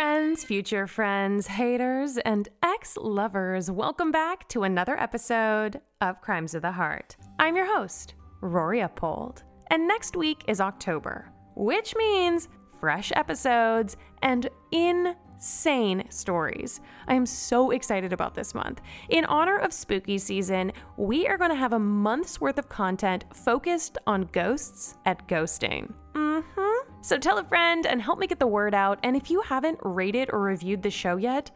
friends, 0.00 0.42
future 0.44 0.86
friends, 0.86 1.46
haters, 1.46 2.16
and 2.16 2.48
ex 2.62 2.96
lovers. 2.96 3.70
Welcome 3.70 4.10
back 4.10 4.48
to 4.48 4.62
another 4.62 4.98
episode 4.98 5.78
of 6.00 6.22
Crimes 6.22 6.54
of 6.54 6.62
the 6.62 6.72
Heart. 6.72 7.18
I'm 7.38 7.54
your 7.54 7.66
host, 7.66 8.14
Rory 8.40 8.80
Uphold, 8.80 9.42
and 9.66 9.86
next 9.86 10.16
week 10.16 10.42
is 10.48 10.58
October, 10.58 11.30
which 11.54 11.94
means 11.96 12.48
fresh 12.80 13.12
episodes 13.14 13.98
and 14.22 14.48
insane 14.72 16.04
stories. 16.08 16.80
I 17.06 17.12
am 17.12 17.26
so 17.26 17.70
excited 17.70 18.14
about 18.14 18.34
this 18.34 18.54
month. 18.54 18.80
In 19.10 19.26
honor 19.26 19.58
of 19.58 19.70
spooky 19.70 20.16
season, 20.16 20.72
we 20.96 21.28
are 21.28 21.36
going 21.36 21.50
to 21.50 21.56
have 21.56 21.74
a 21.74 21.78
month's 21.78 22.40
worth 22.40 22.56
of 22.56 22.70
content 22.70 23.26
focused 23.34 23.98
on 24.06 24.30
ghosts 24.32 24.96
at 25.04 25.28
ghosting. 25.28 25.92
Mm 26.14 26.42
hmm. 26.56 26.79
So 27.02 27.18
tell 27.18 27.38
a 27.38 27.44
friend 27.44 27.86
and 27.86 28.02
help 28.02 28.18
me 28.18 28.26
get 28.26 28.38
the 28.38 28.46
word 28.46 28.74
out. 28.74 28.98
And 29.02 29.16
if 29.16 29.30
you 29.30 29.40
haven't 29.40 29.78
rated 29.82 30.30
or 30.32 30.40
reviewed 30.40 30.82
the 30.82 30.90
show 30.90 31.16
yet, 31.16 31.50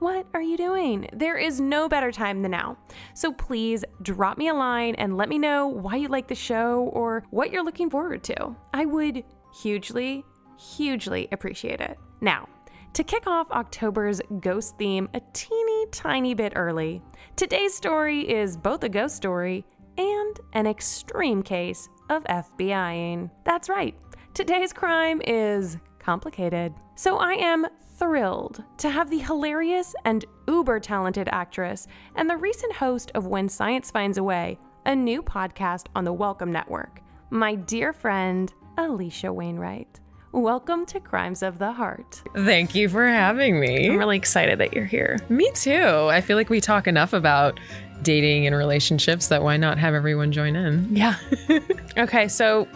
what 0.00 0.26
are 0.34 0.42
you 0.42 0.56
doing? 0.56 1.08
There 1.12 1.36
is 1.36 1.60
no 1.60 1.88
better 1.88 2.12
time 2.12 2.42
than 2.42 2.52
now. 2.52 2.78
So 3.14 3.32
please 3.32 3.84
drop 4.02 4.38
me 4.38 4.48
a 4.48 4.54
line 4.54 4.94
and 4.96 5.16
let 5.16 5.28
me 5.28 5.38
know 5.38 5.66
why 5.66 5.96
you 5.96 6.08
like 6.08 6.28
the 6.28 6.34
show 6.34 6.90
or 6.92 7.24
what 7.30 7.50
you're 7.50 7.64
looking 7.64 7.90
forward 7.90 8.22
to. 8.24 8.54
I 8.72 8.84
would 8.84 9.24
hugely, 9.60 10.24
hugely 10.56 11.28
appreciate 11.32 11.80
it. 11.80 11.98
Now, 12.20 12.48
to 12.94 13.04
kick 13.04 13.26
off 13.26 13.50
October's 13.50 14.20
ghost 14.40 14.76
theme 14.78 15.08
a 15.14 15.20
teeny 15.32 15.86
tiny 15.92 16.34
bit 16.34 16.52
early, 16.56 17.02
today's 17.36 17.74
story 17.74 18.28
is 18.28 18.56
both 18.56 18.82
a 18.84 18.88
ghost 18.88 19.16
story 19.16 19.64
and 19.96 20.40
an 20.52 20.66
extreme 20.66 21.42
case 21.42 21.88
of 22.08 22.24
FBIing. 22.24 23.30
That's 23.44 23.68
right. 23.68 23.94
Today's 24.38 24.72
crime 24.72 25.20
is 25.26 25.78
complicated. 25.98 26.72
So 26.94 27.16
I 27.16 27.32
am 27.32 27.66
thrilled 27.96 28.62
to 28.76 28.88
have 28.88 29.10
the 29.10 29.18
hilarious 29.18 29.96
and 30.04 30.24
uber 30.46 30.78
talented 30.78 31.28
actress 31.32 31.88
and 32.14 32.30
the 32.30 32.36
recent 32.36 32.72
host 32.74 33.10
of 33.16 33.26
When 33.26 33.48
Science 33.48 33.90
Finds 33.90 34.16
a 34.16 34.22
Way, 34.22 34.60
a 34.86 34.94
new 34.94 35.24
podcast 35.24 35.86
on 35.96 36.04
the 36.04 36.12
Welcome 36.12 36.52
Network, 36.52 37.00
my 37.30 37.56
dear 37.56 37.92
friend, 37.92 38.54
Alisha 38.76 39.34
Wainwright. 39.34 39.98
Welcome 40.30 40.86
to 40.86 41.00
Crimes 41.00 41.42
of 41.42 41.58
the 41.58 41.72
Heart. 41.72 42.22
Thank 42.36 42.76
you 42.76 42.88
for 42.88 43.08
having 43.08 43.58
me. 43.58 43.88
I'm 43.88 43.96
really 43.96 44.16
excited 44.16 44.60
that 44.60 44.72
you're 44.72 44.84
here. 44.84 45.18
Me 45.28 45.50
too. 45.56 46.06
I 46.12 46.20
feel 46.20 46.36
like 46.36 46.48
we 46.48 46.60
talk 46.60 46.86
enough 46.86 47.12
about 47.12 47.58
dating 48.02 48.46
and 48.46 48.54
relationships 48.54 49.26
that 49.26 49.42
why 49.42 49.56
not 49.56 49.78
have 49.78 49.94
everyone 49.94 50.30
join 50.30 50.54
in? 50.54 50.94
Yeah. 50.94 51.16
okay, 51.98 52.28
so 52.28 52.68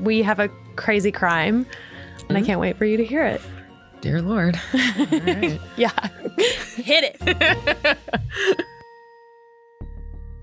we 0.00 0.22
have 0.22 0.40
a 0.40 0.48
crazy 0.76 1.12
crime, 1.12 1.66
and 2.28 2.36
I 2.36 2.40
mm-hmm. 2.40 2.46
can't 2.46 2.60
wait 2.60 2.76
for 2.76 2.84
you 2.84 2.96
to 2.96 3.04
hear 3.04 3.24
it. 3.24 3.40
Dear 4.00 4.20
Lord. 4.20 4.60
Right. 4.72 5.60
Yeah. 5.76 5.90
Hit 6.76 7.16
it. 7.20 7.98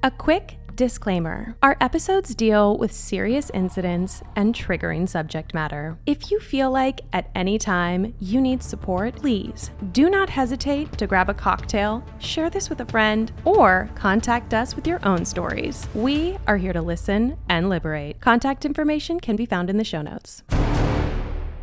A 0.04 0.10
quick 0.10 0.58
disclaimer 0.82 1.56
our 1.62 1.78
episodes 1.80 2.34
deal 2.34 2.76
with 2.76 2.92
serious 2.92 3.52
incidents 3.52 4.24
and 4.36 4.56
triggering 4.56 5.08
subject 5.08 5.54
matter. 5.54 5.96
If 6.08 6.32
you 6.32 6.40
feel 6.40 6.72
like 6.72 7.02
at 7.14 7.30
any 7.36 7.60
time 7.60 8.16
you 8.20 8.42
need 8.42 8.64
support, 8.64 9.18
please 9.18 9.70
do 9.92 10.10
not 10.10 10.28
hesitate 10.28 10.98
to 10.98 11.06
grab 11.06 11.30
a 11.30 11.36
cocktail, 11.36 12.04
share 12.18 12.50
this 12.50 12.68
with 12.68 12.82
a 12.82 12.86
friend, 12.88 13.32
or 13.46 13.92
contact 13.94 14.56
us 14.56 14.76
with 14.76 14.88
your 14.88 15.00
own 15.06 15.24
stories. 15.24 15.88
We 15.94 16.40
are 16.48 16.58
here 16.58 16.74
to 16.74 16.82
listen 16.82 17.38
and 17.48 17.70
liberate. 17.70 18.20
Contact 18.20 18.66
information 18.66 19.20
can 19.20 19.36
be 19.36 19.46
found 19.46 19.70
in 19.70 19.78
the 19.78 19.84
show 19.84 20.02
notes. 20.02 20.42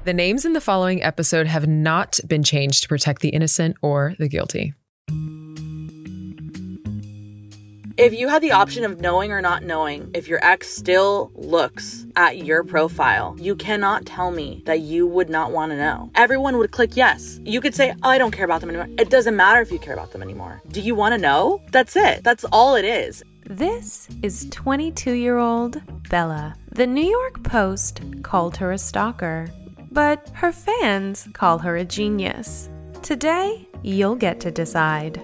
The 0.05 0.15
names 0.15 0.45
in 0.45 0.53
the 0.53 0.61
following 0.61 1.03
episode 1.03 1.49
have 1.49 1.67
not 1.67 2.21
been 2.29 2.45
changed 2.45 2.85
to 2.85 2.89
protect 2.89 3.21
the 3.21 3.31
innocent 3.31 3.79
or 3.83 4.15
the 4.21 4.29
guilty. 4.29 4.75
If 7.99 8.15
you 8.15 8.29
had 8.29 8.43
the 8.43 8.53
option 8.53 8.85
of 8.85 9.01
knowing 9.01 9.33
or 9.33 9.43
not 9.43 9.65
knowing 9.65 10.13
if 10.15 10.29
your 10.29 10.39
ex 10.41 10.69
still 10.69 11.33
looks 11.35 12.07
at 12.15 12.39
your 12.39 12.63
profile, 12.63 13.35
you 13.41 13.57
cannot 13.57 14.07
tell 14.07 14.31
me 14.31 14.63
that 14.67 14.79
you 14.79 15.05
would 15.05 15.29
not 15.29 15.51
want 15.51 15.73
to 15.73 15.77
know. 15.77 16.09
Everyone 16.15 16.59
would 16.59 16.71
click 16.71 16.97
yes. 16.97 17.41
You 17.43 17.61
could 17.61 17.75
say, 17.75 17.97
oh, 18.05 18.09
I 18.09 18.19
don't 18.19 18.31
care 18.31 18.45
about 18.45 18.61
them 18.61 18.71
anymore. 18.71 18.87
It 18.97 19.11
doesn't 19.11 19.35
matter 19.35 19.61
if 19.61 19.73
you 19.73 19.81
care 19.81 19.95
about 19.95 20.13
them 20.13 20.23
anymore. 20.23 20.63
Do 20.71 20.81
you 20.81 20.95
want 20.95 21.15
to 21.15 21.21
know? 21.21 21.61
That's 21.73 21.97
it. 21.97 22.23
That's 22.23 22.45
all 22.53 22.77
it 22.77 22.85
is. 22.85 23.25
This 23.47 24.07
is 24.23 24.47
22 24.51 25.15
year 25.15 25.39
old 25.39 25.83
Bella. 26.09 26.55
The 26.71 26.87
New 26.87 27.05
York 27.05 27.43
Post 27.43 28.01
called 28.23 28.57
her 28.59 28.71
a 28.71 28.79
stalker, 28.79 29.51
but 29.91 30.31
her 30.35 30.53
fans 30.53 31.27
call 31.33 31.59
her 31.59 31.77
a 31.77 31.85
genius. 31.85 32.69
Today, 33.03 33.67
you'll 33.83 34.15
get 34.15 34.39
to 34.39 34.53
decide. 34.53 35.21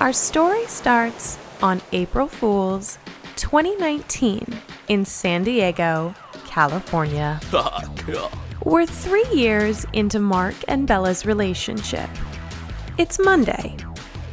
Our 0.00 0.12
story 0.12 0.64
starts 0.66 1.38
on 1.62 1.80
April 1.92 2.28
Fool's 2.28 2.98
2019 3.36 4.46
in 4.88 5.04
San 5.04 5.44
Diego, 5.44 6.14
California. 6.46 7.40
Ah, 7.52 7.82
We're 8.64 8.86
three 8.86 9.26
years 9.32 9.86
into 9.92 10.18
Mark 10.18 10.54
and 10.68 10.86
Bella's 10.86 11.24
relationship. 11.26 12.08
It's 12.96 13.18
Monday, 13.18 13.76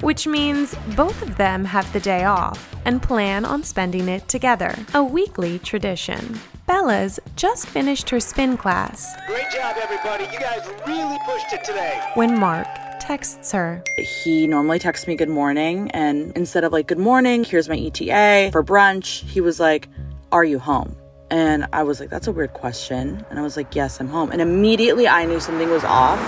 which 0.01 0.27
means 0.27 0.75
both 0.95 1.21
of 1.21 1.37
them 1.37 1.65
have 1.65 1.91
the 1.93 1.99
day 1.99 2.23
off 2.25 2.75
and 2.85 3.01
plan 3.01 3.45
on 3.45 3.63
spending 3.63 4.07
it 4.07 4.27
together, 4.27 4.75
a 4.93 5.03
weekly 5.03 5.59
tradition. 5.59 6.39
Bella's 6.67 7.19
just 7.35 7.67
finished 7.67 8.09
her 8.09 8.19
spin 8.19 8.57
class 8.57 9.15
Great 9.27 9.49
job, 9.51 9.75
everybody. 9.81 10.23
You 10.33 10.39
guys 10.39 10.65
really 10.87 11.17
pushed 11.25 11.53
it 11.53 11.63
today. 11.63 12.01
when 12.15 12.37
Mark 12.39 12.67
texts 13.05 13.51
her. 13.51 13.83
He 13.99 14.47
normally 14.47 14.79
texts 14.79 15.05
me 15.05 15.15
good 15.15 15.29
morning, 15.29 15.91
and 15.91 16.35
instead 16.35 16.63
of 16.63 16.73
like, 16.73 16.87
good 16.87 16.97
morning, 16.97 17.43
here's 17.43 17.69
my 17.69 17.77
ETA 17.77 18.49
for 18.51 18.63
brunch, 18.63 19.23
he 19.23 19.41
was 19.41 19.59
like, 19.59 19.87
Are 20.31 20.43
you 20.43 20.57
home? 20.57 20.95
And 21.29 21.67
I 21.71 21.83
was 21.83 21.99
like, 21.99 22.09
That's 22.09 22.27
a 22.27 22.31
weird 22.31 22.53
question. 22.53 23.23
And 23.29 23.37
I 23.37 23.43
was 23.43 23.57
like, 23.57 23.75
Yes, 23.75 23.99
I'm 23.99 24.07
home. 24.07 24.31
And 24.31 24.41
immediately 24.41 25.07
I 25.07 25.25
knew 25.25 25.39
something 25.39 25.69
was 25.69 25.83
off. 25.83 26.19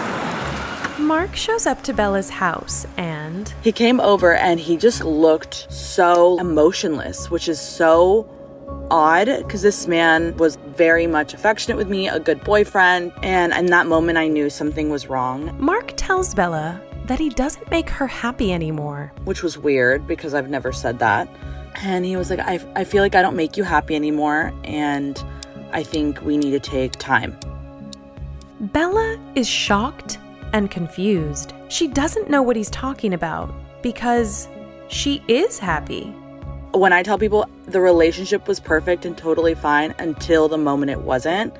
Mark 0.99 1.35
shows 1.35 1.65
up 1.65 1.83
to 1.83 1.93
Bella's 1.93 2.29
house 2.29 2.85
and 2.97 3.53
He 3.63 3.71
came 3.71 3.99
over 3.99 4.35
and 4.35 4.59
he 4.59 4.77
just 4.77 5.03
looked 5.03 5.71
so 5.71 6.39
emotionless, 6.39 7.31
which 7.31 7.49
is 7.49 7.59
so 7.59 8.29
odd 8.89 9.25
because 9.25 9.61
this 9.61 9.87
man 9.87 10.35
was 10.37 10.55
very 10.55 11.07
much 11.07 11.33
affectionate 11.33 11.77
with 11.77 11.89
me, 11.89 12.07
a 12.07 12.19
good 12.19 12.43
boyfriend. 12.43 13.11
And 13.23 13.53
in 13.53 13.67
that 13.67 13.87
moment, 13.87 14.17
I 14.17 14.27
knew 14.27 14.49
something 14.49 14.89
was 14.89 15.07
wrong, 15.07 15.55
Mark 15.59 15.93
tells 15.95 16.33
Bella 16.33 16.81
that 17.05 17.19
he 17.19 17.29
doesn't 17.29 17.69
make 17.71 17.89
her 17.89 18.07
happy 18.07 18.51
anymore. 18.51 19.13
which 19.23 19.41
was 19.41 19.57
weird 19.57 20.05
because 20.07 20.33
I've 20.33 20.49
never 20.49 20.71
said 20.71 20.99
that. 20.99 21.27
And 21.81 22.05
he 22.05 22.17
was 22.17 22.29
like, 22.29 22.39
I, 22.39 22.59
I 22.75 22.83
feel 22.83 23.03
like 23.03 23.15
I 23.15 23.21
don't 23.21 23.35
make 23.35 23.55
you 23.55 23.63
happy 23.63 23.95
anymore. 23.95 24.53
And 24.63 25.23
I 25.71 25.83
think 25.83 26.21
we 26.21 26.37
need 26.37 26.51
to 26.51 26.59
take 26.59 26.93
time. 26.93 27.37
Bella 28.59 29.19
is 29.35 29.47
shocked 29.47 30.17
and 30.53 30.71
confused. 30.71 31.53
She 31.69 31.87
doesn't 31.87 32.29
know 32.29 32.41
what 32.41 32.55
he's 32.55 32.71
talking 32.71 33.13
about 33.13 33.53
because 33.83 34.47
she 34.87 35.21
is 35.27 35.59
happy. 35.59 36.13
When 36.77 36.93
I 36.93 37.01
tell 37.01 37.17
people 37.17 37.49
the 37.65 37.81
relationship 37.81 38.47
was 38.47 38.59
perfect 38.59 39.03
and 39.03 39.17
totally 39.17 39.55
fine 39.55 39.95
until 39.97 40.47
the 40.47 40.59
moment 40.59 40.91
it 40.91 41.01
wasn't, 41.01 41.55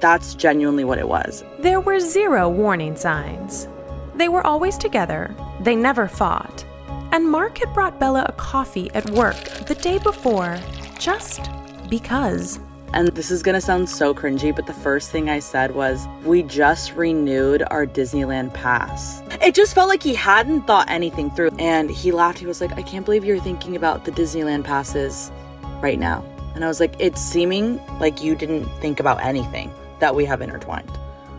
that's 0.00 0.34
genuinely 0.34 0.84
what 0.84 0.98
it 0.98 1.06
was. 1.06 1.44
There 1.58 1.82
were 1.82 2.00
zero 2.00 2.48
warning 2.48 2.96
signs. 2.96 3.68
They 4.14 4.30
were 4.30 4.46
always 4.46 4.78
together, 4.78 5.34
they 5.60 5.76
never 5.76 6.08
fought. 6.08 6.64
And 7.12 7.30
Mark 7.30 7.58
had 7.58 7.74
brought 7.74 8.00
Bella 8.00 8.24
a 8.26 8.32
coffee 8.32 8.90
at 8.94 9.10
work 9.10 9.36
the 9.66 9.74
day 9.74 9.98
before 9.98 10.58
just 10.98 11.50
because. 11.90 12.58
And 12.94 13.08
this 13.08 13.30
is 13.30 13.42
gonna 13.42 13.60
sound 13.60 13.88
so 13.88 14.14
cringy, 14.14 14.54
but 14.54 14.66
the 14.66 14.72
first 14.72 15.10
thing 15.10 15.28
I 15.28 15.40
said 15.40 15.74
was, 15.74 16.06
We 16.24 16.42
just 16.42 16.94
renewed 16.94 17.62
our 17.70 17.86
Disneyland 17.86 18.54
pass. 18.54 19.22
It 19.42 19.54
just 19.54 19.74
felt 19.74 19.88
like 19.88 20.02
he 20.02 20.14
hadn't 20.14 20.62
thought 20.62 20.88
anything 20.90 21.30
through. 21.30 21.50
And 21.58 21.90
he 21.90 22.12
laughed. 22.12 22.38
He 22.38 22.46
was 22.46 22.60
like, 22.60 22.72
I 22.72 22.82
can't 22.82 23.04
believe 23.04 23.24
you're 23.24 23.40
thinking 23.40 23.76
about 23.76 24.04
the 24.04 24.12
Disneyland 24.12 24.64
passes 24.64 25.30
right 25.80 25.98
now. 25.98 26.24
And 26.54 26.64
I 26.64 26.68
was 26.68 26.80
like, 26.80 26.94
It's 26.98 27.20
seeming 27.20 27.80
like 28.00 28.22
you 28.22 28.34
didn't 28.34 28.64
think 28.80 29.00
about 29.00 29.22
anything 29.22 29.70
that 29.98 30.14
we 30.14 30.24
have 30.24 30.40
intertwined. 30.40 30.90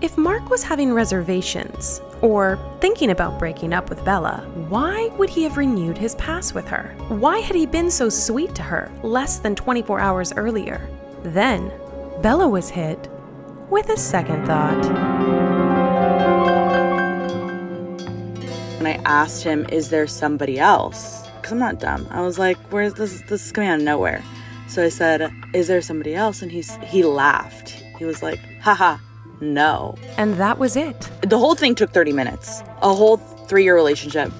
If 0.02 0.18
Mark 0.18 0.50
was 0.50 0.64
having 0.64 0.94
reservations 0.94 2.02
or 2.22 2.58
thinking 2.80 3.12
about 3.12 3.38
breaking 3.38 3.74
up 3.74 3.90
with 3.90 4.06
Bella, 4.06 4.48
why 4.70 5.08
would 5.18 5.30
he 5.30 5.44
have 5.44 5.58
renewed 5.58 5.98
his 5.98 6.16
pass 6.16 6.54
with 6.54 6.66
her? 6.70 6.96
Why 7.10 7.40
had 7.40 7.56
he 7.56 7.66
been 7.66 7.92
so 7.92 8.08
sweet 8.08 8.56
to 8.56 8.62
her 8.62 8.90
less 9.04 9.40
than 9.40 9.56
24 9.56 10.00
hours 10.00 10.32
earlier? 10.34 10.88
Then, 11.24 11.72
Bella 12.22 12.48
was 12.48 12.70
hit 12.70 13.10
with 13.70 13.90
a 13.90 13.98
second 13.98 14.46
thought. 14.46 14.86
And 18.78 18.88
I 18.88 19.02
asked 19.06 19.44
him, 19.44 19.66
Is 19.72 19.90
there 19.90 20.08
somebody 20.08 20.60
else? 20.60 21.28
Because 21.36 21.52
I'm 21.52 21.60
not 21.60 21.80
dumb. 21.80 22.08
I 22.10 22.22
was 22.22 22.40
like, 22.40 22.58
Where's 22.72 22.94
this? 22.94 23.22
This 23.24 23.46
is 23.46 23.52
coming 23.52 23.70
out 23.70 23.80
of 23.80 23.86
nowhere. 23.86 24.24
So 24.68 24.84
I 24.84 24.90
said, 24.90 25.32
Is 25.54 25.68
there 25.68 25.82
somebody 25.82 26.16
else? 26.16 26.42
And 26.42 26.52
he's, 26.52 26.76
he 26.78 27.04
laughed. 27.04 27.72
He 27.98 28.06
was 28.06 28.24
like, 28.24 28.40
Haha, 28.62 28.98
no. 29.42 29.98
And 30.18 30.36
that 30.36 30.58
was 30.58 30.76
it. 30.76 31.10
The 31.22 31.38
whole 31.38 31.56
thing 31.56 31.76
took 31.76 31.92
30 31.92 32.14
minutes. 32.14 32.62
A 32.82 32.94
whole 32.94 33.18
three 33.18 33.64
year 33.64 33.76
relationship 33.76 34.32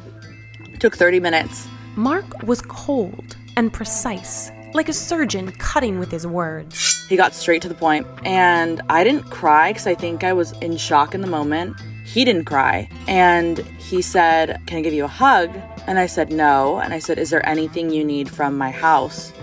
took 0.80 0.96
30 0.96 1.20
minutes. 1.20 1.68
Mark 1.96 2.44
was 2.44 2.62
cold 2.62 3.36
and 3.58 3.74
precise, 3.74 4.52
like 4.74 4.90
a 4.90 4.94
surgeon 4.94 5.52
cutting 5.54 6.00
with 6.00 6.12
his 6.12 6.26
words. 6.26 7.06
He 7.08 7.16
got 7.16 7.34
straight 7.34 7.62
to 7.64 7.70
the 7.70 7.76
point, 7.76 8.06
and 8.24 8.82
I 8.90 9.04
didn't 9.04 9.30
cry 9.30 9.72
because 9.72 9.88
I 9.88 9.96
think 9.96 10.24
I 10.24 10.34
was 10.34 10.52
in 10.60 10.78
shock 10.78 11.16
in 11.16 11.22
the 11.22 11.28
moment. 11.28 11.80
He 12.06 12.26
didn't 12.26 12.46
cry, 12.46 12.90
and 13.08 13.60
he 13.78 14.02
said, 14.02 14.62
Can 14.66 14.78
I 14.78 14.82
give 14.82 14.94
you 14.94 15.06
a 15.06 15.08
hug? 15.08 15.56
And 15.88 16.00
I 16.00 16.06
said, 16.06 16.32
No. 16.32 16.80
And 16.80 16.94
I 16.94 17.00
said, 17.00 17.18
Is 17.18 17.30
there 17.30 17.46
anything 17.48 17.92
you 17.92 18.04
need 18.04 18.30
from 18.30 18.58
my 18.58 18.72
house? 18.72 19.34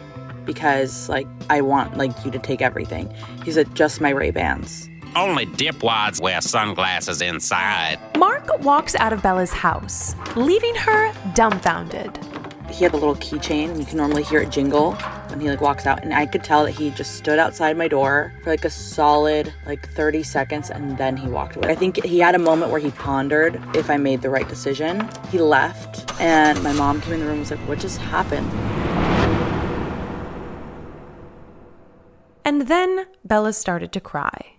Because, 0.44 1.08
like, 1.08 1.26
I 1.50 1.60
want, 1.60 1.96
like, 1.96 2.24
you 2.24 2.30
to 2.30 2.38
take 2.38 2.62
everything. 2.62 3.12
He 3.44 3.52
said, 3.52 3.74
Just 3.74 4.00
my 4.00 4.10
Ray-Bans. 4.10 4.88
Only 5.16 5.46
dipwads 5.46 6.20
wear 6.20 6.40
sunglasses 6.40 7.22
inside. 7.22 7.98
Mark 8.16 8.58
walks 8.60 8.94
out 8.96 9.12
of 9.12 9.22
Bella's 9.22 9.52
house, 9.52 10.14
leaving 10.36 10.74
her 10.74 11.12
dumbfounded. 11.34 12.18
He 12.70 12.84
had 12.84 12.92
the 12.92 12.98
little 12.98 13.14
keychain, 13.16 13.70
and 13.70 13.78
you 13.78 13.86
can 13.86 13.96
normally 13.96 14.22
hear 14.22 14.40
it 14.40 14.50
jingle 14.50 14.92
when 15.28 15.40
he 15.40 15.48
like 15.48 15.60
walks 15.60 15.86
out. 15.86 16.02
And 16.02 16.12
I 16.12 16.26
could 16.26 16.44
tell 16.44 16.64
that 16.64 16.72
he 16.72 16.90
just 16.90 17.16
stood 17.16 17.38
outside 17.38 17.76
my 17.76 17.88
door 17.88 18.32
for 18.42 18.50
like 18.50 18.64
a 18.64 18.70
solid 18.70 19.52
like 19.66 19.88
30 19.90 20.22
seconds, 20.22 20.70
and 20.70 20.98
then 20.98 21.16
he 21.16 21.28
walked 21.28 21.56
away. 21.56 21.68
I 21.68 21.74
think 21.74 22.04
he 22.04 22.18
had 22.18 22.34
a 22.34 22.38
moment 22.38 22.70
where 22.70 22.80
he 22.80 22.90
pondered 22.90 23.62
if 23.74 23.88
I 23.88 23.96
made 23.96 24.22
the 24.22 24.30
right 24.30 24.48
decision. 24.48 25.08
He 25.30 25.38
left, 25.38 26.12
and 26.20 26.62
my 26.62 26.72
mom 26.72 27.00
came 27.00 27.14
in 27.14 27.20
the 27.20 27.26
room 27.26 27.34
and 27.34 27.40
was 27.40 27.50
like, 27.50 27.60
"What 27.68 27.78
just 27.78 27.98
happened?" 27.98 28.50
And 32.44 32.68
then 32.68 33.06
Bella 33.24 33.52
started 33.52 33.92
to 33.92 34.00
cry. 34.00 34.58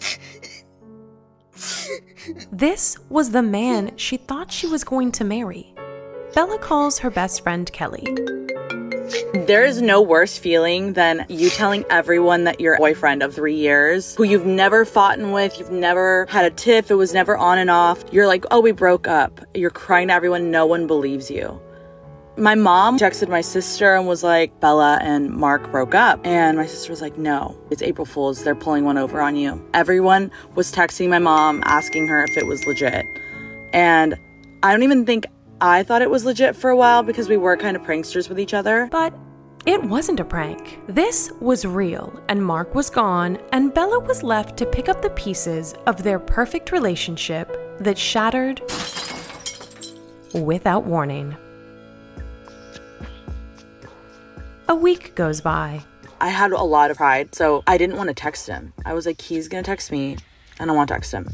This 2.50 2.98
was 3.08 3.30
the 3.30 3.42
man 3.42 3.96
she 3.96 4.16
thought 4.16 4.52
she 4.52 4.66
was 4.66 4.84
going 4.84 5.12
to 5.12 5.24
marry. 5.24 5.74
Bella 6.34 6.58
calls 6.58 6.98
her 6.98 7.10
best 7.10 7.42
friend 7.42 7.70
Kelly. 7.72 8.06
There 9.34 9.66
is 9.66 9.82
no 9.82 10.00
worse 10.00 10.38
feeling 10.38 10.94
than 10.94 11.26
you 11.28 11.50
telling 11.50 11.84
everyone 11.90 12.44
that 12.44 12.58
your 12.58 12.78
boyfriend 12.78 13.22
of 13.22 13.34
three 13.34 13.56
years, 13.56 14.14
who 14.14 14.24
you've 14.24 14.46
never 14.46 14.86
fought 14.86 15.18
with, 15.18 15.58
you've 15.58 15.70
never 15.70 16.26
had 16.30 16.46
a 16.46 16.50
tiff, 16.50 16.90
it 16.90 16.94
was 16.94 17.12
never 17.12 17.36
on 17.36 17.58
and 17.58 17.68
off, 17.68 18.02
you're 18.12 18.26
like, 18.26 18.46
oh, 18.50 18.60
we 18.60 18.72
broke 18.72 19.06
up. 19.06 19.44
You're 19.52 19.70
crying 19.70 20.08
to 20.08 20.14
everyone, 20.14 20.50
no 20.50 20.64
one 20.64 20.86
believes 20.86 21.30
you. 21.30 21.60
My 22.38 22.54
mom 22.54 22.98
texted 22.98 23.28
my 23.28 23.42
sister 23.42 23.94
and 23.94 24.08
was 24.08 24.22
like, 24.22 24.58
Bella 24.58 24.98
and 25.02 25.28
Mark 25.28 25.70
broke 25.70 25.94
up. 25.94 26.26
And 26.26 26.56
my 26.56 26.64
sister 26.64 26.90
was 26.90 27.02
like, 27.02 27.18
no, 27.18 27.58
it's 27.70 27.82
April 27.82 28.06
Fool's. 28.06 28.42
They're 28.42 28.54
pulling 28.54 28.86
one 28.86 28.96
over 28.96 29.20
on 29.20 29.36
you. 29.36 29.62
Everyone 29.74 30.30
was 30.54 30.72
texting 30.72 31.10
my 31.10 31.18
mom, 31.18 31.62
asking 31.66 32.08
her 32.08 32.24
if 32.24 32.38
it 32.38 32.46
was 32.46 32.66
legit. 32.66 33.04
And 33.74 34.16
I 34.62 34.72
don't 34.72 34.82
even 34.82 35.04
think 35.04 35.26
I 35.64 35.84
thought 35.84 36.02
it 36.02 36.10
was 36.10 36.24
legit 36.24 36.56
for 36.56 36.70
a 36.70 36.76
while 36.76 37.04
because 37.04 37.28
we 37.28 37.36
were 37.36 37.56
kind 37.56 37.76
of 37.76 37.84
pranksters 37.84 38.28
with 38.28 38.40
each 38.40 38.52
other. 38.52 38.88
But 38.90 39.14
it 39.64 39.80
wasn't 39.80 40.18
a 40.18 40.24
prank. 40.24 40.80
This 40.88 41.30
was 41.38 41.64
real, 41.64 42.20
and 42.28 42.44
Mark 42.44 42.74
was 42.74 42.90
gone, 42.90 43.38
and 43.52 43.72
Bella 43.72 44.00
was 44.00 44.24
left 44.24 44.56
to 44.56 44.66
pick 44.66 44.88
up 44.88 45.02
the 45.02 45.10
pieces 45.10 45.74
of 45.86 46.02
their 46.02 46.18
perfect 46.18 46.72
relationship 46.72 47.78
that 47.78 47.96
shattered 47.96 48.60
without 50.34 50.82
warning. 50.82 51.36
A 54.68 54.74
week 54.74 55.14
goes 55.14 55.40
by. 55.40 55.84
I 56.20 56.30
had 56.30 56.50
a 56.50 56.60
lot 56.60 56.90
of 56.90 56.96
pride, 56.96 57.36
so 57.36 57.62
I 57.68 57.78
didn't 57.78 57.96
want 57.96 58.08
to 58.08 58.14
text 58.14 58.48
him. 58.48 58.72
I 58.84 58.94
was 58.94 59.06
like, 59.06 59.20
he's 59.20 59.46
gonna 59.46 59.62
text 59.62 59.92
me, 59.92 60.16
and 60.58 60.72
I 60.72 60.74
want 60.74 60.88
to 60.88 60.94
text 60.94 61.12
him. 61.12 61.28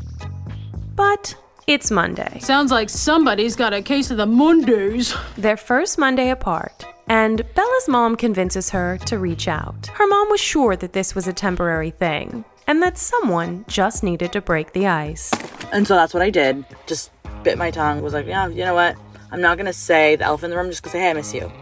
But 0.95 1.35
it's 1.69 1.91
Monday. 1.91 2.38
Sounds 2.41 2.73
like 2.73 2.88
somebody's 2.88 3.55
got 3.55 3.75
a 3.75 3.82
case 3.82 4.11
of 4.11 4.17
the 4.17 4.25
Mondays. 4.25 5.15
Their 5.37 5.59
first 5.59 5.99
Monday 5.99 6.31
apart, 6.31 6.87
and 7.09 7.43
Bella's 7.55 7.88
mom 7.88 8.17
convinces 8.17 8.70
her 8.70 8.97
to 9.05 9.19
reach 9.19 9.49
out. 9.49 9.87
Her 9.88 10.06
mom 10.06 10.31
was 10.31 10.41
sure 10.41 10.76
that 10.76 10.94
this 10.94 11.15
was 11.15 11.29
a 11.29 11.32
temporary 11.32 11.91
thing, 11.91 12.47
and 12.67 12.82
that 12.82 12.97
someone 12.97 13.67
just 13.69 14.03
needed 14.03 14.32
to 14.32 14.41
break 14.41 14.73
the 14.73 14.87
ice. 14.87 15.31
And 15.70 15.87
so 15.87 15.94
that's 15.94 16.15
what 16.15 16.23
I 16.23 16.31
did. 16.31 16.65
Just 16.87 17.11
bit 17.43 17.59
my 17.59 17.71
tongue, 17.71 18.00
was 18.00 18.14
like, 18.14 18.26
yeah, 18.26 18.49
you 18.49 18.64
know 18.64 18.75
what? 18.75 18.97
I'm 19.31 19.43
not 19.43 19.59
gonna 19.59 19.75
say 19.75 20.17
the 20.17 20.25
elephant 20.25 20.47
in 20.47 20.50
the 20.53 20.56
room, 20.56 20.67
I'm 20.67 20.73
just 20.73 20.82
gonna 20.82 20.93
say, 20.93 21.00
hey, 21.00 21.11
I 21.11 21.12
miss 21.12 21.35
you. 21.35 21.53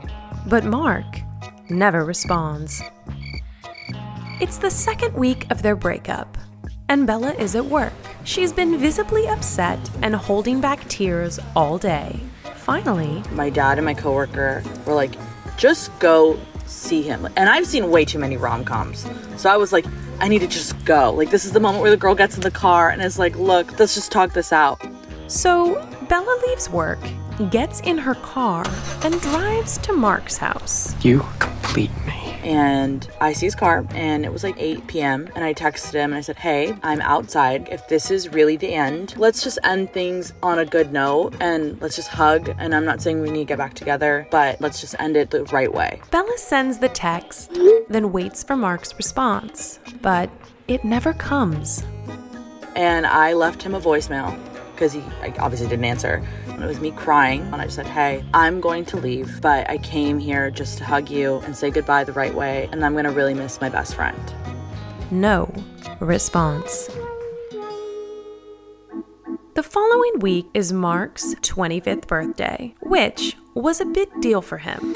But 0.46 0.64
Mark 0.64 1.18
never 1.68 2.04
responds. 2.04 2.80
It's 4.40 4.58
the 4.58 4.70
second 4.70 5.14
week 5.14 5.50
of 5.50 5.62
their 5.62 5.74
breakup, 5.74 6.38
and 6.88 7.08
Bella 7.08 7.32
is 7.32 7.56
at 7.56 7.64
work. 7.64 7.92
She's 8.26 8.52
been 8.52 8.76
visibly 8.76 9.28
upset 9.28 9.78
and 10.02 10.14
holding 10.14 10.60
back 10.60 10.86
tears 10.88 11.38
all 11.54 11.78
day. 11.78 12.18
Finally, 12.56 13.22
My 13.30 13.48
dad 13.50 13.78
and 13.78 13.84
my 13.84 13.94
coworker 13.94 14.64
were 14.84 14.94
like, 14.94 15.14
just 15.56 15.96
go 16.00 16.36
see 16.66 17.02
him. 17.02 17.26
And 17.36 17.48
I've 17.48 17.66
seen 17.68 17.88
way 17.88 18.04
too 18.04 18.18
many 18.18 18.36
rom 18.36 18.64
coms. 18.64 19.06
So 19.36 19.48
I 19.48 19.56
was 19.56 19.72
like, 19.72 19.86
I 20.18 20.26
need 20.26 20.40
to 20.40 20.48
just 20.48 20.84
go. 20.84 21.12
Like, 21.12 21.30
this 21.30 21.44
is 21.44 21.52
the 21.52 21.60
moment 21.60 21.82
where 21.82 21.90
the 21.92 21.96
girl 21.96 22.16
gets 22.16 22.34
in 22.34 22.40
the 22.40 22.50
car 22.50 22.90
and 22.90 23.00
is 23.00 23.16
like, 23.16 23.36
look, 23.36 23.78
let's 23.78 23.94
just 23.94 24.10
talk 24.10 24.32
this 24.32 24.52
out. 24.52 24.82
so 25.28 25.76
Bella 26.08 26.36
leaves 26.48 26.68
work, 26.68 26.98
gets 27.50 27.78
in 27.82 27.96
her 27.96 28.16
car, 28.16 28.64
and 29.04 29.20
drives 29.20 29.78
to 29.78 29.92
Mark's 29.92 30.36
house. 30.36 30.96
You 31.04 31.24
complete 31.38 31.90
me. 32.06 32.15
And 32.46 33.10
I 33.20 33.32
see 33.32 33.46
his 33.46 33.56
car, 33.56 33.84
and 33.90 34.24
it 34.24 34.32
was 34.32 34.44
like 34.44 34.54
8 34.56 34.86
p.m. 34.86 35.28
And 35.34 35.44
I 35.44 35.52
texted 35.52 35.94
him 35.94 36.12
and 36.12 36.14
I 36.14 36.20
said, 36.20 36.36
Hey, 36.36 36.76
I'm 36.84 37.00
outside. 37.00 37.68
If 37.72 37.88
this 37.88 38.08
is 38.12 38.28
really 38.28 38.56
the 38.56 38.72
end, 38.72 39.14
let's 39.16 39.42
just 39.42 39.58
end 39.64 39.92
things 39.92 40.32
on 40.44 40.60
a 40.60 40.64
good 40.64 40.92
note 40.92 41.34
and 41.40 41.80
let's 41.80 41.96
just 41.96 42.08
hug. 42.08 42.54
And 42.56 42.72
I'm 42.72 42.84
not 42.84 43.02
saying 43.02 43.20
we 43.20 43.32
need 43.32 43.40
to 43.40 43.44
get 43.46 43.58
back 43.58 43.74
together, 43.74 44.28
but 44.30 44.60
let's 44.60 44.80
just 44.80 44.94
end 45.00 45.16
it 45.16 45.30
the 45.30 45.42
right 45.46 45.72
way. 45.72 46.00
Bella 46.12 46.38
sends 46.38 46.78
the 46.78 46.88
text, 46.88 47.50
then 47.88 48.12
waits 48.12 48.44
for 48.44 48.54
Mark's 48.54 48.94
response. 48.94 49.80
But 50.00 50.30
it 50.68 50.84
never 50.84 51.14
comes. 51.14 51.82
And 52.76 53.06
I 53.06 53.32
left 53.32 53.60
him 53.60 53.74
a 53.74 53.80
voicemail 53.80 54.38
because 54.70 54.92
he 54.92 55.02
obviously 55.40 55.66
didn't 55.66 55.84
answer. 55.84 56.24
It 56.62 56.66
was 56.66 56.80
me 56.80 56.90
crying. 56.90 57.42
And 57.52 57.56
I 57.56 57.68
said, 57.68 57.86
Hey, 57.86 58.24
I'm 58.32 58.60
going 58.60 58.84
to 58.86 58.96
leave, 58.96 59.40
but 59.40 59.68
I 59.68 59.78
came 59.78 60.18
here 60.18 60.50
just 60.50 60.78
to 60.78 60.84
hug 60.84 61.10
you 61.10 61.38
and 61.40 61.56
say 61.56 61.70
goodbye 61.70 62.04
the 62.04 62.12
right 62.12 62.34
way. 62.34 62.68
And 62.72 62.84
I'm 62.84 62.92
going 62.92 63.04
to 63.04 63.10
really 63.10 63.34
miss 63.34 63.60
my 63.60 63.68
best 63.68 63.94
friend. 63.94 64.18
No 65.10 65.52
response. 66.00 66.88
The 69.54 69.62
following 69.62 70.18
week 70.20 70.46
is 70.52 70.72
Mark's 70.72 71.34
25th 71.36 72.06
birthday, 72.06 72.74
which 72.82 73.36
was 73.54 73.80
a 73.80 73.86
big 73.86 74.08
deal 74.20 74.42
for 74.42 74.58
him. 74.58 74.94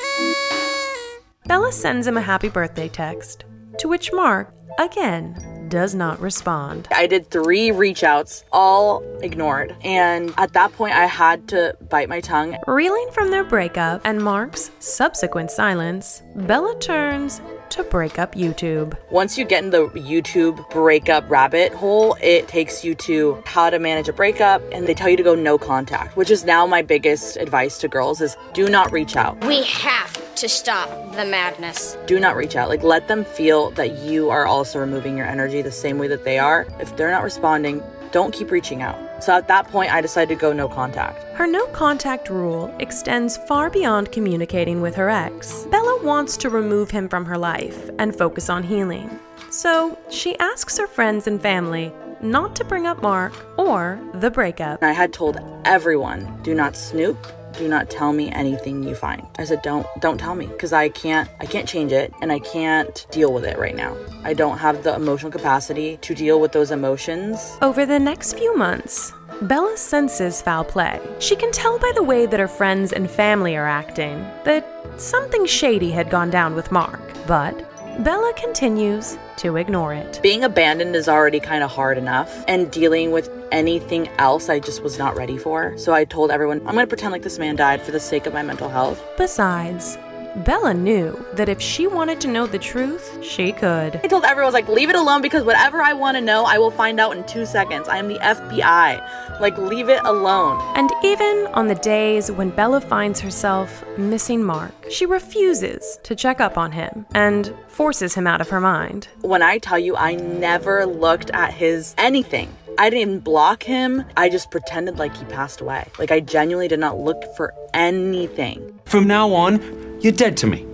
Bella 1.46 1.72
sends 1.72 2.06
him 2.06 2.16
a 2.16 2.20
happy 2.20 2.48
birthday 2.48 2.88
text, 2.88 3.44
to 3.78 3.88
which 3.88 4.12
Mark, 4.12 4.54
again, 4.78 5.34
does 5.70 5.94
not 5.94 6.20
respond. 6.20 6.88
I 6.94 7.06
did 7.06 7.30
three 7.30 7.70
reach 7.70 8.04
outs, 8.04 8.44
all 8.52 9.02
ignored. 9.22 9.74
And 9.82 10.34
at 10.36 10.52
that 10.52 10.72
point, 10.72 10.94
I 10.94 11.06
had 11.06 11.48
to 11.48 11.76
bite 11.88 12.08
my 12.08 12.20
tongue. 12.20 12.56
Reeling 12.66 13.08
from 13.12 13.30
their 13.30 13.44
breakup 13.44 14.02
and 14.04 14.22
Mark's 14.22 14.70
subsequent 14.80 15.50
silence, 15.50 16.22
Bella 16.34 16.78
turns 16.80 17.40
to 17.70 17.84
break 17.84 18.18
up 18.18 18.34
YouTube. 18.34 18.96
Once 19.10 19.38
you 19.38 19.44
get 19.44 19.62
in 19.64 19.70
the 19.70 19.88
YouTube 19.90 20.68
breakup 20.70 21.28
rabbit 21.30 21.72
hole, 21.72 22.16
it 22.20 22.48
takes 22.48 22.84
you 22.84 22.94
to 22.96 23.42
how 23.46 23.70
to 23.70 23.78
manage 23.78 24.08
a 24.08 24.12
breakup 24.12 24.60
and 24.72 24.86
they 24.86 24.94
tell 24.94 25.08
you 25.08 25.16
to 25.16 25.22
go 25.22 25.34
no 25.34 25.56
contact, 25.56 26.16
which 26.16 26.30
is 26.30 26.44
now 26.44 26.66
my 26.66 26.82
biggest 26.82 27.36
advice 27.36 27.78
to 27.78 27.88
girls 27.88 28.20
is 28.20 28.36
do 28.52 28.68
not 28.68 28.90
reach 28.92 29.16
out. 29.16 29.42
We 29.44 29.62
have 29.62 30.29
to 30.40 30.48
stop 30.48 30.88
the 31.16 31.24
madness. 31.24 31.98
Do 32.06 32.18
not 32.18 32.34
reach 32.34 32.56
out. 32.56 32.70
Like 32.70 32.82
let 32.82 33.08
them 33.08 33.24
feel 33.24 33.70
that 33.72 33.98
you 33.98 34.30
are 34.30 34.46
also 34.46 34.78
removing 34.78 35.16
your 35.18 35.26
energy 35.26 35.60
the 35.60 35.70
same 35.70 35.98
way 35.98 36.08
that 36.08 36.24
they 36.24 36.38
are. 36.38 36.66
If 36.80 36.96
they're 36.96 37.10
not 37.10 37.22
responding, 37.22 37.82
don't 38.10 38.32
keep 38.32 38.50
reaching 38.50 38.80
out. 38.80 39.22
So 39.22 39.34
at 39.34 39.48
that 39.48 39.68
point, 39.68 39.92
I 39.92 40.00
decided 40.00 40.34
to 40.34 40.40
go 40.40 40.54
no 40.54 40.66
contact. 40.66 41.22
Her 41.34 41.46
no 41.46 41.66
contact 41.66 42.30
rule 42.30 42.74
extends 42.78 43.36
far 43.36 43.68
beyond 43.68 44.12
communicating 44.12 44.80
with 44.80 44.94
her 44.94 45.10
ex. 45.10 45.64
Bella 45.70 46.02
wants 46.02 46.38
to 46.38 46.48
remove 46.48 46.90
him 46.90 47.06
from 47.06 47.26
her 47.26 47.36
life 47.36 47.90
and 47.98 48.16
focus 48.16 48.48
on 48.48 48.62
healing. 48.62 49.20
So 49.50 49.98
she 50.10 50.38
asks 50.38 50.78
her 50.78 50.86
friends 50.86 51.26
and 51.26 51.40
family 51.40 51.92
not 52.22 52.56
to 52.56 52.64
bring 52.64 52.86
up 52.86 53.02
Mark 53.02 53.34
or 53.58 54.00
the 54.14 54.30
breakup. 54.30 54.82
I 54.82 54.92
had 54.92 55.12
told 55.12 55.38
everyone, 55.64 56.40
do 56.42 56.54
not 56.54 56.76
snoop, 56.76 57.18
do 57.56 57.68
not 57.68 57.90
tell 57.90 58.12
me 58.12 58.30
anything 58.30 58.82
you 58.82 58.94
find. 58.94 59.26
I 59.38 59.44
said 59.44 59.62
don't 59.62 59.86
don't 60.00 60.18
tell 60.18 60.34
me 60.34 60.46
because 60.46 60.72
I 60.72 60.88
can't 60.88 61.28
I 61.40 61.46
can't 61.46 61.68
change 61.68 61.92
it 61.92 62.12
and 62.20 62.32
I 62.32 62.38
can't 62.38 63.06
deal 63.10 63.32
with 63.32 63.44
it 63.44 63.58
right 63.58 63.76
now. 63.76 63.96
I 64.24 64.34
don't 64.34 64.58
have 64.58 64.82
the 64.82 64.94
emotional 64.94 65.30
capacity 65.30 65.96
to 65.98 66.14
deal 66.14 66.40
with 66.40 66.52
those 66.52 66.70
emotions. 66.70 67.56
Over 67.62 67.86
the 67.86 67.98
next 67.98 68.34
few 68.34 68.56
months, 68.56 69.12
Bella 69.42 69.76
senses 69.76 70.42
foul 70.42 70.64
play. 70.64 71.00
She 71.18 71.34
can 71.34 71.50
tell 71.50 71.78
by 71.78 71.92
the 71.94 72.02
way 72.02 72.26
that 72.26 72.40
her 72.40 72.48
friends 72.48 72.92
and 72.92 73.10
family 73.10 73.56
are 73.56 73.66
acting 73.66 74.18
that 74.44 74.66
something 74.96 75.46
shady 75.46 75.90
had 75.90 76.10
gone 76.10 76.30
down 76.30 76.54
with 76.54 76.70
Mark. 76.70 77.00
But 77.26 77.69
Bella 77.98 78.32
continues 78.34 79.18
to 79.36 79.56
ignore 79.56 79.92
it. 79.92 80.20
Being 80.22 80.44
abandoned 80.44 80.96
is 80.96 81.08
already 81.08 81.38
kind 81.38 81.62
of 81.62 81.70
hard 81.70 81.98
enough, 81.98 82.44
and 82.48 82.70
dealing 82.70 83.10
with 83.10 83.28
anything 83.52 84.08
else 84.16 84.48
I 84.48 84.58
just 84.58 84.82
was 84.82 84.96
not 84.96 85.16
ready 85.16 85.36
for. 85.36 85.76
So 85.76 85.92
I 85.92 86.04
told 86.04 86.30
everyone, 86.30 86.60
I'm 86.60 86.74
gonna 86.74 86.86
pretend 86.86 87.12
like 87.12 87.22
this 87.22 87.38
man 87.38 87.56
died 87.56 87.82
for 87.82 87.90
the 87.90 88.00
sake 88.00 88.24
of 88.24 88.32
my 88.32 88.42
mental 88.42 88.70
health. 88.70 89.02
Besides, 89.18 89.98
Bella 90.36 90.72
knew 90.72 91.24
that 91.34 91.48
if 91.48 91.60
she 91.60 91.86
wanted 91.86 92.20
to 92.20 92.28
know 92.28 92.46
the 92.46 92.58
truth, 92.58 93.18
she 93.22 93.50
could. 93.52 93.96
I 93.96 94.06
told 94.06 94.24
everyone, 94.24 94.44
I 94.44 94.46
was 94.46 94.54
like, 94.54 94.68
leave 94.68 94.88
it 94.88 94.94
alone 94.94 95.22
because 95.22 95.44
whatever 95.44 95.82
I 95.82 95.92
want 95.92 96.16
to 96.16 96.20
know, 96.20 96.44
I 96.44 96.58
will 96.58 96.70
find 96.70 97.00
out 97.00 97.16
in 97.16 97.26
two 97.26 97.44
seconds. 97.44 97.88
I 97.88 97.98
am 97.98 98.06
the 98.08 98.18
FBI. 98.18 99.40
Like, 99.40 99.58
leave 99.58 99.88
it 99.88 100.00
alone. 100.04 100.60
And 100.76 100.90
even 101.02 101.48
on 101.52 101.66
the 101.66 101.74
days 101.74 102.30
when 102.30 102.50
Bella 102.50 102.80
finds 102.80 103.18
herself 103.20 103.84
missing 103.98 104.44
Mark, 104.44 104.72
she 104.88 105.04
refuses 105.04 105.98
to 106.04 106.14
check 106.14 106.40
up 106.40 106.56
on 106.56 106.72
him 106.72 107.06
and 107.12 107.52
forces 107.66 108.14
him 108.14 108.26
out 108.26 108.40
of 108.40 108.50
her 108.50 108.60
mind. 108.60 109.08
When 109.22 109.42
I 109.42 109.58
tell 109.58 109.78
you, 109.78 109.96
I 109.96 110.14
never 110.14 110.86
looked 110.86 111.30
at 111.30 111.52
his 111.54 111.94
anything. 111.98 112.54
I 112.78 112.88
didn't 112.88 113.20
block 113.24 113.64
him. 113.64 114.04
I 114.16 114.28
just 114.28 114.50
pretended 114.50 114.96
like 114.96 115.14
he 115.16 115.24
passed 115.24 115.60
away. 115.60 115.88
Like, 115.98 116.12
I 116.12 116.20
genuinely 116.20 116.68
did 116.68 116.78
not 116.78 116.98
look 116.98 117.22
for 117.36 117.52
anything. 117.74 118.78
From 118.86 119.06
now 119.06 119.32
on, 119.32 119.89
you're 120.00 120.12
dead 120.12 120.36
to 120.38 120.46
me. 120.46 120.66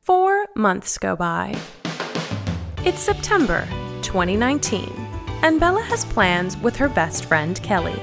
Four 0.00 0.46
months 0.56 0.98
go 0.98 1.16
by. 1.16 1.56
It's 2.84 3.00
September 3.00 3.66
2019, 4.02 4.90
and 5.42 5.60
Bella 5.60 5.82
has 5.82 6.04
plans 6.06 6.56
with 6.58 6.76
her 6.76 6.88
best 6.88 7.26
friend 7.26 7.60
Kelly. 7.62 8.00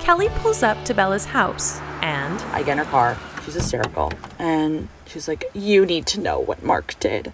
Kelly 0.00 0.28
pulls 0.36 0.62
up 0.62 0.82
to 0.84 0.94
Bella's 0.94 1.24
house 1.24 1.80
and 2.02 2.38
I 2.52 2.62
get 2.62 2.72
in 2.72 2.78
her 2.78 2.84
car. 2.84 3.16
She's 3.44 3.54
hysterical. 3.54 4.12
And 4.38 4.88
she's 5.06 5.26
like, 5.26 5.44
You 5.54 5.86
need 5.86 6.06
to 6.08 6.20
know 6.20 6.38
what 6.38 6.62
Mark 6.62 6.98
did. 7.00 7.32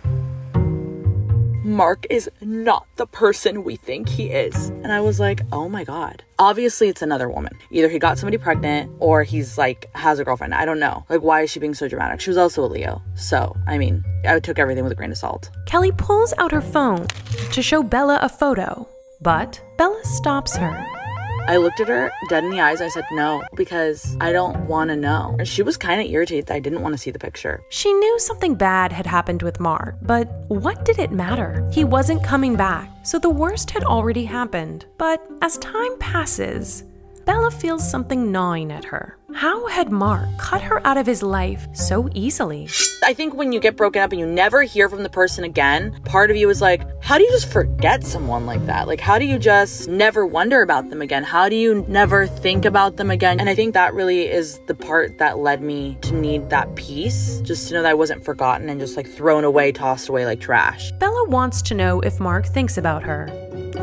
Mark 1.71 2.05
is 2.11 2.29
not 2.41 2.85
the 2.97 3.07
person 3.07 3.63
we 3.63 3.77
think 3.77 4.09
he 4.09 4.31
is. 4.31 4.71
And 4.71 4.93
I 4.93 5.01
was 5.01 5.21
like, 5.21 5.43
oh 5.53 5.69
my 5.69 5.85
God. 5.85 6.25
Obviously, 6.39 6.89
it's 6.89 7.01
another 7.01 7.29
woman. 7.29 7.53
Either 7.71 7.89
he 7.89 8.01
got 8.01 8.19
somebody 8.19 8.39
pregnant 8.39 8.91
or 8.99 9.23
he's 9.23 9.57
like, 9.57 9.89
has 9.95 10.19
a 10.19 10.25
girlfriend. 10.25 10.53
I 10.53 10.65
don't 10.65 10.81
know. 10.81 11.05
Like, 11.09 11.23
why 11.23 11.43
is 11.43 11.51
she 11.51 11.61
being 11.61 11.75
so 11.75 11.87
dramatic? 11.87 12.21
She 12.21 12.31
was 12.31 12.39
also 12.39 12.65
a 12.65 12.67
Leo. 12.67 13.01
So, 13.15 13.57
I 13.69 13.79
mean, 13.79 14.05
I 14.27 14.41
took 14.41 14.59
everything 14.59 14.83
with 14.83 14.93
a 14.93 14.97
grain 14.97 15.13
of 15.13 15.19
salt. 15.19 15.51
Kelly 15.67 15.93
pulls 15.93 16.35
out 16.39 16.51
her 16.51 16.61
phone 16.61 17.07
to 17.53 17.63
show 17.63 17.85
Bella 17.85 18.19
a 18.21 18.29
photo, 18.29 18.89
but 19.21 19.63
Bella 19.79 20.01
stops 20.05 20.57
her. 20.57 21.00
I 21.51 21.57
looked 21.57 21.81
at 21.81 21.89
her 21.89 22.13
dead 22.29 22.45
in 22.45 22.51
the 22.51 22.61
eyes. 22.61 22.81
I 22.81 22.87
said, 22.87 23.03
no, 23.11 23.43
because 23.57 24.17
I 24.21 24.31
don't 24.31 24.69
want 24.69 24.91
to 24.91 24.95
know. 24.95 25.35
And 25.37 25.49
she 25.49 25.65
was 25.65 25.77
kind 25.77 26.01
of 26.01 26.07
irritated 26.07 26.47
that 26.47 26.55
I 26.55 26.61
didn't 26.61 26.81
want 26.81 26.95
to 26.95 26.99
see 26.99 27.11
the 27.11 27.19
picture. 27.19 27.61
She 27.71 27.93
knew 27.93 28.21
something 28.21 28.55
bad 28.55 28.93
had 28.93 29.05
happened 29.05 29.43
with 29.43 29.59
Mark, 29.59 29.97
but 30.01 30.29
what 30.47 30.85
did 30.85 31.01
it 31.01 31.11
matter? 31.11 31.69
He 31.73 31.83
wasn't 31.83 32.23
coming 32.23 32.55
back, 32.55 32.89
so 33.03 33.19
the 33.19 33.31
worst 33.31 33.73
had 33.73 33.83
already 33.83 34.25
happened. 34.25 34.87
But 34.97 35.29
as 35.43 35.59
time 35.59 35.99
passes, 35.99 36.85
Bella 37.25 37.51
feels 37.51 37.89
something 37.89 38.33
gnawing 38.33 38.73
at 38.73 38.85
her. 38.87 39.17
How 39.35 39.67
had 39.69 39.93
Mark 39.93 40.29
cut 40.39 40.61
her 40.63 40.85
out 40.87 40.97
of 40.97 41.07
his 41.07 41.23
life 41.23 41.69
so 41.73 42.09
easily? 42.15 42.69
I 43.05 43.15
think 43.15 43.35
when 43.35 43.53
you 43.53 43.61
get 43.61 43.77
broken 43.77 44.03
up 44.03 44.11
and 44.11 44.19
you 44.19 44.27
never 44.27 44.63
hear 44.63 44.89
from 44.89 45.03
the 45.03 45.09
person 45.09 45.45
again, 45.45 46.01
part 46.05 46.31
of 46.31 46.37
you 46.37 46.49
is 46.51 46.61
like, 46.61 46.83
how 47.03 47.17
do 47.17 47.25
you 47.25 47.31
just 47.31 47.51
forget 47.51 48.05
someone 48.05 48.47
like 48.47 48.65
that? 48.67 48.89
Like, 48.89 49.01
how 49.01 49.19
do 49.19 49.25
you 49.25 49.39
just 49.39 49.89
never 49.89 50.27
wonder 50.27 50.63
about 50.63 50.91
them 50.91 51.01
again? 51.01 51.23
How 51.23 51.49
do 51.49 51.57
you 51.57 51.85
never 51.89 52.27
think 52.27 52.65
about 52.65 52.97
them 52.97 53.11
again? 53.11 53.39
And 53.39 53.49
I 53.49 53.55
think 53.55 53.75
that 53.75 53.95
really 53.95 54.29
is 54.29 54.59
the 54.67 54.75
part 54.75 55.19
that 55.19 55.39
led 55.39 55.63
me 55.63 55.97
to 56.03 56.15
need 56.15 56.51
that 56.51 56.75
peace, 56.75 57.41
just 57.43 57.69
to 57.69 57.75
know 57.75 57.83
that 57.83 57.91
I 57.91 57.95
wasn't 57.95 58.25
forgotten 58.25 58.69
and 58.69 58.81
just 58.81 58.97
like 58.97 59.09
thrown 59.09 59.45
away, 59.45 59.73
tossed 59.73 60.09
away 60.09 60.27
like 60.27 60.41
trash. 60.41 60.91
Bella 60.99 61.29
wants 61.29 61.63
to 61.63 61.75
know 61.75 62.01
if 62.01 62.19
Mark 62.19 62.47
thinks 62.47 62.77
about 62.77 63.03
her, 63.05 63.29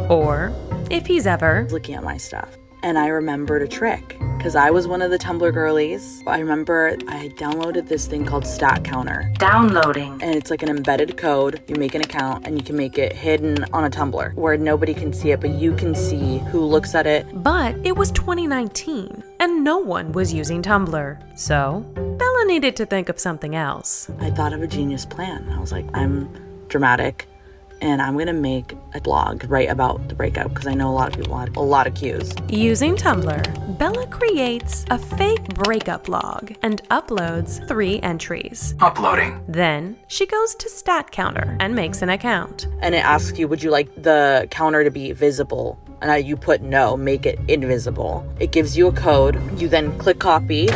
or 0.09 0.53
if 0.91 1.05
he's 1.05 1.25
ever 1.25 1.67
looking 1.71 1.95
at 1.95 2.03
my 2.03 2.17
stuff 2.17 2.57
and 2.83 2.97
I 2.97 3.07
remembered 3.07 3.61
a 3.61 3.67
trick 3.67 4.17
because 4.37 4.55
I 4.55 4.69
was 4.69 4.87
one 4.87 5.01
of 5.01 5.11
the 5.11 5.17
Tumblr 5.17 5.51
girlies. 5.53 6.23
I 6.27 6.39
remember 6.39 6.95
I 7.07 7.29
downloaded 7.29 7.87
this 7.87 8.07
thing 8.07 8.25
called 8.25 8.45
Stat 8.45 8.83
Counter. 8.83 9.31
Downloading. 9.39 10.21
And 10.21 10.35
it's 10.35 10.51
like 10.51 10.63
an 10.63 10.69
embedded 10.69 11.17
code. 11.17 11.61
You 11.67 11.75
make 11.75 11.95
an 11.95 12.01
account 12.01 12.45
and 12.45 12.57
you 12.57 12.63
can 12.63 12.77
make 12.77 12.97
it 12.97 13.13
hidden 13.13 13.65
on 13.73 13.85
a 13.85 13.89
Tumblr 13.89 14.33
where 14.35 14.57
nobody 14.57 14.93
can 14.93 15.11
see 15.11 15.31
it, 15.31 15.41
but 15.41 15.51
you 15.51 15.75
can 15.75 15.95
see 15.95 16.37
who 16.51 16.61
looks 16.61 16.95
at 16.95 17.07
it. 17.07 17.25
But 17.43 17.75
it 17.83 17.95
was 17.95 18.11
2019 18.11 19.23
and 19.39 19.63
no 19.63 19.79
one 19.79 20.11
was 20.11 20.33
using 20.33 20.61
Tumblr. 20.61 21.37
So 21.37 21.85
Bella 21.95 22.45
needed 22.45 22.75
to 22.77 22.85
think 22.85 23.09
of 23.09 23.19
something 23.19 23.55
else. 23.55 24.09
I 24.19 24.29
thought 24.29 24.53
of 24.53 24.61
a 24.61 24.67
genius 24.67 25.05
plan. 25.05 25.49
I 25.49 25.59
was 25.59 25.71
like, 25.71 25.85
I'm 25.93 26.29
dramatic 26.67 27.27
and 27.81 28.01
I'm 28.01 28.17
gonna 28.17 28.33
make 28.33 28.75
a 28.93 29.01
blog 29.01 29.49
right 29.49 29.69
about 29.69 30.07
the 30.07 30.15
breakup 30.15 30.49
because 30.49 30.67
I 30.67 30.73
know 30.73 30.89
a 30.89 30.95
lot 30.95 31.09
of 31.09 31.19
people 31.19 31.37
had 31.37 31.55
a 31.55 31.61
lot 31.61 31.87
of 31.87 31.95
cues. 31.95 32.33
Using 32.49 32.95
Tumblr, 32.95 33.77
Bella 33.77 34.07
creates 34.07 34.85
a 34.89 34.97
fake 34.97 35.47
breakup 35.49 36.05
blog 36.05 36.53
and 36.61 36.81
uploads 36.89 37.65
three 37.67 37.99
entries. 38.01 38.75
Uploading. 38.79 39.43
Then 39.47 39.97
she 40.07 40.25
goes 40.25 40.55
to 40.55 40.69
Stat 40.69 41.11
Counter 41.11 41.57
and 41.59 41.75
makes 41.75 42.01
an 42.01 42.09
account. 42.09 42.67
And 42.81 42.95
it 42.95 43.03
asks 43.03 43.37
you, 43.37 43.47
would 43.47 43.61
you 43.61 43.71
like 43.71 43.93
the 44.01 44.47
counter 44.51 44.83
to 44.83 44.91
be 44.91 45.11
visible? 45.11 45.79
And 46.01 46.11
I, 46.11 46.17
you 46.17 46.37
put 46.37 46.61
no, 46.61 46.95
make 46.95 47.25
it 47.25 47.39
invisible. 47.47 48.25
It 48.39 48.51
gives 48.51 48.77
you 48.77 48.87
a 48.87 48.91
code. 48.91 49.59
You 49.59 49.67
then 49.67 49.97
click 49.97 50.19
copy, 50.19 50.69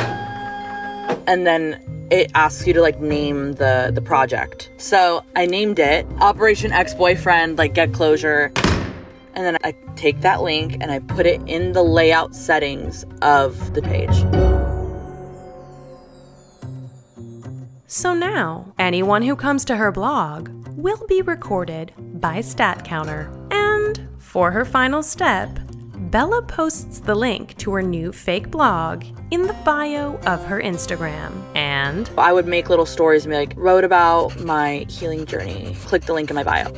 and 1.28 1.46
then 1.46 1.80
it 2.12 2.30
asks 2.36 2.68
you 2.68 2.74
to 2.74 2.82
like 2.82 3.00
name 3.00 3.54
the 3.54 3.90
the 3.94 4.02
project. 4.02 4.70
So 4.78 5.24
I 5.36 5.46
named 5.46 5.80
it 5.80 6.06
Operation 6.20 6.72
Ex 6.72 6.94
Boyfriend, 6.94 7.58
like 7.58 7.74
get 7.74 7.94
closure. 7.94 8.52
And 9.34 9.46
then 9.46 9.58
I 9.64 9.74
take 9.96 10.20
that 10.22 10.44
link 10.44 10.78
and 10.82 10.92
I 10.92 11.00
put 11.00 11.26
it 11.26 11.42
in 11.48 11.72
the 11.72 11.82
layout 11.82 12.36
settings 12.36 13.06
of 13.22 13.74
the 13.74 13.82
page. 13.82 14.14
So 17.88 18.14
now, 18.14 18.74
anyone 18.78 19.22
who 19.22 19.38
comes 19.38 19.64
to 19.66 19.78
her 19.78 19.92
blog 19.92 20.50
will 20.76 21.06
be 21.08 21.22
recorded 21.22 21.94
by 21.98 22.42
Stat 22.42 22.84
Counter. 22.84 23.32
And 23.52 24.10
for 24.18 24.52
her 24.52 24.66
final 24.66 25.02
step, 25.02 25.50
Bella 26.10 26.42
posts 26.42 27.00
the 27.00 27.14
link 27.14 27.56
to 27.58 27.72
her 27.74 27.84
new 27.84 28.12
fake 28.12 28.50
blog 28.50 29.06
in 29.30 29.44
the 29.44 29.54
bio 29.64 30.18
of 30.26 30.44
her 30.46 30.60
Instagram. 30.60 31.32
And 31.56 32.10
I 32.18 32.34
would 32.34 32.48
make 32.48 32.70
little 32.70 32.88
stories 32.88 33.24
and 33.24 33.32
be 33.32 33.38
like, 33.38 33.54
wrote 33.56 33.84
about 33.84 34.40
my 34.40 34.86
healing 34.90 35.28
journey. 35.28 35.76
Click 35.86 36.04
the 36.04 36.14
link 36.14 36.32
in 36.32 36.36
my 36.36 36.44
bio. 36.44 36.74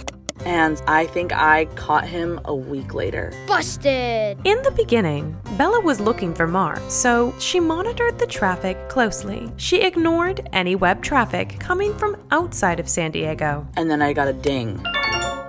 And 0.46 0.82
I 0.88 1.06
think 1.06 1.32
I 1.32 1.65
caught 1.75 2.06
him 2.06 2.42
a 2.44 2.53
week 2.53 2.94
later. 2.94 3.32
Busted! 3.48 4.38
In 4.44 4.62
the 4.62 4.72
beginning, 4.72 5.38
Bella 5.58 5.80
was 5.80 6.01
looking 6.01 6.34
for 6.34 6.46
Mark, 6.46 6.82
so 6.89 7.34
she 7.39 7.62
monitored 7.62 8.20
the 8.20 8.27
traffic 8.27 8.89
closely. 8.89 9.50
She 9.56 9.84
ignored 9.84 10.50
any 10.51 10.75
web 10.75 11.01
traffic 11.01 11.58
coming 11.60 11.98
from 11.98 12.18
outside 12.32 12.82
of 12.82 12.89
San 12.89 13.12
Diego. 13.12 13.65
And 13.77 13.89
then 13.89 14.01
I 14.01 14.12
got 14.12 14.27
a 14.27 14.34
ding 14.34 14.84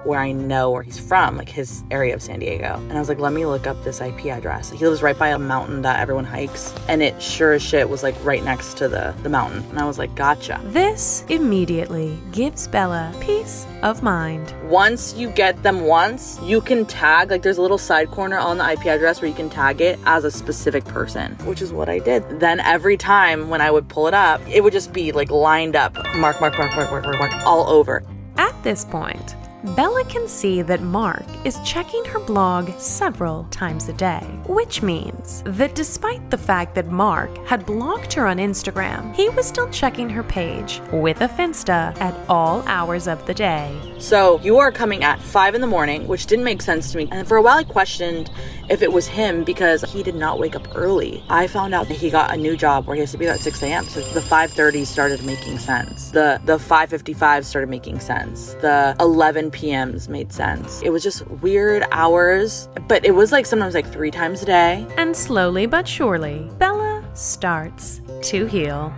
where 0.05 0.21
I 0.21 0.33
know 0.33 0.71
where 0.71 0.83
he's 0.83 0.99
from, 0.99 1.37
like 1.37 1.49
his 1.49 1.83
area 1.91 2.15
of 2.15 2.23
San 2.23 2.41
Diego. 2.41 2.75
And 2.75 2.93
I 2.93 2.99
was 2.99 3.09
like, 3.09 3.19
let 3.19 3.33
me 3.33 3.47
look 3.47 3.67
up 3.67 3.83
this 3.85 4.01
IP 4.01 4.27
address. 4.27 4.71
He 4.71 4.87
lives 4.87 5.03
right 5.03 5.19
by 5.19 5.29
a 5.29 5.39
mountain 5.39 5.83
that 5.83 6.01
everyone 6.01 6.25
hikes. 6.25 6.75
And 6.89 7.03
it 7.03 7.21
sure 7.21 7.55
as 7.55 7.63
shit 7.63 7.89
was 7.89 8.03
like 8.03 8.15
right 8.25 8.43
next 8.45 8.77
to 8.79 8.89
the, 8.89 9.15
the 9.23 9.29
mountain. 9.29 9.65
And 9.71 9.79
I 9.79 9.85
was 9.85 9.99
like, 9.99 10.15
gotcha. 10.15 10.61
This 10.65 11.25
immediately 11.29 12.19
gives 12.33 12.69
Bella 12.69 13.15
peace 13.21 13.67
of 13.83 14.03
mind. 14.03 14.55
Once 14.69 15.15
you 15.15 15.31
get 15.31 15.63
them 15.63 15.83
once, 15.83 16.41
you 16.43 16.61
can 16.61 16.87
tag, 16.87 17.31
like 17.31 17.43
there's 17.43 17.59
a 17.59 17.63
little 17.63 17.79
side 17.79 18.11
corner 18.11 18.39
on 18.39 18.59
the 18.59 18.71
IP 18.71 18.87
address 18.87 19.21
where 19.21 19.29
you 19.29 19.37
can 19.37 19.51
tag 19.51 19.81
it 19.81 19.99
as 20.07 20.25
a 20.25 20.31
specific 20.31 20.85
person, 20.85 21.33
which 21.47 21.63
is 21.63 21.73
what 21.73 21.89
I 21.89 21.99
did. 21.99 22.41
Then 22.41 22.61
every 22.61 22.97
time 22.97 23.49
when 23.49 23.61
I 23.61 23.71
would 23.71 23.89
pull 23.89 24.07
it 24.07 24.15
up, 24.15 24.41
it 24.49 24.63
would 24.63 24.73
just 24.73 24.93
be 24.93 25.13
like 25.13 25.31
lined 25.31 25.77
up, 25.77 25.95
mark, 26.17 26.41
mark, 26.41 26.59
mark, 26.59 26.75
mark, 26.75 26.91
mark, 26.91 27.05
mark, 27.05 27.19
mark, 27.19 27.47
all 27.47 27.69
over. 27.69 28.03
At 28.37 28.61
this 28.65 28.85
point, 28.85 29.37
Bella 29.65 30.05
can 30.05 30.29
see 30.29 30.61
that 30.61 30.83
Mark 30.83 31.25
is 31.47 31.59
checking 31.65 32.05
her 32.05 32.21
blog 32.21 32.71
several 32.79 33.45
times 33.45 33.89
a 33.89 33.95
day, 33.95 34.21
which 34.47 34.83
means 34.83 35.43
that 35.47 35.75
despite 35.75 36.31
the 36.31 36.37
fact 36.37 36.75
that 36.75 36.89
Mark 36.89 37.35
had 37.47 37.65
blocked 37.65 38.13
her 38.13 38.27
on 38.27 38.37
Instagram, 38.37 39.15
he 39.15 39.31
was 39.31 39.47
still 39.47 39.71
checking 39.71 40.11
her 40.11 40.23
page 40.23 40.83
with 40.93 41.23
a 41.23 41.29
Finsta 41.29 41.99
at 41.99 42.15
all 42.29 42.63
hours 42.67 43.09
of 43.09 43.27
the 43.27 43.33
day. 43.33 43.75
So 43.99 44.39
you 44.41 44.59
are 44.59 44.71
coming 44.71 45.03
at 45.03 45.19
five 45.19 45.55
in 45.55 45.63
the 45.63 45.67
morning, 45.67 46.07
which 46.07 46.27
didn't 46.27 46.45
make 46.45 46.61
sense 46.61 46.93
to 46.93 46.99
me. 46.99 47.09
And 47.11 47.27
for 47.27 47.39
a 47.39 47.43
while, 47.43 47.57
I 47.57 47.65
questioned 47.65 48.31
if 48.69 48.83
it 48.83 48.93
was 48.93 49.07
him 49.07 49.45
because 49.45 49.83
he 49.93 50.03
did 50.03 50.15
not 50.15 50.39
wake 50.39 50.57
up 50.57 50.67
early. 50.75 51.23
I 51.29 51.47
found 51.47 51.75
out 51.75 51.89
that 51.89 51.95
he 51.95 52.11
got 52.11 52.33
a 52.33 52.37
new 52.37 52.57
job 52.57 52.87
where 52.87 52.95
he 52.95 53.01
has 53.01 53.13
to 53.13 53.19
be 53.19 53.27
at 53.27 53.41
6 53.41 53.63
a.m. 53.63 53.85
So 53.85 54.01
the 54.01 54.21
5:30 54.21 54.87
started 54.87 55.25
making 55.25 55.59
sense. 55.59 56.11
The 56.11 56.41
the 56.45 56.59
5:55 56.59 57.45
started 57.45 57.71
making 57.71 58.01
sense. 58.01 58.55
The 58.61 58.97
11 59.01 59.51
p.m.s 59.51 60.09
made 60.09 60.33
sense. 60.33 60.83
It 60.83 60.91
was 60.91 61.03
just 61.03 61.27
weird 61.43 61.85
hours, 61.91 62.69
but 62.89 63.05
it 63.05 63.13
was 63.13 63.33
like 63.33 63.47
sometimes 63.47 63.75
like 63.75 63.91
three 63.91 64.11
times 64.11 64.43
a 64.43 64.47
day. 64.47 64.87
And 64.97 65.17
slowly 65.17 65.67
but 65.67 65.87
surely, 65.87 66.51
Bella 66.59 67.05
starts 67.15 68.01
to 68.23 68.47
heal. 68.47 68.93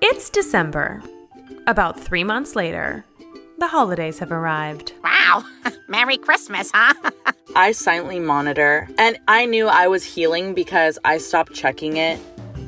It's 0.00 0.30
December. 0.30 1.02
About 1.66 2.00
three 2.00 2.24
months 2.24 2.56
later, 2.56 3.04
the 3.58 3.68
holidays 3.68 4.18
have 4.18 4.32
arrived. 4.32 4.92
Wow. 5.02 5.44
Merry 5.88 6.16
Christmas, 6.16 6.70
huh? 6.72 6.94
I 7.56 7.72
silently 7.72 8.20
monitor, 8.20 8.88
and 8.98 9.18
I 9.26 9.46
knew 9.46 9.66
I 9.66 9.88
was 9.88 10.04
healing 10.04 10.54
because 10.54 10.98
I 11.04 11.18
stopped 11.18 11.54
checking 11.54 11.96
it 11.96 12.20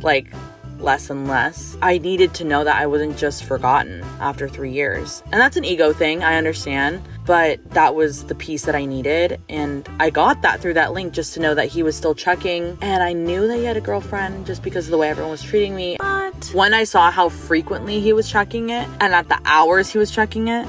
like 0.02 0.32
less 0.80 1.10
and 1.10 1.28
less. 1.28 1.76
I 1.82 1.98
needed 1.98 2.34
to 2.34 2.44
know 2.44 2.64
that 2.64 2.76
I 2.76 2.86
wasn't 2.86 3.16
just 3.16 3.44
forgotten 3.44 4.02
after 4.18 4.48
three 4.48 4.72
years. 4.72 5.22
And 5.30 5.40
that's 5.40 5.56
an 5.56 5.64
ego 5.64 5.92
thing, 5.92 6.22
I 6.22 6.36
understand, 6.36 7.02
but 7.26 7.60
that 7.70 7.94
was 7.94 8.24
the 8.24 8.34
piece 8.34 8.64
that 8.64 8.74
I 8.74 8.84
needed. 8.84 9.40
And 9.48 9.88
I 10.00 10.10
got 10.10 10.42
that 10.42 10.60
through 10.60 10.74
that 10.74 10.92
link 10.92 11.12
just 11.12 11.34
to 11.34 11.40
know 11.40 11.54
that 11.54 11.68
he 11.68 11.82
was 11.82 11.96
still 11.96 12.14
checking. 12.14 12.78
And 12.80 13.02
I 13.02 13.12
knew 13.12 13.46
that 13.46 13.56
he 13.56 13.64
had 13.64 13.76
a 13.76 13.80
girlfriend 13.80 14.46
just 14.46 14.62
because 14.62 14.86
of 14.86 14.90
the 14.90 14.98
way 14.98 15.10
everyone 15.10 15.30
was 15.30 15.42
treating 15.42 15.76
me. 15.76 15.96
But 15.98 16.19
When 16.52 16.74
I 16.74 16.84
saw 16.84 17.10
how 17.10 17.28
frequently 17.28 18.00
he 18.00 18.12
was 18.12 18.28
checking 18.28 18.70
it 18.70 18.88
and 19.00 19.14
at 19.14 19.28
the 19.28 19.38
hours 19.44 19.90
he 19.90 19.98
was 19.98 20.10
checking 20.10 20.48
it, 20.48 20.66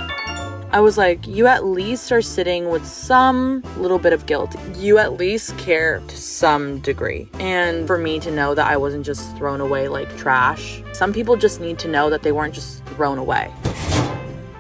I 0.73 0.79
was 0.79 0.97
like, 0.97 1.27
you 1.27 1.47
at 1.47 1.65
least 1.65 2.11
are 2.11 2.21
sitting 2.21 2.69
with 2.69 2.85
some 2.85 3.61
little 3.77 3.99
bit 3.99 4.13
of 4.13 4.25
guilt. 4.25 4.55
You 4.75 4.99
at 4.99 5.17
least 5.17 5.57
care 5.57 5.99
to 6.07 6.15
some 6.15 6.79
degree. 6.79 7.27
And 7.39 7.85
for 7.87 7.97
me 7.97 8.19
to 8.21 8.31
know 8.31 8.55
that 8.55 8.67
I 8.67 8.77
wasn't 8.77 9.05
just 9.05 9.35
thrown 9.35 9.59
away 9.59 9.89
like 9.89 10.15
trash, 10.17 10.81
some 10.93 11.11
people 11.11 11.35
just 11.35 11.59
need 11.59 11.77
to 11.79 11.89
know 11.89 12.09
that 12.09 12.21
they 12.21 12.31
weren't 12.31 12.53
just 12.53 12.85
thrown 12.85 13.17
away. 13.17 13.51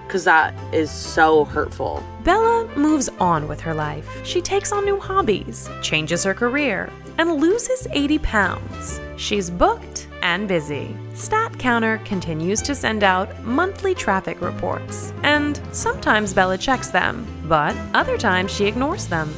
Because 0.05 0.25
that 0.25 0.53
is 0.73 0.91
so 0.91 1.45
hurtful. 1.45 2.03
Bella 2.25 2.67
moves 2.75 3.07
on 3.19 3.47
with 3.47 3.61
her 3.61 3.73
life. 3.73 4.09
She 4.25 4.41
takes 4.41 4.73
on 4.73 4.83
new 4.83 4.99
hobbies, 4.99 5.69
changes 5.81 6.25
her 6.25 6.33
career, 6.33 6.91
and 7.17 7.35
loses 7.35 7.87
80 7.91 8.19
pounds. 8.19 8.99
She's 9.15 9.49
booked 9.49 10.07
and 10.21 10.47
busy. 10.47 10.95
StatCounter 11.13 12.03
continues 12.05 12.61
to 12.61 12.75
send 12.75 13.03
out 13.03 13.43
monthly 13.43 13.93
traffic 13.93 14.41
reports, 14.41 15.13
and 15.23 15.59
sometimes 15.71 16.33
Bella 16.33 16.57
checks 16.57 16.89
them, 16.89 17.25
but 17.45 17.75
other 17.93 18.17
times 18.17 18.51
she 18.51 18.65
ignores 18.65 19.07
them. 19.07 19.33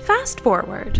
Fast 0.00 0.40
forward. 0.40 0.98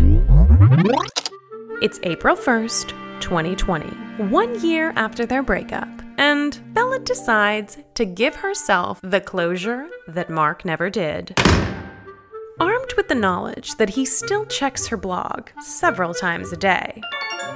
It's 1.81 1.99
April 2.03 2.35
1st, 2.35 2.89
2020, 3.19 3.87
one 4.29 4.59
year 4.65 4.93
after 4.95 5.25
their 5.25 5.43
breakup, 5.43 5.89
and 6.17 6.59
Bella 6.73 6.99
decides 6.99 7.77
to 7.95 8.05
give 8.05 8.35
herself 8.35 8.99
the 9.03 9.21
closure 9.21 9.87
that 10.07 10.29
Mark 10.29 10.65
never 10.65 10.89
did. 10.89 11.37
Armed 12.59 12.93
with 12.95 13.09
the 13.09 13.15
knowledge 13.15 13.75
that 13.75 13.89
he 13.89 14.05
still 14.05 14.45
checks 14.45 14.87
her 14.87 14.97
blog 14.97 15.49
several 15.59 16.13
times 16.13 16.53
a 16.53 16.57
day, 16.57 17.01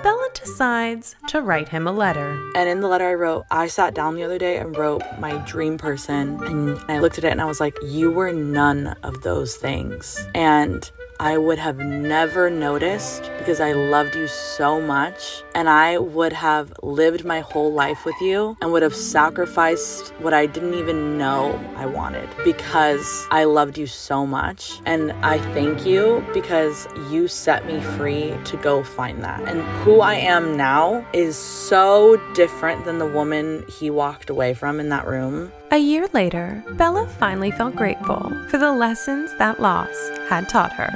Bella 0.03 0.29
decides 0.33 1.15
to 1.27 1.41
write 1.41 1.69
him 1.69 1.87
a 1.87 1.91
letter. 1.91 2.39
And 2.55 2.69
in 2.69 2.79
the 2.79 2.87
letter 2.87 3.07
I 3.09 3.13
wrote, 3.15 3.45
I 3.51 3.67
sat 3.67 3.93
down 3.93 4.15
the 4.15 4.23
other 4.23 4.37
day 4.37 4.57
and 4.57 4.77
wrote 4.77 5.03
my 5.19 5.37
dream 5.45 5.77
person. 5.77 6.41
And 6.43 6.79
I 6.87 6.99
looked 6.99 7.17
at 7.17 7.23
it 7.25 7.31
and 7.31 7.41
I 7.41 7.45
was 7.45 7.59
like, 7.59 7.75
You 7.83 8.11
were 8.11 8.31
none 8.31 8.95
of 9.03 9.21
those 9.23 9.55
things. 9.55 10.25
And 10.33 10.89
I 11.21 11.37
would 11.37 11.59
have 11.59 11.79
never 11.79 12.49
noticed 12.49 13.29
because 13.39 13.59
I 13.59 13.73
loved 13.73 14.15
you 14.15 14.25
so 14.27 14.79
much. 14.79 15.43
And 15.53 15.67
I 15.67 15.97
would 15.97 16.31
have 16.31 16.71
lived 16.81 17.25
my 17.25 17.41
whole 17.41 17.73
life 17.73 18.05
with 18.05 18.15
you 18.21 18.55
and 18.61 18.71
would 18.71 18.83
have 18.83 18.95
sacrificed 18.95 20.13
what 20.19 20.33
I 20.33 20.45
didn't 20.45 20.75
even 20.75 21.17
know 21.17 21.59
I 21.75 21.87
wanted 21.87 22.29
because 22.45 23.27
I 23.31 23.43
loved 23.43 23.77
you 23.77 23.85
so 23.85 24.25
much. 24.25 24.79
And 24.85 25.11
I 25.21 25.39
thank 25.53 25.85
you 25.85 26.25
because 26.33 26.87
you 27.11 27.27
set 27.27 27.65
me 27.65 27.81
free 27.81 28.37
to 28.45 28.55
go 28.55 28.81
find 28.81 29.21
that. 29.21 29.41
And 29.41 29.61
who 29.83 29.99
I 29.99 30.15
am 30.15 30.55
now 30.55 31.05
is 31.11 31.35
so 31.35 32.15
different 32.33 32.85
than 32.85 32.97
the 32.97 33.05
woman 33.05 33.65
he 33.67 33.89
walked 33.89 34.29
away 34.29 34.53
from 34.53 34.79
in 34.79 34.87
that 34.89 35.05
room. 35.05 35.51
A 35.71 35.77
year 35.77 36.07
later, 36.13 36.63
Bella 36.77 37.07
finally 37.07 37.51
felt 37.51 37.75
grateful 37.75 38.35
for 38.49 38.57
the 38.57 38.71
lessons 38.71 39.35
that 39.37 39.61
loss 39.61 40.09
had 40.27 40.49
taught 40.49 40.73
her. 40.73 40.89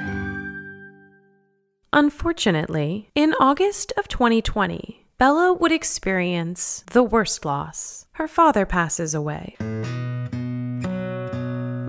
Unfortunately, 1.94 3.08
in 3.14 3.36
August 3.40 3.94
of 3.98 4.08
2020, 4.08 5.06
Bella 5.20 5.54
would 5.54 5.72
experience 5.72 6.84
the 6.92 7.04
worst 7.04 7.46
loss. 7.46 8.08
Her 8.14 8.28
father 8.28 8.66
passes 8.66 9.14
away. 9.14 9.56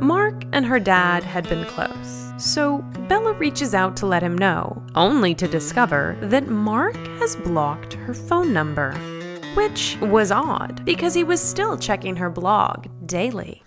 Mark 0.02 0.44
and 0.52 0.66
her 0.66 0.78
dad 0.78 1.22
had 1.22 1.48
been 1.48 1.64
close, 1.64 2.34
so 2.36 2.82
Bella 3.08 3.32
reaches 3.32 3.72
out 3.74 3.96
to 3.96 4.06
let 4.06 4.22
him 4.22 4.36
know, 4.36 4.84
only 4.94 5.34
to 5.36 5.48
discover 5.48 6.18
that 6.20 6.48
Mark 6.48 6.96
has 7.18 7.34
blocked 7.36 7.94
her 7.94 8.12
phone 8.12 8.52
number. 8.52 8.92
Which 9.54 9.96
was 10.00 10.30
odd 10.30 10.84
because 10.84 11.14
he 11.14 11.24
was 11.24 11.40
still 11.40 11.76
checking 11.76 12.16
her 12.16 12.28
blog 12.28 12.86
daily. 13.06 13.62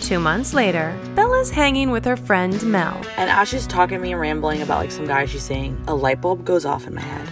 Two 0.00 0.18
months 0.18 0.54
later, 0.54 0.98
Bella's 1.14 1.50
hanging 1.50 1.90
with 1.90 2.04
her 2.04 2.16
friend 2.16 2.62
Mel. 2.64 3.00
And 3.16 3.30
as 3.30 3.48
she's 3.48 3.66
talking 3.66 3.98
to 3.98 4.02
me 4.02 4.12
and 4.12 4.20
rambling 4.20 4.62
about 4.62 4.78
like 4.78 4.90
some 4.90 5.06
guy 5.06 5.26
she's 5.26 5.42
seeing, 5.42 5.82
a 5.86 5.94
light 5.94 6.20
bulb 6.20 6.44
goes 6.44 6.64
off 6.64 6.86
in 6.86 6.94
my 6.94 7.02
head. 7.02 7.28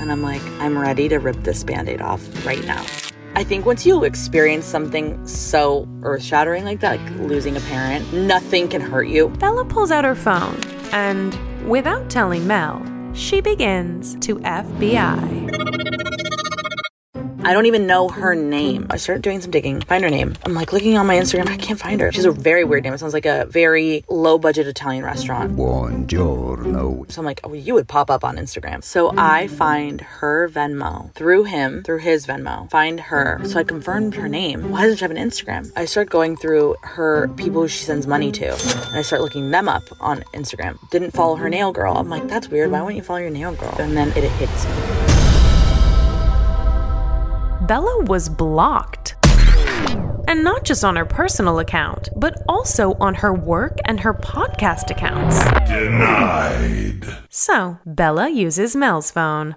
And 0.00 0.10
I'm 0.10 0.22
like, 0.22 0.42
I'm 0.60 0.78
ready 0.78 1.08
to 1.08 1.18
rip 1.18 1.36
this 1.42 1.64
band 1.64 1.88
aid 1.88 2.00
off 2.00 2.46
right 2.46 2.64
now. 2.64 2.84
I 3.36 3.42
think 3.42 3.66
once 3.66 3.84
you 3.84 4.04
experience 4.04 4.64
something 4.64 5.26
so 5.26 5.88
earth 6.02 6.22
shattering 6.22 6.64
like 6.64 6.80
that, 6.80 7.00
like 7.00 7.10
losing 7.18 7.56
a 7.56 7.60
parent, 7.60 8.12
nothing 8.12 8.68
can 8.68 8.80
hurt 8.80 9.08
you. 9.08 9.28
Bella 9.28 9.64
pulls 9.64 9.90
out 9.90 10.04
her 10.04 10.14
phone 10.14 10.60
and, 10.92 11.68
without 11.68 12.08
telling 12.08 12.46
Mel, 12.46 12.84
she 13.14 13.40
begins 13.40 14.14
to 14.20 14.36
FBI. 14.36 15.93
I 17.44 17.52
don't 17.52 17.66
even 17.66 17.86
know 17.86 18.08
her 18.08 18.34
name. 18.34 18.86
I 18.88 18.96
started 18.96 19.22
doing 19.22 19.40
some 19.40 19.50
digging, 19.50 19.82
find 19.82 20.02
her 20.02 20.10
name. 20.10 20.34
I'm 20.44 20.54
like 20.54 20.72
looking 20.72 20.96
on 20.96 21.06
my 21.06 21.16
Instagram, 21.16 21.48
I 21.48 21.56
can't 21.58 21.78
find 21.78 22.00
her. 22.00 22.10
She's 22.10 22.24
a 22.24 22.32
very 22.32 22.64
weird 22.64 22.84
name. 22.84 22.94
It 22.94 22.98
sounds 22.98 23.12
like 23.12 23.26
a 23.26 23.44
very 23.46 24.04
low 24.08 24.38
budget 24.38 24.66
Italian 24.66 25.04
restaurant. 25.04 25.54
Buongiorno. 25.56 27.10
So 27.12 27.20
I'm 27.20 27.26
like, 27.26 27.40
oh, 27.44 27.52
you 27.52 27.74
would 27.74 27.86
pop 27.86 28.10
up 28.10 28.24
on 28.24 28.36
Instagram. 28.36 28.82
So 28.82 29.12
I 29.18 29.48
find 29.48 30.00
her 30.00 30.48
Venmo 30.48 31.12
through 31.12 31.44
him, 31.44 31.82
through 31.82 31.98
his 31.98 32.26
Venmo, 32.26 32.70
find 32.70 32.98
her. 32.98 33.40
So 33.44 33.58
I 33.58 33.64
confirmed 33.64 34.14
her 34.14 34.28
name. 34.28 34.70
Why 34.70 34.82
doesn't 34.82 34.96
she 34.96 35.04
have 35.04 35.10
an 35.10 35.16
Instagram? 35.18 35.70
I 35.76 35.84
start 35.84 36.08
going 36.08 36.36
through 36.36 36.76
her 36.82 37.28
people 37.36 37.66
she 37.66 37.84
sends 37.84 38.06
money 38.06 38.32
to, 38.32 38.52
and 38.52 38.96
I 38.96 39.02
start 39.02 39.20
looking 39.20 39.50
them 39.50 39.68
up 39.68 39.82
on 40.00 40.22
Instagram. 40.34 40.78
Didn't 40.90 41.10
follow 41.10 41.36
her 41.36 41.50
nail 41.50 41.72
girl. 41.72 41.94
I'm 41.96 42.08
like, 42.08 42.26
that's 42.26 42.48
weird. 42.48 42.70
Why 42.70 42.80
wouldn't 42.80 42.96
you 42.96 43.02
follow 43.02 43.20
your 43.20 43.30
nail 43.30 43.54
girl? 43.54 43.74
And 43.78 43.96
then 43.96 44.08
it 44.10 44.24
hits 44.32 44.64
me. 44.64 44.93
Bella 47.66 48.04
was 48.04 48.28
blocked. 48.28 49.14
And 50.28 50.44
not 50.44 50.64
just 50.64 50.84
on 50.84 50.96
her 50.96 51.04
personal 51.06 51.58
account, 51.60 52.10
but 52.14 52.42
also 52.46 52.94
on 53.00 53.14
her 53.14 53.32
work 53.32 53.78
and 53.86 54.00
her 54.00 54.12
podcast 54.12 54.90
accounts. 54.90 55.42
Denied. 55.66 57.06
So, 57.30 57.78
Bella 57.86 58.28
uses 58.28 58.76
Mel's 58.76 59.10
phone. 59.10 59.54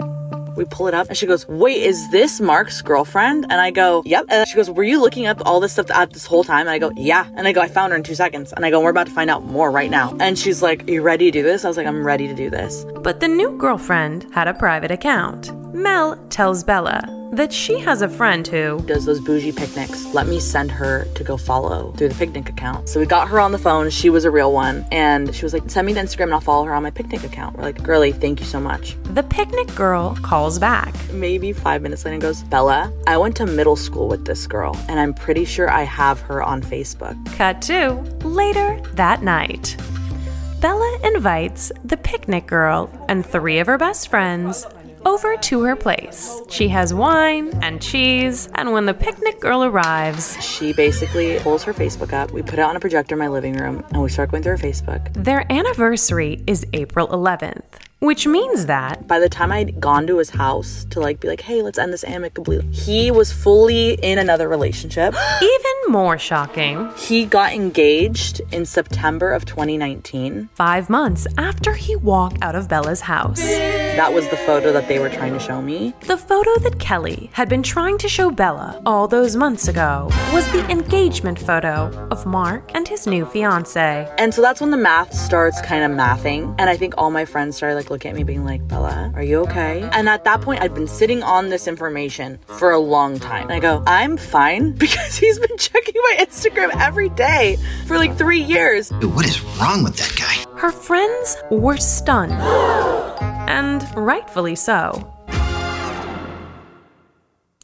We 0.56 0.63
pull 0.65 0.88
it 0.88 0.93
up 0.93 1.08
and 1.10 1.17
she 1.17 1.26
goes, 1.26 1.48
Wait, 1.48 1.84
is 1.84 2.10
this 2.12 2.39
Mark's 2.39 2.82
girlfriend? 2.82 3.46
And 3.50 3.60
I 3.60 3.72
go, 3.72 4.04
Yep. 4.06 4.26
And 4.30 4.48
she 4.48 4.56
goes, 4.56 4.70
Were 4.72 4.84
you 4.84 5.02
looking 5.02 5.28
up 5.28 5.41
all 5.46 5.60
this 5.60 5.74
stuff 5.74 5.91
at 5.91 6.12
this 6.13 6.26
whole 6.26 6.43
time? 6.43 6.62
And 6.62 6.70
I 6.70 6.80
go, 6.80 6.91
Yeah. 6.96 7.30
And 7.36 7.48
I 7.48 7.52
go, 7.52 7.62
I 7.62 7.67
found 7.67 7.91
her 7.91 7.98
in 7.98 8.04
two 8.04 8.15
seconds. 8.15 8.54
And 8.54 8.65
I 8.65 8.70
go, 8.70 8.80
We're 8.80 8.89
about 8.89 9.08
to 9.08 9.13
find 9.13 9.30
out 9.30 9.43
more 9.43 9.70
right 9.70 9.91
now. 9.91 10.15
And 10.20 10.39
she's 10.39 10.62
like, 10.62 10.88
Are 10.88 10.91
you 10.91 11.02
ready 11.02 11.26
to 11.26 11.39
do 11.39 11.43
this? 11.43 11.65
I 11.65 11.67
was 11.67 11.78
like, 11.78 11.88
I'm 11.88 12.06
ready 12.06 12.28
to 12.28 12.34
do 12.34 12.50
this. 12.50 12.86
But 13.04 13.20
the 13.20 13.28
new 13.28 13.58
girlfriend 13.58 14.28
had 14.34 14.48
a 14.48 14.54
private 14.54 14.91
account. 14.91 15.52
Mel 15.76 16.17
tells 16.30 16.63
Bella 16.63 17.17
that 17.32 17.52
she 17.54 17.80
has 17.80 18.02
a 18.02 18.10
friend 18.10 18.48
who 18.48 18.80
Does 18.82 19.06
those 19.06 19.20
bougie 19.22 19.52
picnics. 19.52 20.06
Let 20.13 20.28
me 20.28 20.40
send 20.40 20.72
her 20.72 21.06
to 21.16 21.24
go 21.24 21.38
follow 21.38 21.92
through 21.94 22.10
the 22.10 22.16
picnic 22.16 22.50
account. 22.50 22.90
So 22.90 23.00
we 23.00 23.06
got 23.06 23.28
her 23.28 23.40
on 23.40 23.52
the 23.52 23.58
phone. 23.58 23.90
She 23.90 24.10
was 24.10 24.26
a 24.26 24.32
real 24.32 24.52
one. 24.52 24.86
And 24.92 25.34
she 25.36 25.44
was 25.44 25.54
like, 25.54 25.70
Send 25.70 25.86
me 25.86 25.94
the 25.94 26.00
Instagram 26.00 26.24
and 26.24 26.34
I'll 26.34 26.42
follow 26.42 26.66
her 26.66 26.74
on 26.74 26.84
my 26.84 26.92
picnic 26.92 27.24
account. 27.24 27.58
We're 27.58 27.63
like, 27.63 27.84
Girlie, 27.84 28.12
thank 28.12 28.40
you 28.40 28.46
so 28.46 28.60
much. 28.60 28.96
the 29.13 29.24
picnic 29.24 29.74
girl 29.76 30.16
calls 30.24 30.60
back. 30.60 30.94
Maybe 31.12 31.54
five 31.54 31.82
minutes 31.82 32.06
later 32.06 32.13
and 32.13 32.22
goes, 32.22 32.44
Bella, 32.44 32.92
I 33.06 33.18
went 33.18 33.36
to 33.38 33.46
middle 33.46 33.76
school 33.76 34.08
with 34.08 34.26
this 34.26 34.48
girl 34.48 34.76
and 34.88 35.00
I'm 35.00 35.13
pretty 35.13 35.46
sure 35.46 35.70
I 35.70 35.84
have 35.84 36.20
her 36.22 36.42
on 36.42 36.62
Facebook. 36.62 37.16
Cut 37.36 37.62
to 37.63 37.94
later 38.28 38.82
that 38.94 39.22
night. 39.22 39.78
Bella 40.60 41.00
invites 41.04 41.72
the 41.84 41.98
picnic 41.98 42.48
girl 42.48 42.90
and 43.08 43.24
three 43.24 43.60
of 43.60 43.68
her 43.68 43.78
best 43.78 44.08
friends 44.10 44.66
over 45.06 45.36
to 45.38 45.64
her 45.64 45.76
place. 45.76 46.42
She 46.50 46.68
has 46.70 46.94
wine 46.94 47.52
and 47.62 47.82
cheese, 47.82 48.50
and 48.56 48.72
when 48.72 48.86
the 48.86 48.94
picnic 48.94 49.40
girl 49.40 49.64
arrives, 49.64 50.38
She 50.44 50.74
basically 50.74 51.40
pulls 51.40 51.64
her 51.64 51.74
Facebook 51.74 52.14
up. 52.14 52.32
We 52.32 52.42
put 52.42 52.56
it 52.56 52.62
on 52.62 52.76
a 52.76 52.80
projector 52.80 53.16
in 53.16 53.20
my 53.20 53.28
living 53.28 53.56
room 53.56 53.84
and 53.92 54.02
we 54.02 54.10
start 54.10 54.32
going 54.32 54.44
through 54.44 54.58
her 54.58 54.64
Facebook. 54.64 55.14
their 55.14 55.50
anniversary 55.52 56.44
is 56.48 56.66
April 56.74 57.08
11th, 57.10 57.64
which 58.00 58.26
means 58.28 58.66
that 58.68 59.08
By 59.08 59.20
the 59.20 59.30
time 59.30 59.52
I'd 59.52 59.80
gone 59.80 60.08
to 60.08 60.18
his 60.18 60.32
house 60.32 60.86
to 60.92 61.00
like 61.00 61.20
be 61.20 61.28
like, 61.28 61.42
hey, 61.42 61.62
let's 61.62 61.78
end 61.78 61.94
this 61.94 62.04
amicably, 62.04 62.62
he 62.72 63.12
was 63.12 63.32
fully 63.32 63.94
in 63.94 64.18
another 64.20 64.48
relationship. 64.48 65.14
even 65.42 65.66
more 65.89 66.17
shocking, 66.17 66.89
He 66.97 67.26
got 67.26 67.54
engaged 67.54 68.41
in 68.52 68.65
September 68.65 69.32
of 69.32 69.45
2019. 69.45 70.50
five 70.54 70.89
months 70.89 71.28
after 71.38 71.73
he 71.73 71.95
walked 71.95 72.38
out 72.41 72.56
of 72.56 72.67
Bella's 72.67 73.02
house. 73.02 73.39
That 73.41 74.13
was 74.13 74.28
the 74.30 74.38
photo 74.38 74.71
that 74.73 74.88
they 74.88 75.00
were 75.00 75.10
trying 75.10 75.34
to 75.34 75.39
show 75.39 75.62
me. 75.62 75.93
The 76.02 76.17
photo 76.17 76.58
that 76.60 76.80
Kelly 76.80 77.30
had 77.34 77.50
been 77.50 77.63
trying 77.63 77.97
to 78.00 78.10
show 78.10 78.30
Bella 78.32 78.82
all 78.86 79.08
those 79.08 79.36
months 79.36 79.67
ago 79.67 80.08
was 80.34 80.45
the 80.52 80.67
engagement 80.69 81.39
photo 81.39 82.08
of 82.12 82.26
Mark 82.26 82.71
and 82.76 82.88
his 82.88 83.08
new 83.08 83.26
fiance. 83.26 84.08
And 84.17 84.34
so 84.34 84.41
that's 84.41 84.62
when 84.62 84.71
the 84.71 84.78
math 84.78 85.13
starts 85.13 85.60
kind 85.62 85.84
of 85.84 85.91
mathing. 85.97 86.54
And 86.60 86.69
I 86.69 86.78
think 86.78 86.93
all 86.97 87.12
my 87.12 87.26
friends 87.26 87.56
started 87.58 87.76
like 87.76 87.89
looking 87.89 88.12
at 88.12 88.15
me 88.17 88.23
being 88.23 88.45
like, 88.45 88.67
Bella, 88.67 89.12
are 89.15 89.23
you 89.23 89.39
okay? 89.41 89.88
And 89.93 90.08
at 90.10 90.23
that 90.26 90.41
point, 90.41 90.62
I'd 90.62 90.73
been 90.73 90.88
sitting 90.88 91.23
on 91.23 91.50
this 91.50 91.67
information 91.67 92.39
for 92.45 92.71
a 92.71 92.80
long 92.80 93.19
time. 93.19 93.43
And 93.43 93.54
I 93.54 93.60
go, 93.60 93.84
I'm 93.88 94.17
fine 94.17 94.71
because 94.84 95.17
he's 95.17 95.39
been 95.39 95.58
checking 95.58 95.77
my 95.86 96.16
Instagram 96.20 96.70
every 96.80 97.10
day 97.10 97.58
for 97.86 97.98
like 97.98 98.16
three 98.18 98.42
years. 98.42 98.90
Dude, 98.90 99.16
what 99.16 99.26
is 99.26 99.42
wrong 99.60 99.84
with 99.84 99.96
that 99.98 100.16
guy? 100.18 100.60
Her 100.60 100.72
friends 100.72 101.38
were 101.52 101.78
stunned. 101.78 102.34
And 103.50 103.84
rightfully 103.96 104.56
so. 104.56 105.13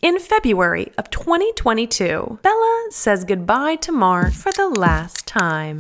In 0.02 0.20
February 0.20 0.92
of 0.98 1.10
2022, 1.10 2.40
Bella 2.42 2.88
says 2.90 3.24
goodbye 3.24 3.78
to 3.78 3.92
Mark 3.94 4.34
for 4.34 4.52
the 4.52 4.68
last 4.68 5.26
time. 5.26 5.80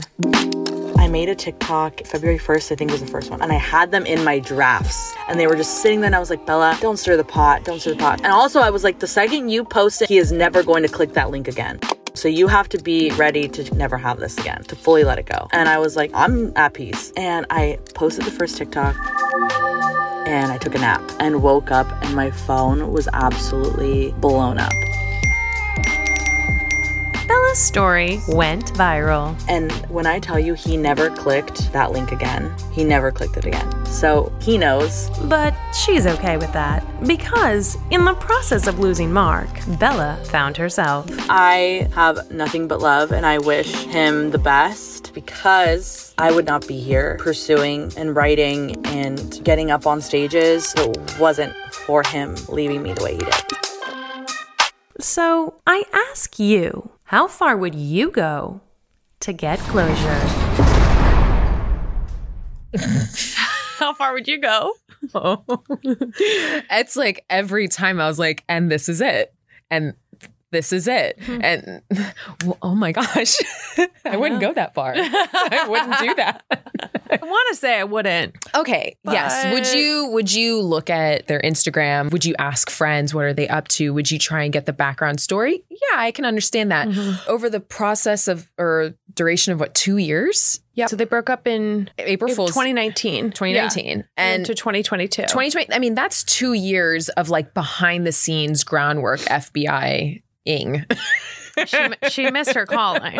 I 0.98 1.10
made 1.10 1.28
a 1.28 1.36
TikTok 1.36 2.06
February 2.06 2.39
1st, 2.39 2.72
I 2.72 2.76
think 2.76 2.91
was 2.91 3.02
the 3.02 3.08
first 3.08 3.30
one, 3.30 3.41
and 3.41 3.52
I 3.52 3.58
had 3.58 3.91
them 3.91 4.06
in 4.06 4.24
my 4.24 4.39
drafts. 4.39 5.13
And 5.28 5.38
they 5.38 5.46
were 5.46 5.58
just 5.58 5.82
sitting 5.82 6.00
there, 6.00 6.08
and 6.08 6.15
I 6.15 6.19
was 6.19 6.30
like, 6.30 6.46
Bella, 6.46 6.78
don't 6.80 6.96
stir 6.96 7.17
the 7.17 7.26
pot, 7.26 7.65
don't 7.65 7.82
stir 7.82 7.91
the 7.91 7.98
pot. 7.98 8.22
And 8.24 8.32
also, 8.32 8.62
I 8.62 8.69
was 8.69 8.86
like, 8.86 9.00
the 9.00 9.08
second 9.08 9.50
you 9.50 9.65
post 9.65 10.02
it, 10.02 10.08
he 10.08 10.17
is 10.17 10.32
never 10.32 10.63
going 10.63 10.84
to 10.84 10.89
click 10.89 11.13
that 11.13 11.30
link 11.30 11.50
again. 11.50 11.82
So 12.15 12.28
you 12.28 12.47
have 12.47 12.69
to 12.69 12.78
be 12.78 13.12
ready 13.12 13.47
to 13.49 13.76
never 13.76 13.97
have 13.97 14.19
this 14.19 14.38
again, 14.38 14.63
to 14.65 14.76
fully 14.76 15.04
let 15.04 15.17
it 15.17 15.26
go. 15.26 15.47
And 15.52 15.67
I 15.67 15.80
was 15.80 15.95
like, 15.95 16.12
I'm 16.13 16.54
at 16.56 16.73
peace. 16.73 17.12
And 17.17 17.45
I 17.49 17.80
posted 17.95 18.26
the 18.26 18.32
first 18.32 18.58
TikTok 18.58 18.95
and 20.28 20.52
I 20.52 20.58
took 20.58 20.76
a 20.76 20.80
nap 20.80 21.02
and 21.19 21.41
woke 21.41 21.71
up 21.71 21.88
and 22.04 22.15
my 22.15 22.30
phone 22.32 22.91
was 22.91 23.08
absolutely 23.13 24.12
blown 24.19 24.60
up. 24.60 24.71
Bella's 27.34 27.58
story 27.58 28.22
went 28.28 28.65
viral. 28.74 29.36
And 29.50 29.72
when 29.89 30.06
I 30.06 30.19
tell 30.19 30.38
you 30.38 30.54
he 30.54 30.78
never 30.78 31.10
clicked 31.10 31.74
that 31.74 31.91
link 31.91 32.12
again, 32.12 32.56
he 32.72 32.84
never 32.84 33.12
clicked 33.12 33.38
it 33.38 33.46
again. 33.46 33.86
So 33.88 34.32
he 34.39 34.56
knows. 34.56 35.10
But 35.24 35.56
she's 35.74 36.06
okay 36.06 36.38
with 36.38 36.54
that 36.54 36.86
because 37.08 37.76
in 37.89 38.06
the 38.06 38.13
process 38.13 38.67
of 38.67 38.78
losing 38.78 39.12
Mark, 39.12 39.50
Bella 39.80 40.24
found 40.26 40.58
herself. 40.58 41.08
I 41.28 41.89
have 41.96 42.30
nothing 42.30 42.67
but 42.67 42.82
love 42.82 43.12
and 43.12 43.26
I 43.26 43.39
wish 43.39 43.74
him 43.86 44.30
the 44.30 44.38
best 44.38 45.12
because 45.15 46.13
I 46.19 46.32
would 46.32 46.46
not 46.46 46.67
be 46.67 46.80
here 46.80 47.17
pursuing 47.19 47.91
and 47.98 48.15
writing 48.15 48.86
and 48.86 49.43
getting 49.43 49.72
up 49.72 49.88
on 49.88 50.02
stages. 50.02 50.72
if 50.78 50.86
It 50.86 51.19
wasn't 51.19 51.56
for 51.72 52.04
him 52.04 52.36
leaving 52.48 52.84
me 52.84 52.93
the 52.93 53.04
way 53.04 53.13
he 53.13 53.19
did. 53.22 53.43
So 55.00 55.56
I 55.65 55.84
ask 55.91 56.38
you, 56.38 56.92
how 57.06 57.28
far 57.28 57.58
would 57.58 57.76
you 57.76 58.10
go 58.10 58.62
to 59.20 59.34
get 59.34 59.60
closure? 59.60 60.20
how 63.78 63.94
far 63.94 64.13
would 64.13 64.28
you 64.28 64.39
go? 64.39 64.74
it's 65.84 66.96
like 66.96 67.26
every 67.30 67.68
time 67.68 68.00
I 68.00 68.08
was 68.08 68.18
like, 68.18 68.44
and 68.48 68.72
this 68.72 68.88
is 68.88 69.02
it. 69.02 69.34
And 69.70 69.94
this 70.54 70.72
is 70.72 70.88
it. 70.88 71.22
Hmm. 71.22 71.39
And 71.44 71.82
well, 72.46 72.58
oh 72.62 72.76
my 72.76 72.94
gosh, 72.94 73.36
I 74.06 74.16
wouldn't 74.16 74.39
go 74.39 74.54
that 74.54 74.74
far. 74.74 74.94
I 74.98 75.66
wouldn't 75.68 76.00
do 76.00 76.16
that. 76.16 76.44
I 77.12 77.20
want 77.22 77.50
to 77.50 77.56
say 77.56 77.78
I 77.78 77.84
wouldn't. 77.84 78.36
Okay. 78.56 78.96
yes. 79.04 79.54
Would 79.54 79.78
you 79.78 80.08
would 80.12 80.32
you 80.32 80.62
look 80.62 80.89
at 80.89 81.28
their 81.28 81.42
Instagram? 81.42 82.12
Would 82.12 82.24
you 82.24 82.36
ask 82.39 82.70
friends 82.70 83.13
what 83.13 83.26
are 83.26 83.34
they 83.34 83.50
up 83.50 83.68
to? 83.70 83.94
Would 83.94 84.10
you 84.10 84.18
try 84.18 84.44
and 84.44 84.54
get 84.54 84.66
the 84.66 84.74
background 84.74 85.20
story? 85.20 85.63
Yeah, 85.70 85.98
I 85.98 86.12
can 86.12 86.24
understand 86.24 86.72
that. 86.72 86.88
Mm-hmm. 86.88 87.30
Over 87.30 87.50
the 87.50 87.60
process 87.60 88.28
of 88.28 88.50
or 88.58 88.94
duration 89.13 89.54
of 89.54 89.60
what, 89.60 89.74
two 89.76 89.98
years? 89.98 90.62
Yeah. 90.76 90.88
So 90.88 90.96
they 90.96 91.06
broke 91.06 91.30
up 91.30 91.48
in 91.48 91.89
April 92.00 92.34
Fool's 92.34 92.52
2019. 92.52 93.32
2019. 93.32 93.98
Yeah. 93.98 94.04
And 94.18 94.39
into 94.42 94.56
2022. 94.56 95.24
2020 95.24 95.74
i 95.74 95.80
mean 95.80 95.96
that's 95.96 96.24
two 96.24 96.54
years 96.54 97.10
of 97.10 97.30
like 97.30 97.54
behind 97.54 98.08
the 98.08 98.12
scenes 98.12 98.63
groundwork 98.63 99.20
fbi 99.22 100.22
ing 100.45 100.86
she, 101.67 101.77
she 102.10 102.32
missed 102.32 102.56
her 102.56 102.65
calling. 102.65 103.19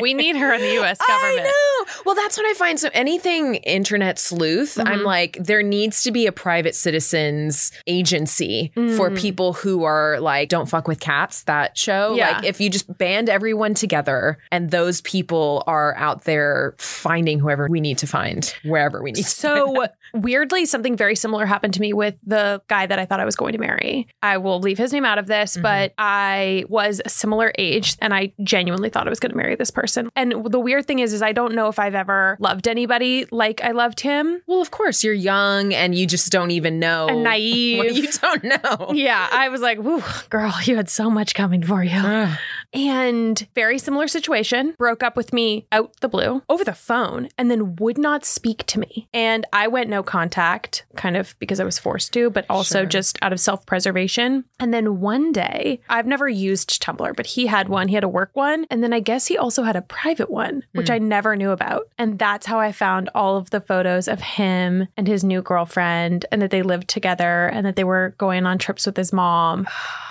We 0.00 0.14
need 0.14 0.36
her 0.36 0.52
in 0.54 0.60
the 0.60 0.74
U.S. 0.74 0.96
government. 1.04 1.40
I 1.40 1.42
know. 1.42 1.92
Well, 2.06 2.14
that's 2.14 2.36
what 2.36 2.46
I 2.46 2.54
find. 2.54 2.78
So 2.78 2.88
anything 2.94 3.56
internet 3.56 4.16
sleuth, 4.20 4.78
I'm 4.78 5.00
Mhm. 5.00 5.04
like, 5.04 5.36
there 5.40 5.60
needs 5.62 6.04
to 6.04 6.12
be 6.12 6.26
a 6.26 6.32
private 6.32 6.76
citizens 6.76 7.72
agency 7.88 8.70
for 8.96 9.10
Mm. 9.10 9.18
people 9.18 9.54
who 9.54 9.82
are 9.82 10.20
like, 10.20 10.50
don't 10.50 10.66
fuck 10.68 10.86
with 10.86 11.00
cats. 11.00 11.42
That 11.42 11.76
show, 11.76 12.14
Yeah. 12.14 12.36
like, 12.36 12.44
if 12.44 12.60
you 12.60 12.70
just 12.70 12.96
band 12.96 13.28
everyone 13.28 13.74
together, 13.74 14.38
and 14.52 14.70
those 14.70 15.00
people 15.00 15.64
are 15.66 15.96
out 15.96 16.24
there 16.26 16.74
finding 16.78 17.40
whoever 17.40 17.66
we 17.68 17.80
need 17.80 17.98
to 17.98 18.06
find, 18.06 18.54
wherever 18.62 19.02
we 19.02 19.10
need. 19.10 19.24
to 19.26 19.30
find 19.34 19.56
So 19.58 19.86
weirdly, 20.14 20.64
something 20.64 20.96
very 20.96 21.16
similar 21.16 21.44
happened 21.44 21.74
to 21.74 21.80
me 21.80 21.92
with 21.92 22.14
the 22.24 22.62
guy 22.68 22.86
that 22.86 22.98
I 22.98 23.04
thought 23.04 23.20
I 23.20 23.24
was 23.24 23.36
going 23.36 23.52
to 23.52 23.58
marry. 23.58 24.08
I 24.22 24.38
will 24.38 24.60
leave 24.60 24.78
his 24.78 24.92
name 24.92 25.04
out 25.04 25.18
of 25.18 25.26
this, 25.26 25.54
mm-hmm. 25.54 25.62
but 25.62 25.94
I 25.98 26.64
was 26.68 27.02
a 27.04 27.08
similar 27.08 27.52
age 27.58 27.96
and 28.00 28.14
I 28.14 28.32
genuinely 28.42 28.88
thought 28.88 29.06
I 29.06 29.10
was 29.10 29.20
going 29.20 29.32
to 29.32 29.36
marry 29.36 29.56
this 29.56 29.70
person. 29.70 30.08
And 30.16 30.46
the 30.46 30.60
weird 30.60 30.86
thing 30.86 31.00
is, 31.00 31.12
is 31.12 31.22
I 31.22 31.32
don't 31.32 31.54
know 31.54 31.68
if 31.68 31.78
I've 31.78 31.94
ever 31.94 32.36
loved 32.40 32.68
anybody 32.68 33.26
like 33.30 33.62
I 33.62 33.72
loved 33.72 34.00
him. 34.00 34.40
Well, 34.46 34.60
of 34.60 34.70
course, 34.70 35.02
you're 35.02 35.12
young 35.12 35.74
and 35.74 35.94
you 35.94 36.06
just 36.06 36.30
don't 36.30 36.50
even 36.52 36.78
know. 36.78 37.08
And 37.08 37.22
naive. 37.24 37.92
You 37.94 38.08
don't 38.12 38.44
know. 38.44 38.92
Yeah, 38.92 39.28
I 39.30 39.48
was 39.48 39.60
like, 39.60 39.78
"Woo, 39.78 40.02
girl, 40.30 40.54
you 40.64 40.76
had 40.76 40.88
so 40.88 41.10
much 41.10 41.34
coming 41.34 41.62
for 41.62 41.82
you." 41.82 42.00
And 42.74 43.46
very 43.54 43.78
similar 43.78 44.08
situation, 44.08 44.74
broke 44.76 45.02
up 45.02 45.16
with 45.16 45.32
me 45.32 45.66
out 45.72 45.94
the 46.00 46.08
blue 46.08 46.42
over 46.48 46.64
the 46.64 46.74
phone 46.74 47.28
and 47.38 47.50
then 47.50 47.76
would 47.76 47.96
not 47.96 48.24
speak 48.24 48.64
to 48.66 48.80
me. 48.80 49.08
And 49.14 49.46
I 49.52 49.68
went 49.68 49.88
no 49.88 50.02
contact, 50.02 50.84
kind 50.96 51.16
of 51.16 51.34
because 51.38 51.60
I 51.60 51.64
was 51.64 51.78
forced 51.78 52.12
to, 52.14 52.30
but 52.30 52.44
also 52.50 52.80
Sure. 52.80 52.86
just 52.86 53.18
out 53.22 53.32
of 53.32 53.40
self-preservation. 53.40 54.44
And 54.58 54.74
then 54.74 55.00
one 55.00 55.32
day, 55.32 55.80
I've 55.88 56.06
never 56.06 56.28
used 56.28 56.82
Tumblr, 56.82 57.16
but 57.16 57.26
he 57.26 57.46
had 57.46 57.68
one, 57.68 57.88
he 57.88 57.94
had 57.94 58.04
a 58.04 58.08
work 58.08 58.30
one, 58.32 58.66
and 58.70 58.82
then 58.82 58.92
I 58.92 59.00
guess 59.00 59.26
he 59.26 59.38
also 59.38 59.62
had 59.62 59.76
a 59.76 59.82
private 59.82 60.30
one, 60.30 60.64
which 60.72 60.88
hmm. 60.88 60.94
I 60.94 60.98
never 60.98 61.36
knew 61.36 61.50
about. 61.50 61.88
And 61.98 62.18
that's 62.18 62.46
how 62.46 62.58
I 62.58 62.72
found 62.72 63.10
all 63.14 63.36
of 63.36 63.50
the 63.50 63.60
photos 63.60 64.08
of 64.08 64.20
him 64.20 64.88
and 64.96 65.06
his 65.06 65.22
new 65.22 65.42
girlfriend 65.42 66.26
and 66.32 66.42
that 66.42 66.50
they 66.50 66.62
lived 66.62 66.88
together 66.88 67.46
and 67.46 67.64
that 67.64 67.76
they 67.76 67.84
were 67.84 68.14
going 68.18 68.46
on 68.46 68.58
trips 68.58 68.86
with 68.86 68.96
his 68.96 69.12
mom. 69.12 69.68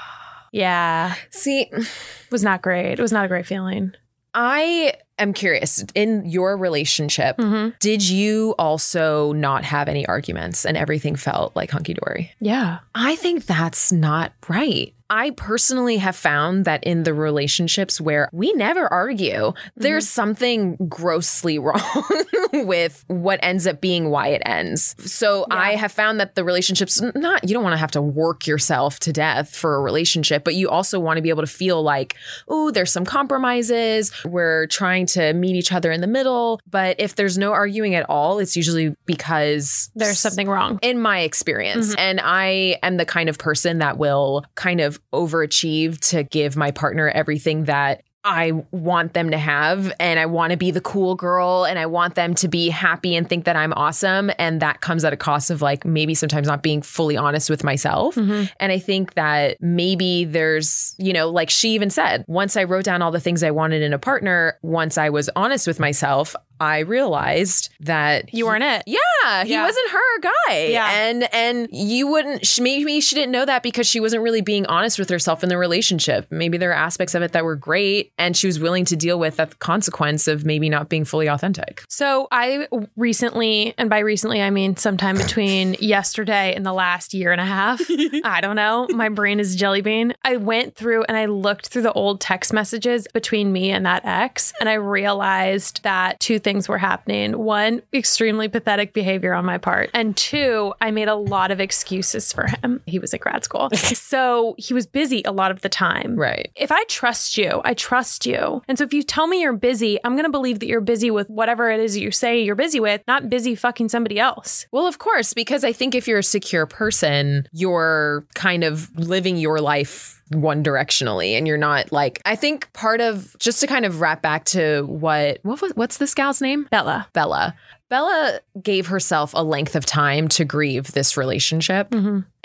Yeah. 0.53 1.15
See, 1.31 1.67
It 1.71 1.87
was 2.31 2.43
not 2.43 2.61
great. 2.61 2.93
It 2.99 3.01
was 3.01 3.11
not 3.11 3.25
a 3.25 3.27
great 3.27 3.47
feeling. 3.47 3.93
I 4.35 4.93
am 5.19 5.34
curious 5.34 5.84
in 5.95 6.26
your 6.26 6.58
relationship, 6.58 7.38
Mm-hmm. 7.38 7.69
did 7.80 8.02
you 8.08 8.56
also 8.58 9.34
not 9.34 9.63
have 9.63 9.88
any 9.88 10.06
arguments 10.08 10.65
and 10.65 10.76
everything 10.78 11.15
felt 11.15 11.56
like 11.56 11.71
hunky 11.71 11.93
dory? 11.93 12.32
Yeah. 12.39 12.80
I 12.95 13.15
think 13.15 13.45
that's 13.45 13.91
not 13.91 14.34
right. 14.47 14.93
I 15.10 15.30
personally 15.32 15.97
have 15.97 16.15
found 16.15 16.65
that 16.65 16.84
in 16.86 17.04
the 17.04 17.13
relationships 17.13 18.02
where 18.02 18.30
we 18.34 18.52
never 18.54 18.91
argue, 18.91 19.54
there's 19.76 20.10
something 20.10 20.76
grossly 20.89 21.60
wrong 21.60 22.23
with 22.54 23.04
what 23.08 23.39
ends 23.43 23.67
up 23.67 23.80
being 23.80 24.10
why 24.10 24.30
it 24.30 24.41
ends. 24.43 24.95
So 24.99 25.45
I 25.52 25.76
have 25.76 25.91
found 25.91 26.19
that 26.19 26.34
the 26.34 26.43
relationships, 26.43 26.99
not, 27.13 27.47
you 27.47 27.54
don't 27.54 27.62
want 27.63 27.73
to 27.73 27.78
have 27.80 27.91
to 27.91 28.02
work 28.02 28.47
yourself 28.47 28.97
to 29.02 29.13
death 29.13 29.56
for 29.56 29.76
a 29.76 29.82
relationship, 29.82 30.43
but 30.43 30.56
you 30.56 30.69
also 30.69 30.99
want 30.99 31.17
to 31.17 31.21
be 31.21 31.30
able 31.30 31.43
to 31.43 31.47
feel 31.47 31.84
like, 31.84 32.15
oh, 32.47 32.71
there's 32.71 32.91
some 32.91 33.06
compromises. 33.06 34.12
We're 34.26 34.65
trying 34.67 35.02
to 35.07 35.33
meet 35.33 35.55
each 35.55 35.71
other 35.71 35.91
in 35.91 36.01
the 36.01 36.07
middle. 36.07 36.59
But 36.69 36.97
if 36.99 37.15
there's 37.15 37.37
no 37.37 37.51
arguing 37.51 37.95
at 37.95 38.09
all, 38.09 38.39
it's 38.39 38.55
usually 38.55 38.95
because 39.05 39.89
There's 39.95 40.19
something 40.19 40.47
wrong. 40.47 40.79
in 40.81 40.99
my 40.99 41.19
experience. 41.19 41.89
Mm-hmm. 41.89 41.99
And 41.99 42.21
I 42.23 42.77
am 42.83 42.97
the 42.97 43.05
kind 43.05 43.29
of 43.29 43.37
person 43.37 43.79
that 43.79 43.97
will 43.97 44.43
kind 44.55 44.81
of 44.81 44.99
overachieve 45.13 45.99
to 46.09 46.23
give 46.23 46.55
my 46.55 46.71
partner 46.71 47.09
everything 47.09 47.65
that 47.65 48.03
I 48.23 48.51
want 48.71 49.13
them 49.13 49.31
to 49.31 49.38
have. 49.38 49.91
And 49.99 50.19
I 50.19 50.25
want 50.25 50.51
to 50.51 50.57
be 50.57 50.71
the 50.71 50.81
cool 50.81 51.15
girl 51.15 51.65
and 51.65 51.77
I 51.77 51.86
want 51.86 52.15
them 52.15 52.33
to 52.36 52.47
be 52.47 52.69
happy 52.69 53.15
and 53.15 53.27
think 53.27 53.45
that 53.45 53.55
I'm 53.55 53.73
awesome. 53.73 54.31
And 54.39 54.62
that 54.62 54.81
comes 54.81 55.03
at 55.03 55.12
a 55.12 55.17
cost 55.17 55.49
of 55.49 55.62
like 55.62 55.83
maybe 55.86 56.15
sometimes 56.15 56.47
not 56.47 56.63
being 56.63 56.81
fully 56.81 57.17
honest 57.17 57.49
with 57.49 57.63
myself. 57.63 58.15
Mm-hmm. 58.15 58.45
And 58.59 58.71
I 58.71 58.79
think 58.79 59.15
that 59.15 59.57
maybe 59.62 60.25
there's, 60.25 60.95
you 60.97 61.12
know, 61.12 61.29
like 61.29 61.49
she 61.49 61.71
even 61.71 61.89
said, 61.89 62.23
once 62.27 62.55
I 62.55 62.63
wrote 62.63 62.86
down 62.86 63.01
all 63.01 63.12
the 63.12 63.19
things 63.19 63.43
I 63.43 63.51
wanted 63.51 63.81
in 63.81 63.93
a 63.93 63.99
partner, 63.99 64.57
once 64.62 64.97
I 64.97 65.09
was 65.09 65.29
honest 65.36 65.67
with 65.67 65.79
myself, 65.79 66.36
I 66.59 66.79
realized 66.79 67.69
that 67.81 68.33
You 68.33 68.45
weren't 68.45 68.63
it. 68.63 68.83
Yeah, 68.85 69.43
he 69.43 69.51
Yeah. 69.51 69.65
wasn't 69.65 69.89
her 69.91 70.19
guy. 70.21 70.65
Yeah. 70.67 70.89
and 70.91 71.33
and 71.33 71.67
you 71.71 72.07
wouldn't. 72.07 72.45
She, 72.45 72.61
maybe 72.61 73.01
she 73.01 73.15
didn't 73.15 73.31
know 73.31 73.45
that 73.45 73.63
because 73.63 73.87
she 73.87 73.99
wasn't 73.99 74.23
really 74.23 74.41
being 74.41 74.65
honest 74.67 74.97
with 74.99 75.09
herself 75.09 75.43
in 75.43 75.49
the 75.49 75.57
relationship. 75.57 76.25
Maybe 76.31 76.57
there 76.57 76.69
are 76.71 76.73
aspects 76.73 77.15
of 77.15 77.21
it 77.21 77.31
that 77.33 77.43
were 77.43 77.55
great, 77.55 78.11
and 78.17 78.35
she 78.37 78.47
was 78.47 78.59
willing 78.59 78.85
to 78.85 78.95
deal 78.95 79.19
with 79.19 79.37
the 79.37 79.47
consequence 79.59 80.27
of 80.27 80.45
maybe 80.45 80.69
not 80.69 80.89
being 80.89 81.05
fully 81.05 81.27
authentic. 81.27 81.83
So 81.89 82.27
I 82.31 82.67
recently, 82.95 83.73
and 83.77 83.89
by 83.89 83.99
recently 83.99 84.41
I 84.41 84.49
mean 84.49 84.77
sometime 84.77 85.17
between 85.17 85.73
yesterday 85.79 86.53
and 86.55 86.65
the 86.65 86.73
last 86.73 87.13
year 87.13 87.31
and 87.31 87.41
a 87.41 87.45
half. 87.45 87.81
I 88.23 88.39
don't 88.41 88.55
know. 88.55 88.87
My 88.89 89.09
brain 89.09 89.39
is 89.39 89.55
jelly 89.55 89.81
bean. 89.81 90.13
I 90.23 90.37
went 90.37 90.75
through 90.75 91.03
and 91.05 91.17
I 91.17 91.25
looked 91.25 91.67
through 91.67 91.81
the 91.83 91.93
old 91.93 92.21
text 92.21 92.53
messages 92.53 93.07
between 93.13 93.51
me 93.51 93.71
and 93.71 93.85
that 93.85 94.03
ex, 94.05 94.53
and 94.59 94.69
I 94.69 94.73
realized 94.73 95.83
that 95.83 96.19
two 96.19 96.39
things 96.43 96.67
were 96.67 96.77
happening. 96.77 97.38
One, 97.38 97.82
extremely 97.93 98.47
pathetic 98.47 98.93
behavior 98.93 99.34
on 99.34 99.45
my 99.45 99.58
part, 99.58 99.89
and 99.93 100.15
two, 100.15 100.73
I 100.82 100.91
made 100.91 101.08
a 101.08 101.15
lot 101.15 101.51
of 101.51 101.60
excuses 101.60 102.32
for 102.32 102.47
him. 102.47 102.82
He 102.86 102.99
was 102.99 103.13
at 103.13 103.19
grad 103.19 103.43
school, 103.43 103.69
so 103.75 104.56
he 104.58 104.73
was 104.73 104.86
busy 104.86 105.23
a 105.25 105.32
lot 105.32 105.51
of 105.51 105.62
the 105.62 105.69
time. 105.69 106.15
Right. 106.15 106.51
If 106.56 106.71
I 106.71 106.84
trust 106.86 107.38
you, 107.38 107.62
I 107.63 107.73
trust 107.73 108.25
you. 108.25 108.62
And 108.67 108.77
so 108.77 108.84
if 108.84 108.93
you 108.93 109.03
tell 109.03 109.27
me 109.27 109.41
you're 109.41 109.53
busy, 109.53 109.99
I'm 110.03 110.13
going 110.13 110.25
to 110.25 110.32
believe 110.32 110.60
that 110.60 110.67
you're 110.67 110.82
busy 110.82 111.12
with 111.12 111.29
whatever 111.29 111.71
it 111.71 111.79
is 111.79 111.97
you 111.97 112.12
say 112.12 112.41
you're 112.41 112.56
busy 112.56 112.79
with, 112.79 113.01
not 113.08 113.29
busy 113.29 113.56
fucking 113.56 113.89
somebody 113.89 114.19
else. 114.19 114.65
Well, 114.71 114.88
of 114.88 114.99
course, 114.99 115.34
because 115.34 115.63
I 115.63 115.73
think 115.73 115.95
if 115.95 116.08
you're 116.08 116.19
a 116.19 116.23
secure 116.23 116.65
person, 116.65 117.47
you're 117.51 118.25
kind 118.34 118.63
of 118.63 118.89
living 118.97 119.38
your 119.38 119.60
life 119.60 120.22
one 120.33 120.63
directionally 120.63 121.37
and 121.37 121.47
you're 121.47 121.57
not 121.57 121.91
like 121.91 122.21
I 122.25 122.35
think 122.35 122.71
part 122.73 123.01
of 123.01 123.35
just 123.39 123.61
to 123.61 123.67
kind 123.67 123.85
of 123.85 124.01
wrap 124.01 124.21
back 124.21 124.45
to 124.45 124.83
what 124.83 125.39
what 125.43 125.61
was 125.61 125.71
what's 125.75 125.97
this 125.97 126.13
gal's 126.13 126.41
name? 126.41 126.67
Bella. 126.71 127.07
Bella. 127.13 127.55
Bella 127.89 128.39
gave 128.61 128.87
herself 128.87 129.33
a 129.35 129.43
length 129.43 129.75
of 129.75 129.85
time 129.85 130.27
to 130.29 130.45
grieve 130.45 130.91
this 130.93 131.15
relationship. 131.17 131.93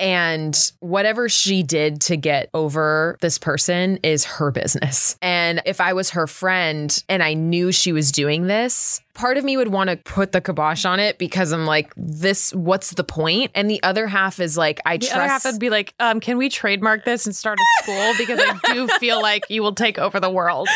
And 0.00 0.72
whatever 0.78 1.28
she 1.28 1.62
did 1.64 2.00
to 2.02 2.16
get 2.16 2.50
over 2.54 3.16
this 3.20 3.36
person 3.38 3.98
is 4.04 4.24
her 4.24 4.50
business. 4.52 5.16
And 5.22 5.60
if 5.66 5.80
I 5.80 5.92
was 5.92 6.10
her 6.10 6.26
friend 6.28 7.02
and 7.08 7.20
I 7.22 7.34
knew 7.34 7.72
she 7.72 7.92
was 7.92 8.12
doing 8.12 8.46
this, 8.46 9.00
part 9.14 9.36
of 9.38 9.42
me 9.42 9.56
would 9.56 9.68
want 9.68 9.90
to 9.90 9.96
put 9.96 10.30
the 10.30 10.40
kibosh 10.40 10.84
on 10.84 11.00
it 11.00 11.18
because 11.18 11.50
I'm 11.50 11.66
like, 11.66 11.92
this, 11.96 12.54
what's 12.54 12.92
the 12.92 13.02
point? 13.02 13.50
And 13.56 13.68
the 13.68 13.82
other 13.82 14.06
half 14.06 14.38
is 14.38 14.56
like, 14.56 14.78
I 14.86 14.98
The 14.98 15.06
trust. 15.06 15.16
other 15.16 15.26
half 15.28 15.44
would 15.46 15.58
be 15.58 15.70
like, 15.70 15.92
um, 15.98 16.20
can 16.20 16.36
we 16.38 16.48
trademark 16.48 17.04
this 17.04 17.26
and 17.26 17.34
start 17.34 17.58
a 17.58 17.82
school? 17.82 18.12
Because 18.18 18.38
I 18.40 18.72
do 18.74 18.86
feel 19.00 19.20
like 19.20 19.46
you 19.48 19.62
will 19.64 19.74
take 19.74 19.98
over 19.98 20.20
the 20.20 20.30
world. 20.30 20.68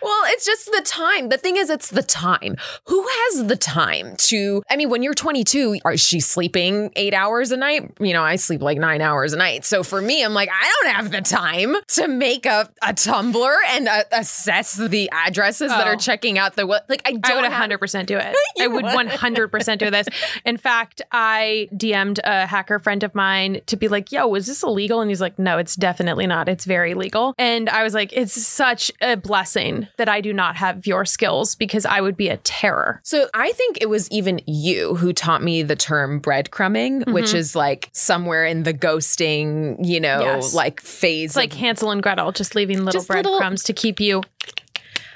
Well, 0.00 0.22
it's 0.28 0.46
just 0.46 0.66
the 0.72 0.82
time. 0.86 1.28
The 1.28 1.36
thing 1.36 1.58
is, 1.58 1.68
it's 1.68 1.90
the 1.90 2.02
time. 2.02 2.56
Who 2.86 3.06
has 3.06 3.46
the 3.46 3.56
time 3.56 4.09
to? 4.30 4.62
I 4.70 4.76
mean, 4.76 4.90
when 4.90 5.02
you're 5.02 5.14
22, 5.14 5.78
are 5.84 5.96
she 5.96 6.20
sleeping 6.20 6.92
eight 6.96 7.14
hours 7.14 7.50
a 7.52 7.56
night? 7.56 7.90
You 8.00 8.12
know, 8.12 8.22
I 8.22 8.36
sleep 8.36 8.62
like 8.62 8.78
nine 8.78 9.00
hours 9.00 9.32
a 9.32 9.36
night. 9.36 9.64
So 9.64 9.82
for 9.82 10.00
me, 10.00 10.24
I'm 10.24 10.34
like, 10.34 10.48
I 10.50 10.72
don't 10.82 10.94
have 10.94 11.10
the 11.10 11.20
time 11.20 11.76
to 11.88 12.08
make 12.08 12.46
a, 12.46 12.68
a 12.82 12.92
Tumblr 12.92 13.56
and 13.70 13.88
uh, 13.88 14.04
assess 14.12 14.74
the 14.76 15.08
addresses 15.12 15.70
that 15.70 15.86
Oh. 15.86 15.90
are 15.90 15.96
checking 15.96 16.38
out 16.38 16.56
the 16.56 16.66
what. 16.66 16.88
Like, 16.88 17.02
I 17.04 17.10
I 17.10 17.12
don't 17.12 17.42
would 17.42 17.50
have- 17.52 17.70
100% 17.70 18.06
do 18.06 18.16
it. 18.18 18.34
I 18.60 18.66
would 18.66 18.84
would. 18.84 18.92
100% 18.94 19.78
do 19.78 19.90
this. 19.90 20.06
In 20.44 20.56
fact, 20.56 21.02
I 21.12 21.68
DM'd 21.74 22.20
a 22.24 22.46
hacker 22.46 22.78
friend 22.78 23.02
of 23.02 23.14
mine 23.14 23.60
to 23.66 23.76
be 23.76 23.88
like, 23.88 24.12
yo, 24.12 24.34
is 24.34 24.46
this 24.46 24.62
illegal? 24.62 25.00
And 25.00 25.10
he's 25.10 25.20
like, 25.20 25.38
no, 25.38 25.58
it's 25.58 25.76
definitely 25.76 26.26
not. 26.26 26.48
It's 26.48 26.64
very 26.64 26.94
legal. 26.94 27.34
And 27.38 27.68
I 27.68 27.82
was 27.82 27.94
like, 27.94 28.12
it's 28.12 28.32
such 28.34 28.90
a 29.00 29.16
blessing 29.16 29.88
that 29.96 30.08
I 30.08 30.20
do 30.20 30.32
not 30.32 30.56
have 30.56 30.86
your 30.86 31.04
skills 31.04 31.54
because 31.54 31.84
I 31.86 32.00
would 32.00 32.16
be 32.16 32.28
a 32.28 32.36
terror. 32.38 33.00
So 33.04 33.28
I 33.34 33.52
think 33.52 33.78
it 33.80 33.88
was 33.88 33.99
even 34.10 34.40
you 34.46 34.94
who 34.96 35.12
taught 35.12 35.42
me 35.42 35.62
the 35.62 35.76
term 35.76 36.20
breadcrumbing, 36.20 37.12
which 37.12 37.26
Mhm. 37.32 37.34
is 37.34 37.54
like 37.56 37.88
somewhere 37.92 38.44
in 38.46 38.62
the 38.62 38.72
ghosting, 38.74 39.76
you 39.84 40.00
know, 40.00 40.20
Yes. 40.20 40.54
like 40.54 40.80
phase. 40.80 41.30
It's 41.30 41.36
like 41.36 41.52
Hansel 41.52 41.90
and 41.90 42.02
Gretel, 42.02 42.32
just 42.32 42.54
leaving 42.54 42.84
little- 42.84 43.04
breadcrumbs 43.04 43.62
to 43.64 43.72
keep 43.72 44.00
you 44.00 44.22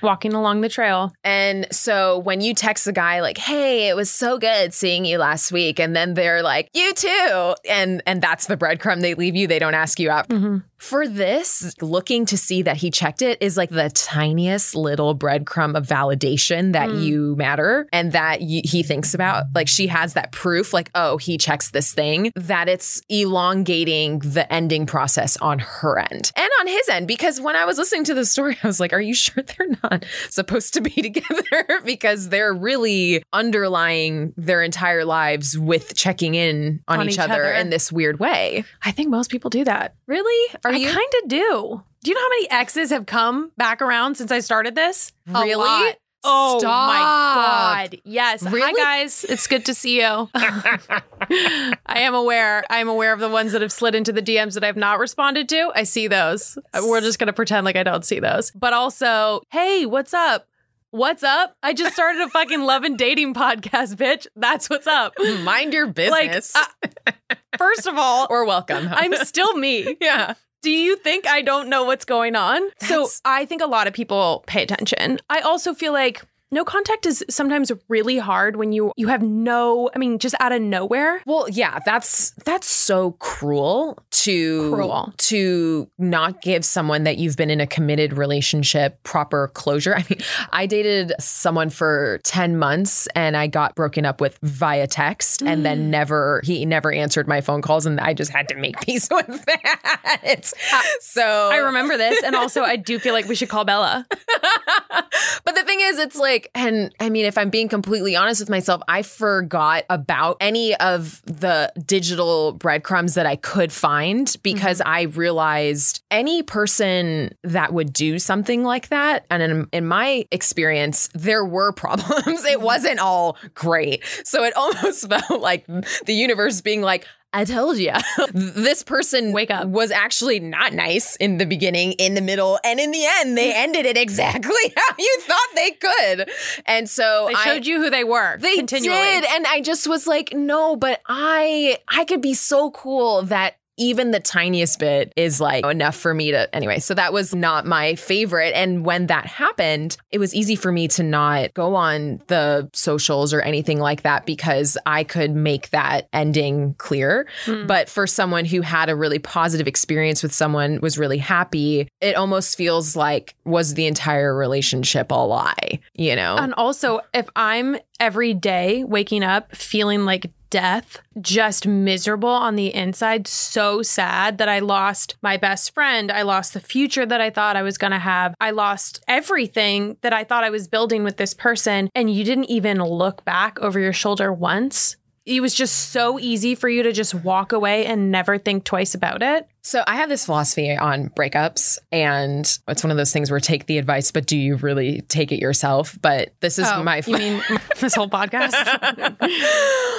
walking 0.04 0.32
along 0.34 0.60
the 0.60 0.68
trail. 0.68 1.12
And 1.24 1.66
so 1.72 2.18
when 2.18 2.40
you 2.40 2.54
text 2.54 2.86
a 2.86 2.92
guy 2.92 3.20
like, 3.20 3.38
"Hey, 3.38 3.88
it 3.88 3.96
was 3.96 4.10
so 4.10 4.38
good 4.38 4.72
seeing 4.72 5.04
you 5.04 5.18
last 5.18 5.50
week," 5.50 5.80
and 5.80 5.96
then 5.96 6.14
they're 6.14 6.42
like, 6.42 6.68
"You 6.74 6.92
too," 6.94 7.54
and 7.68 8.02
and 8.06 8.22
that's 8.22 8.46
the 8.46 8.56
breadcrumb 8.56 9.00
they 9.00 9.14
leave 9.14 9.34
you. 9.34 9.46
They 9.46 9.58
don't 9.58 9.74
ask 9.74 9.98
you 9.98 10.10
out. 10.10 10.30
For 10.78 11.08
this, 11.08 11.74
looking 11.80 12.26
to 12.26 12.36
see 12.36 12.60
that 12.60 12.76
he 12.76 12.90
checked 12.90 13.22
it 13.22 13.38
is 13.40 13.56
like 13.56 13.70
the 13.70 13.88
tiniest 13.88 14.74
little 14.76 15.16
breadcrumb 15.16 15.74
of 15.78 15.86
validation 15.86 16.74
that 16.74 16.90
Mm. 16.90 17.02
you 17.02 17.36
matter 17.36 17.86
and 17.90 18.12
that 18.12 18.40
y- 18.42 18.60
he 18.64 18.82
thinks 18.82 19.14
about. 19.14 19.44
Like 19.54 19.66
she 19.66 19.86
has 19.86 20.12
that 20.12 20.30
proof, 20.32 20.74
like, 20.74 20.90
oh, 20.94 21.16
he 21.16 21.38
checks 21.38 21.70
this 21.70 21.94
thing, 21.94 22.32
that 22.36 22.68
it's 22.68 23.00
elongating 23.08 24.18
the 24.20 24.50
ending 24.52 24.86
process 24.86 25.36
on 25.38 25.58
her 25.58 25.98
end 25.98 26.32
and 26.36 26.48
on 26.60 26.66
his 26.66 26.88
end. 26.90 27.06
Because 27.08 27.40
when 27.40 27.56
I 27.56 27.64
was 27.64 27.78
listening 27.78 28.04
to 28.04 28.14
the 28.14 28.24
story, 28.24 28.56
I 28.62 28.66
was 28.66 28.80
like, 28.80 28.92
are 28.92 29.00
you 29.00 29.14
sure 29.14 29.42
they're 29.42 29.68
not 29.82 29.93
supposed 30.30 30.74
to 30.74 30.80
be 30.80 30.90
together? 31.02 31.80
because 31.84 32.28
they're 32.28 32.54
really 32.54 33.22
underlying 33.32 34.32
their 34.36 34.62
entire 34.62 35.04
lives 35.04 35.58
with 35.58 35.94
checking 35.96 36.34
in 36.34 36.80
on, 36.88 37.00
On 37.00 37.06
each, 37.06 37.14
each 37.14 37.18
other, 37.18 37.32
other. 37.44 37.52
in 37.52 37.70
this 37.70 37.90
weird 37.92 38.18
way. 38.20 38.64
I 38.82 38.90
think 38.92 39.10
most 39.10 39.30
people 39.30 39.50
do 39.50 39.64
that. 39.64 39.94
Really? 40.06 40.54
Are 40.64 40.72
I 40.72 40.76
you? 40.76 40.86
kind 40.88 41.12
of 41.22 41.28
do. 41.28 41.82
Do 42.02 42.10
you 42.10 42.14
know 42.14 42.20
how 42.20 42.28
many 42.28 42.50
exes 42.50 42.90
have 42.90 43.06
come 43.06 43.50
back 43.56 43.80
around 43.80 44.16
since 44.16 44.30
I 44.30 44.40
started 44.40 44.74
this? 44.74 45.12
Really? 45.26 45.94
Oh 46.26 46.58
Stop. 46.58 46.88
my 46.88 46.98
god. 46.98 48.00
Yes. 48.04 48.42
Hi 48.44 48.72
guys. 48.72 49.24
It's 49.24 49.46
good 49.46 49.66
to 49.66 49.74
see 49.74 50.00
you. 50.00 50.30
I 51.30 52.00
am 52.00 52.14
aware. 52.14 52.64
I 52.70 52.78
am 52.78 52.88
aware 52.88 53.12
of 53.12 53.20
the 53.20 53.28
ones 53.28 53.52
that 53.52 53.62
have 53.62 53.72
slid 53.72 53.94
into 53.94 54.12
the 54.12 54.22
DMs 54.22 54.54
that 54.54 54.64
I've 54.64 54.76
not 54.76 54.98
responded 54.98 55.48
to. 55.50 55.70
I 55.74 55.82
see 55.84 56.08
those. 56.08 56.58
We're 56.74 57.00
just 57.00 57.18
going 57.18 57.26
to 57.28 57.32
pretend 57.32 57.64
like 57.64 57.76
I 57.76 57.82
don't 57.82 58.04
see 58.04 58.20
those. 58.20 58.50
But 58.52 58.72
also, 58.72 59.42
hey, 59.50 59.86
what's 59.86 60.14
up? 60.14 60.46
What's 60.90 61.24
up? 61.24 61.56
I 61.62 61.72
just 61.74 61.94
started 61.94 62.20
a 62.22 62.28
fucking 62.28 62.60
love 62.62 62.84
and 62.84 62.96
dating 62.96 63.34
podcast, 63.34 63.96
bitch. 63.96 64.26
That's 64.36 64.70
what's 64.70 64.86
up. 64.86 65.14
Mind 65.42 65.72
your 65.72 65.86
Like, 65.86 65.94
business. 66.32 66.54
uh, 66.54 67.12
first 67.58 67.86
of 67.86 67.96
all, 67.98 68.28
or 68.30 68.44
welcome. 68.46 68.88
I'm 68.92 69.12
still 69.24 69.56
me. 69.56 69.96
yeah. 70.00 70.34
Do 70.62 70.70
you 70.70 70.96
think 70.96 71.26
I 71.26 71.42
don't 71.42 71.68
know 71.68 71.84
what's 71.84 72.04
going 72.04 72.36
on? 72.36 72.62
so 72.80 73.08
I 73.24 73.44
think 73.44 73.60
a 73.60 73.66
lot 73.66 73.86
of 73.88 73.92
people 73.92 74.44
pay 74.46 74.62
attention. 74.62 75.18
I 75.28 75.40
also 75.40 75.74
feel 75.74 75.92
like 75.92 76.22
no 76.54 76.64
contact 76.64 77.04
is 77.04 77.24
sometimes 77.28 77.70
really 77.88 78.16
hard 78.16 78.56
when 78.56 78.72
you 78.72 78.92
you 78.96 79.08
have 79.08 79.22
no, 79.22 79.90
I 79.94 79.98
mean, 79.98 80.18
just 80.18 80.34
out 80.40 80.52
of 80.52 80.62
nowhere. 80.62 81.20
Well, 81.26 81.48
yeah, 81.50 81.80
that's 81.84 82.30
that's 82.44 82.66
so 82.66 83.12
cruel 83.12 83.98
to 84.10 84.72
Cruel. 84.72 85.12
to 85.18 85.88
not 85.98 86.40
give 86.40 86.64
someone 86.64 87.04
that 87.04 87.18
you've 87.18 87.36
been 87.36 87.50
in 87.50 87.60
a 87.60 87.66
committed 87.66 88.16
relationship 88.16 89.02
proper 89.02 89.48
closure. 89.48 89.94
I 89.98 90.04
mean, 90.08 90.20
I 90.50 90.66
dated 90.66 91.12
someone 91.18 91.70
for 91.70 92.20
10 92.24 92.56
months 92.56 93.08
and 93.14 93.36
I 93.36 93.48
got 93.48 93.74
broken 93.74 94.06
up 94.06 94.20
with 94.20 94.38
via 94.42 94.86
text 94.86 95.42
and 95.42 95.66
then 95.66 95.86
mm. 95.86 95.88
never 95.88 96.40
he 96.44 96.64
never 96.64 96.92
answered 96.92 97.26
my 97.26 97.40
phone 97.40 97.62
calls 97.62 97.84
and 97.84 98.00
I 98.00 98.14
just 98.14 98.30
had 98.30 98.48
to 98.48 98.54
make 98.54 98.80
peace 98.86 99.08
with 99.10 99.44
that. 99.44 100.52
Uh, 100.72 100.82
so 101.00 101.50
I 101.52 101.56
remember 101.56 101.96
this, 101.96 102.22
and 102.22 102.36
also 102.36 102.62
I 102.62 102.76
do 102.76 102.98
feel 102.98 103.12
like 103.12 103.26
we 103.26 103.34
should 103.34 103.48
call 103.48 103.64
Bella. 103.64 104.06
but 105.44 105.54
the 105.54 105.64
thing 105.64 105.80
is, 105.80 105.98
it's 105.98 106.16
like, 106.16 106.43
and 106.54 106.94
I 107.00 107.10
mean, 107.10 107.26
if 107.26 107.38
I'm 107.38 107.50
being 107.50 107.68
completely 107.68 108.16
honest 108.16 108.40
with 108.40 108.50
myself, 108.50 108.82
I 108.88 109.02
forgot 109.02 109.84
about 109.90 110.36
any 110.40 110.74
of 110.76 111.22
the 111.24 111.72
digital 111.86 112.52
breadcrumbs 112.52 113.14
that 113.14 113.26
I 113.26 113.36
could 113.36 113.72
find 113.72 114.34
because 114.42 114.78
mm-hmm. 114.78 114.88
I 114.88 115.02
realized 115.02 116.02
any 116.10 116.42
person 116.42 117.34
that 117.42 117.72
would 117.72 117.92
do 117.92 118.18
something 118.18 118.64
like 118.64 118.88
that, 118.88 119.26
and 119.30 119.42
in, 119.42 119.68
in 119.72 119.86
my 119.86 120.26
experience, 120.30 121.08
there 121.14 121.44
were 121.44 121.72
problems. 121.84 122.44
it 122.44 122.56
mm-hmm. 122.56 122.64
wasn't 122.64 122.98
all 122.98 123.36
great. 123.54 124.04
So 124.24 124.44
it 124.44 124.54
almost 124.56 125.08
felt 125.08 125.40
like 125.40 125.66
the 125.66 126.14
universe 126.14 126.60
being 126.60 126.82
like, 126.82 127.06
I 127.34 127.44
told 127.44 127.78
you. 127.78 127.92
this 128.32 128.84
person 128.84 129.32
Wake 129.32 129.50
up. 129.50 129.66
was 129.66 129.90
actually 129.90 130.38
not 130.38 130.72
nice 130.72 131.16
in 131.16 131.38
the 131.38 131.46
beginning, 131.46 131.92
in 131.92 132.14
the 132.14 132.20
middle, 132.20 132.60
and 132.62 132.78
in 132.78 132.92
the 132.92 133.04
end, 133.04 133.36
they 133.36 133.50
mm. 133.50 133.56
ended 133.56 133.86
it 133.86 133.96
exactly 133.96 134.54
how 134.76 134.94
you 134.96 135.18
thought 135.22 135.48
they 135.56 135.70
could. 135.72 136.30
And 136.64 136.88
so 136.88 137.26
They 137.28 137.34
I- 137.34 137.44
showed 137.44 137.66
you 137.66 137.82
who 137.82 137.90
they 137.90 138.04
were. 138.04 138.38
they 138.38 138.62
did, 138.62 139.24
and 139.24 139.46
I 139.46 139.60
just 139.60 139.88
was 139.88 140.06
like, 140.06 140.32
no, 140.32 140.76
but 140.76 141.00
I 141.08 141.78
I 141.88 142.04
could 142.04 142.20
be 142.20 142.34
so 142.34 142.70
cool 142.70 143.22
that 143.22 143.56
even 143.76 144.10
the 144.10 144.20
tiniest 144.20 144.78
bit 144.78 145.12
is 145.16 145.40
like 145.40 145.64
enough 145.66 145.96
for 145.96 146.14
me 146.14 146.30
to 146.30 146.54
anyway. 146.54 146.78
So 146.78 146.94
that 146.94 147.12
was 147.12 147.34
not 147.34 147.66
my 147.66 147.94
favorite. 147.94 148.52
And 148.54 148.84
when 148.84 149.06
that 149.08 149.26
happened, 149.26 149.96
it 150.10 150.18
was 150.18 150.34
easy 150.34 150.56
for 150.56 150.70
me 150.70 150.88
to 150.88 151.02
not 151.02 151.54
go 151.54 151.74
on 151.74 152.22
the 152.28 152.68
socials 152.72 153.32
or 153.32 153.40
anything 153.40 153.80
like 153.80 154.02
that 154.02 154.26
because 154.26 154.78
I 154.86 155.04
could 155.04 155.34
make 155.34 155.70
that 155.70 156.08
ending 156.12 156.74
clear. 156.78 157.26
Hmm. 157.44 157.66
But 157.66 157.88
for 157.88 158.06
someone 158.06 158.44
who 158.44 158.60
had 158.60 158.88
a 158.88 158.96
really 158.96 159.18
positive 159.18 159.66
experience 159.66 160.22
with 160.22 160.32
someone, 160.32 160.80
was 160.80 160.98
really 160.98 161.18
happy, 161.18 161.88
it 162.00 162.16
almost 162.16 162.56
feels 162.56 162.94
like 162.94 163.34
was 163.44 163.74
the 163.74 163.86
entire 163.86 164.34
relationship 164.34 165.10
a 165.10 165.14
lie, 165.14 165.80
you 165.94 166.14
know? 166.14 166.36
And 166.36 166.54
also, 166.54 167.00
if 167.12 167.28
I'm 167.36 167.76
every 168.00 168.34
day 168.34 168.84
waking 168.84 169.22
up 169.22 169.54
feeling 169.54 170.04
like 170.04 170.30
death, 170.54 171.02
just 171.20 171.66
miserable 171.66 172.28
on 172.28 172.54
the 172.54 172.72
inside, 172.72 173.26
so 173.26 173.82
sad 173.82 174.38
that 174.38 174.48
I 174.48 174.60
lost 174.60 175.16
my 175.20 175.36
best 175.36 175.74
friend, 175.74 176.12
I 176.12 176.22
lost 176.22 176.54
the 176.54 176.60
future 176.60 177.04
that 177.04 177.20
I 177.20 177.30
thought 177.30 177.56
I 177.56 177.62
was 177.62 177.76
going 177.76 177.90
to 177.90 177.98
have, 177.98 178.36
I 178.40 178.52
lost 178.52 179.02
everything 179.08 179.96
that 180.02 180.12
I 180.12 180.22
thought 180.22 180.44
I 180.44 180.50
was 180.50 180.68
building 180.68 181.02
with 181.02 181.16
this 181.16 181.34
person, 181.34 181.90
and 181.92 182.08
you 182.08 182.22
didn't 182.22 182.44
even 182.44 182.80
look 182.80 183.24
back 183.24 183.58
over 183.58 183.80
your 183.80 183.92
shoulder 183.92 184.32
once. 184.32 184.94
It 185.26 185.40
was 185.40 185.54
just 185.54 185.90
so 185.90 186.20
easy 186.20 186.54
for 186.54 186.68
you 186.68 186.84
to 186.84 186.92
just 186.92 187.14
walk 187.14 187.52
away 187.52 187.86
and 187.86 188.12
never 188.12 188.36
think 188.36 188.64
twice 188.64 188.94
about 188.94 189.22
it. 189.22 189.48
So 189.62 189.82
I 189.86 189.96
have 189.96 190.10
this 190.10 190.26
philosophy 190.26 190.76
on 190.76 191.08
breakups, 191.08 191.78
and 191.90 192.46
it's 192.68 192.84
one 192.84 192.90
of 192.92 192.96
those 192.96 193.12
things 193.12 193.30
where 193.30 193.40
take 193.40 193.66
the 193.66 193.78
advice, 193.78 194.12
but 194.12 194.26
do 194.26 194.36
you 194.36 194.56
really 194.56 195.00
take 195.08 195.32
it 195.32 195.40
yourself? 195.40 195.98
But 196.00 196.34
this 196.40 196.60
is 196.60 196.68
Oh, 196.70 196.84
my 196.84 197.02
you 197.06 197.16
mean 197.16 197.42
this 197.80 197.94
whole 197.94 198.08
podcast? 198.08 198.52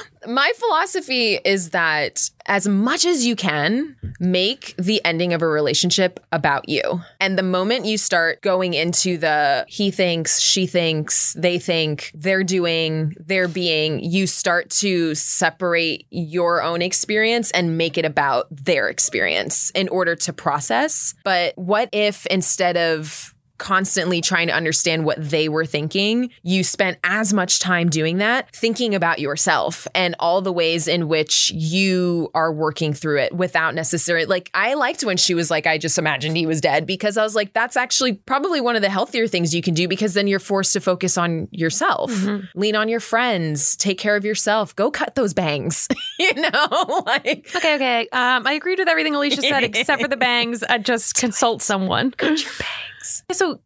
my 0.28 0.52
philosophy 0.56 1.40
is 1.44 1.72
that 1.72 2.30
as 2.46 2.68
much 2.68 3.06
as 3.06 3.26
you 3.26 3.36
can, 3.36 3.96
make 4.20 4.76
the 4.78 5.04
ending 5.04 5.34
of 5.34 5.42
a 5.42 5.48
relationship 5.48 6.20
about 6.32 6.70
you. 6.70 7.02
And 7.20 7.38
the 7.38 7.44
moment 7.44 7.86
you 7.86 7.98
start 7.98 8.42
going 8.42 8.74
into 8.74 9.18
the 9.18 9.66
he 9.68 9.92
thinks, 9.92 10.40
she 10.40 10.68
thinks, 10.68 11.34
they 11.34 11.60
think, 11.60 12.12
they're 12.14 12.44
doing, 12.44 13.16
they're 13.20 13.48
being, 13.48 14.00
you 14.00 14.28
start 14.28 14.70
to 14.70 15.16
separate 15.16 16.06
your 16.10 16.62
own 16.62 16.82
experience 16.82 17.52
and 17.52 17.78
make 17.78 17.98
it 17.98 18.06
about 18.06 18.48
their 18.52 18.90
experience 18.90 19.72
in 19.72 19.90
order 19.90 20.16
to 20.16 20.34
process. 20.34 21.16
But 21.24 21.58
what 21.58 21.90
if 21.92 22.26
instead 22.28 22.78
of 22.78 23.35
constantly 23.58 24.22
trying 24.22 24.48
to 24.48 24.54
understand 24.54 25.06
what 25.06 25.18
they 25.18 25.50
were 25.50 25.66
thinking, 25.66 26.30
you 26.44 26.64
spent 26.64 26.98
as 27.04 27.34
much 27.34 27.60
time 27.60 27.90
doing 27.90 28.18
that, 28.18 28.54
thinking 28.54 28.96
about 28.96 29.20
yourself 29.20 29.88
and 29.96 30.16
all 30.20 30.42
the 30.42 30.52
ways 30.52 30.88
in 30.88 31.08
which 31.08 31.52
you 31.52 32.30
are 32.34 32.52
working 32.52 32.94
through 32.94 33.20
it 33.20 33.34
without 33.34 33.76
necessarily 33.76 34.26
like 34.26 34.50
I 34.54 34.74
liked 34.74 35.04
when 35.04 35.18
she 35.18 35.34
was 35.34 35.52
like, 35.52 35.68
I 35.68 35.78
just 35.78 35.98
imagined 35.98 36.38
he 36.38 36.46
was 36.46 36.62
dead 36.62 36.86
because 36.86 37.18
I 37.18 37.24
was 37.24 37.36
like, 37.36 37.54
that's 37.54 37.78
actually 37.78 38.14
probably 38.14 38.62
one 38.62 38.76
of 38.76 38.82
the 38.82 38.90
healthier 38.90 39.28
things 39.28 39.54
you 39.54 39.62
can 39.62 39.74
do 39.74 39.88
because 39.88 40.14
then 40.14 40.28
you're 40.28 40.40
forced 40.40 40.74
to 40.74 40.82
focus 40.82 41.18
on 41.18 41.48
yourself. 41.52 42.12
Lean 42.56 42.76
on 42.76 42.90
your 42.90 43.00
friends, 43.00 43.76
take 43.76 43.98
care 43.98 44.16
of 44.16 44.26
yourself, 44.26 44.76
go 44.76 44.92
cut 44.92 45.16
those 45.16 45.34
bangs. 45.34 45.88
you 46.20 46.34
know? 46.34 47.04
like 47.06 47.50
Okay, 47.56 47.76
okay. 47.76 48.02
Um, 48.12 48.46
I 48.46 48.54
agreed 48.54 48.80
with 48.80 48.88
everything 48.88 49.14
Alisha 49.14 49.42
said 49.42 49.64
except 49.64 50.02
for 50.02 50.08
the 50.08 50.18
bangs. 50.26 50.64
I 50.64 50.78
just 50.78 51.16
consult 51.16 51.62
someone. 51.62 52.12
Cut 52.12 52.42
your 52.42 52.52
bangs. 52.60 52.95
So 53.32 53.62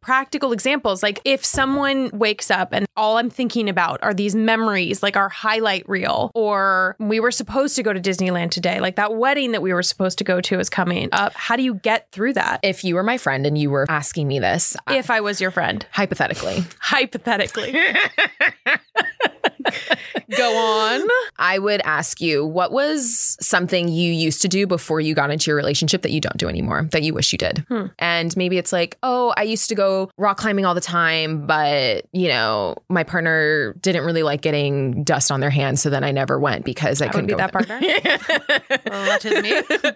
practical 0.00 0.52
examples 0.52 1.02
like 1.02 1.18
if 1.24 1.42
someone 1.42 2.10
wakes 2.12 2.50
up 2.50 2.74
and 2.74 2.84
all 2.94 3.16
i'm 3.16 3.30
thinking 3.30 3.70
about 3.70 3.98
are 4.02 4.12
these 4.12 4.34
memories 4.34 5.02
like 5.02 5.16
our 5.16 5.30
highlight 5.30 5.88
reel 5.88 6.30
or 6.34 6.94
we 7.00 7.18
were 7.18 7.30
supposed 7.30 7.74
to 7.74 7.82
go 7.82 7.90
to 7.90 7.98
disneyland 7.98 8.50
today 8.50 8.80
like 8.80 8.96
that 8.96 9.14
wedding 9.16 9.52
that 9.52 9.62
we 9.62 9.72
were 9.72 9.82
supposed 9.82 10.18
to 10.18 10.24
go 10.24 10.42
to 10.42 10.60
is 10.60 10.68
coming 10.68 11.08
up. 11.12 11.32
How 11.32 11.56
do 11.56 11.62
you 11.62 11.74
get 11.74 12.10
through 12.12 12.34
that? 12.34 12.60
If 12.62 12.84
you 12.84 12.96
were 12.96 13.02
my 13.02 13.16
friend 13.16 13.46
and 13.46 13.56
you 13.56 13.70
were 13.70 13.86
asking 13.88 14.28
me 14.28 14.38
this, 14.38 14.76
if 14.90 15.10
i 15.10 15.22
was 15.22 15.40
your 15.40 15.50
friend. 15.50 15.86
Hypothetically, 15.90 16.62
hypothetically 16.80 17.74
go 20.36 20.56
on. 20.56 21.08
I 21.38 21.58
would 21.58 21.80
ask 21.84 22.20
you 22.20 22.44
what 22.44 22.72
was 22.72 23.36
something 23.40 23.88
you 23.88 24.12
used 24.12 24.42
to 24.42 24.48
do 24.48 24.66
before 24.66 25.00
you 25.00 25.14
got 25.14 25.30
into 25.30 25.50
your 25.50 25.56
relationship 25.56 26.02
that 26.02 26.10
you 26.10 26.20
don't 26.20 26.36
do 26.36 26.48
anymore 26.48 26.88
that 26.92 27.02
you 27.02 27.14
wish 27.14 27.32
you 27.32 27.38
did. 27.38 27.64
Hmm. 27.68 27.86
And 27.98 28.36
maybe 28.36 28.58
it's 28.58 28.72
like, 28.72 28.96
oh, 29.02 29.32
I 29.36 29.42
used 29.42 29.68
to 29.68 29.74
go 29.74 30.10
rock 30.16 30.38
climbing 30.38 30.64
all 30.64 30.74
the 30.74 30.80
time, 30.80 31.46
but 31.46 32.06
you 32.12 32.28
know, 32.28 32.76
my 32.88 33.04
partner 33.04 33.74
didn't 33.80 34.04
really 34.04 34.22
like 34.22 34.40
getting 34.40 35.04
dust 35.04 35.30
on 35.30 35.40
their 35.40 35.50
hands, 35.50 35.82
so 35.82 35.90
then 35.90 36.04
I 36.04 36.10
never 36.10 36.38
went 36.38 36.64
because 36.64 37.00
I, 37.00 37.06
i 37.06 37.08
couldn't 37.08 37.26
be 37.26 37.32
go 37.32 37.38
that 37.38 37.52
partner? 37.52 37.80
Is 39.24 39.42
me. 39.42 39.62